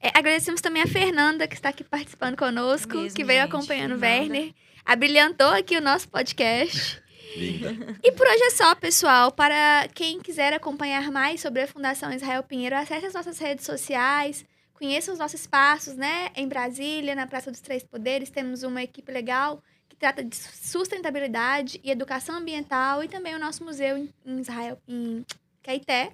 É, 0.00 0.08
agradecemos 0.16 0.60
também 0.60 0.82
a 0.82 0.86
Fernanda, 0.86 1.48
que 1.48 1.54
está 1.54 1.70
aqui 1.70 1.82
participando 1.82 2.36
conosco, 2.36 2.96
Mesmo, 2.96 3.16
que 3.16 3.24
veio 3.24 3.42
gente, 3.42 3.48
acompanhando 3.48 3.96
o 3.96 4.00
Werner, 4.00 4.54
abrilhantou 4.84 5.48
aqui 5.48 5.76
o 5.76 5.80
nosso 5.80 6.08
podcast. 6.08 7.02
Linda. 7.36 7.98
E 8.02 8.12
por 8.12 8.26
hoje 8.26 8.42
é 8.44 8.50
só, 8.50 8.74
pessoal. 8.76 9.32
Para 9.32 9.88
quem 9.92 10.20
quiser 10.20 10.52
acompanhar 10.52 11.10
mais 11.10 11.40
sobre 11.40 11.62
a 11.62 11.66
Fundação 11.66 12.12
Israel 12.12 12.44
Pinheiro, 12.44 12.76
acesse 12.76 13.06
as 13.06 13.14
nossas 13.14 13.38
redes 13.38 13.64
sociais, 13.64 14.44
conheça 14.72 15.12
os 15.12 15.18
nossos 15.18 15.40
espaços, 15.40 15.96
né? 15.96 16.30
Em 16.36 16.46
Brasília, 16.46 17.14
na 17.14 17.26
Praça 17.26 17.50
dos 17.50 17.60
Três 17.60 17.82
Poderes, 17.82 18.30
temos 18.30 18.62
uma 18.62 18.82
equipe 18.82 19.10
legal 19.10 19.62
trata 20.00 20.24
de 20.24 20.34
sustentabilidade 20.34 21.78
e 21.84 21.90
educação 21.90 22.36
ambiental 22.36 23.04
e 23.04 23.08
também 23.08 23.34
o 23.34 23.38
nosso 23.38 23.62
museu 23.62 23.98
em 23.98 24.40
Israel, 24.40 24.80
em 24.88 25.24
Caeté. 25.62 26.12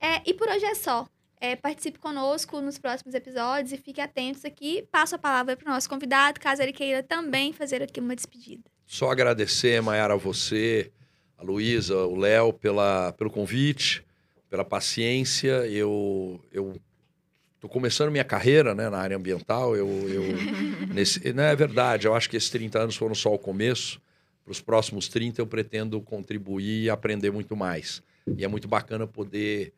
É, 0.00 0.22
e 0.24 0.32
por 0.32 0.48
hoje 0.48 0.64
é 0.64 0.74
só. 0.76 1.06
É, 1.40 1.54
participe 1.54 1.98
conosco 1.98 2.60
nos 2.60 2.78
próximos 2.78 3.14
episódios 3.14 3.72
e 3.72 3.76
fique 3.76 4.00
atentos 4.00 4.44
aqui. 4.44 4.86
Passo 4.90 5.16
a 5.16 5.18
palavra 5.18 5.56
para 5.56 5.68
o 5.68 5.72
nosso 5.72 5.88
convidado, 5.88 6.40
caso 6.40 6.62
ele 6.62 6.72
queira 6.72 7.02
também 7.02 7.52
fazer 7.52 7.82
aqui 7.82 8.00
uma 8.00 8.14
despedida. 8.14 8.62
Só 8.86 9.10
agradecer, 9.10 9.82
Mayara, 9.82 10.14
a 10.14 10.16
você, 10.16 10.92
a 11.36 11.42
Luísa, 11.42 11.96
o 12.06 12.16
Léo, 12.16 12.52
pela, 12.52 13.12
pelo 13.12 13.30
convite, 13.30 14.04
pela 14.48 14.64
paciência. 14.64 15.66
Eu, 15.66 16.40
eu 16.52 16.80
tô 17.60 17.68
começando 17.68 18.10
minha 18.10 18.24
carreira 18.24 18.74
né, 18.74 18.88
na 18.88 18.98
área 18.98 19.16
ambiental. 19.16 19.76
Eu, 19.76 19.88
eu 20.08 20.22
nesse, 20.92 21.32
não 21.32 21.44
é 21.44 21.54
verdade, 21.56 22.06
eu 22.06 22.14
acho 22.14 22.28
que 22.28 22.36
esses 22.36 22.50
30 22.50 22.78
anos 22.78 22.96
foram 22.96 23.14
só 23.14 23.32
o 23.32 23.38
começo. 23.38 24.00
Para 24.44 24.52
os 24.52 24.60
próximos 24.60 25.08
30, 25.08 25.40
eu 25.40 25.46
pretendo 25.46 26.00
contribuir 26.00 26.84
e 26.84 26.90
aprender 26.90 27.30
muito 27.30 27.54
mais. 27.54 28.02
E 28.36 28.44
é 28.44 28.48
muito 28.48 28.66
bacana 28.66 29.06
poder 29.06 29.72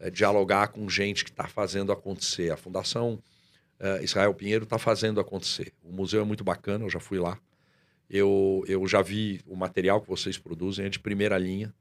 é, 0.00 0.10
dialogar 0.10 0.68
com 0.68 0.88
gente 0.88 1.24
que 1.24 1.30
está 1.30 1.46
fazendo 1.46 1.92
acontecer. 1.92 2.50
A 2.50 2.56
Fundação 2.56 3.22
é, 3.78 4.02
Israel 4.02 4.34
Pinheiro 4.34 4.64
está 4.64 4.78
fazendo 4.78 5.20
acontecer. 5.20 5.72
O 5.82 5.92
museu 5.92 6.22
é 6.22 6.24
muito 6.24 6.42
bacana, 6.42 6.84
eu 6.84 6.90
já 6.90 7.00
fui 7.00 7.18
lá. 7.18 7.38
Eu, 8.08 8.64
eu 8.68 8.86
já 8.86 9.02
vi 9.02 9.40
o 9.46 9.56
material 9.56 10.00
que 10.00 10.08
vocês 10.08 10.38
produzem, 10.38 10.86
é 10.86 10.88
de 10.88 10.98
primeira 10.98 11.36
linha, 11.36 11.74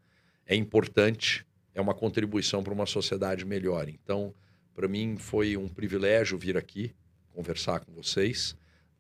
é 0.46 0.56
importante, 0.56 1.46
é 1.74 1.80
uma 1.80 1.94
contribuição 1.94 2.64
para 2.64 2.74
uma 2.74 2.86
sociedade 2.86 3.46
melhor. 3.46 3.88
Então, 3.88 4.34
para 4.76 4.88
mim 4.88 5.18
foi 5.18 5.56
um 5.56 5.68
privilégio 5.68 6.38
vir 6.38 6.58
aqui 6.58 6.94
conversar 7.34 7.80
com 7.80 7.94
vocês. 7.94 8.56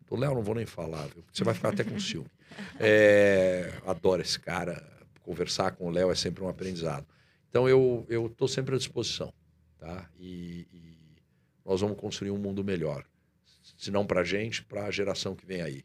Do 0.07 0.15
Léo 0.15 0.33
não 0.33 0.41
vou 0.41 0.55
nem 0.55 0.65
falar, 0.65 1.07
viu? 1.07 1.23
você 1.31 1.43
vai 1.43 1.53
ficar 1.53 1.69
até 1.69 1.83
com 1.83 1.99
ciúme. 1.99 2.29
É, 2.79 3.73
adoro 3.85 4.21
esse 4.21 4.39
cara, 4.39 4.81
conversar 5.23 5.71
com 5.71 5.87
o 5.87 5.89
Léo 5.89 6.09
é 6.09 6.15
sempre 6.15 6.41
um 6.41 6.47
aprendizado. 6.47 7.05
Então, 7.49 7.67
eu 7.67 8.05
estou 8.27 8.47
sempre 8.47 8.75
à 8.75 8.77
disposição, 8.77 9.33
tá? 9.77 10.09
E, 10.17 10.67
e 10.71 11.21
nós 11.65 11.81
vamos 11.81 11.97
construir 11.97 12.31
um 12.31 12.37
mundo 12.37 12.63
melhor. 12.63 13.03
Se 13.77 13.91
não 13.91 14.05
para 14.05 14.21
a 14.21 14.23
gente, 14.23 14.63
para 14.63 14.85
a 14.85 14.91
geração 14.91 15.35
que 15.35 15.45
vem 15.45 15.61
aí. 15.61 15.83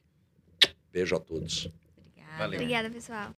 Beijo 0.93 1.17
a 1.17 1.19
todos. 1.19 1.69
Obrigada. 1.97 2.55
Obrigada, 2.55 2.91
pessoal. 2.91 3.29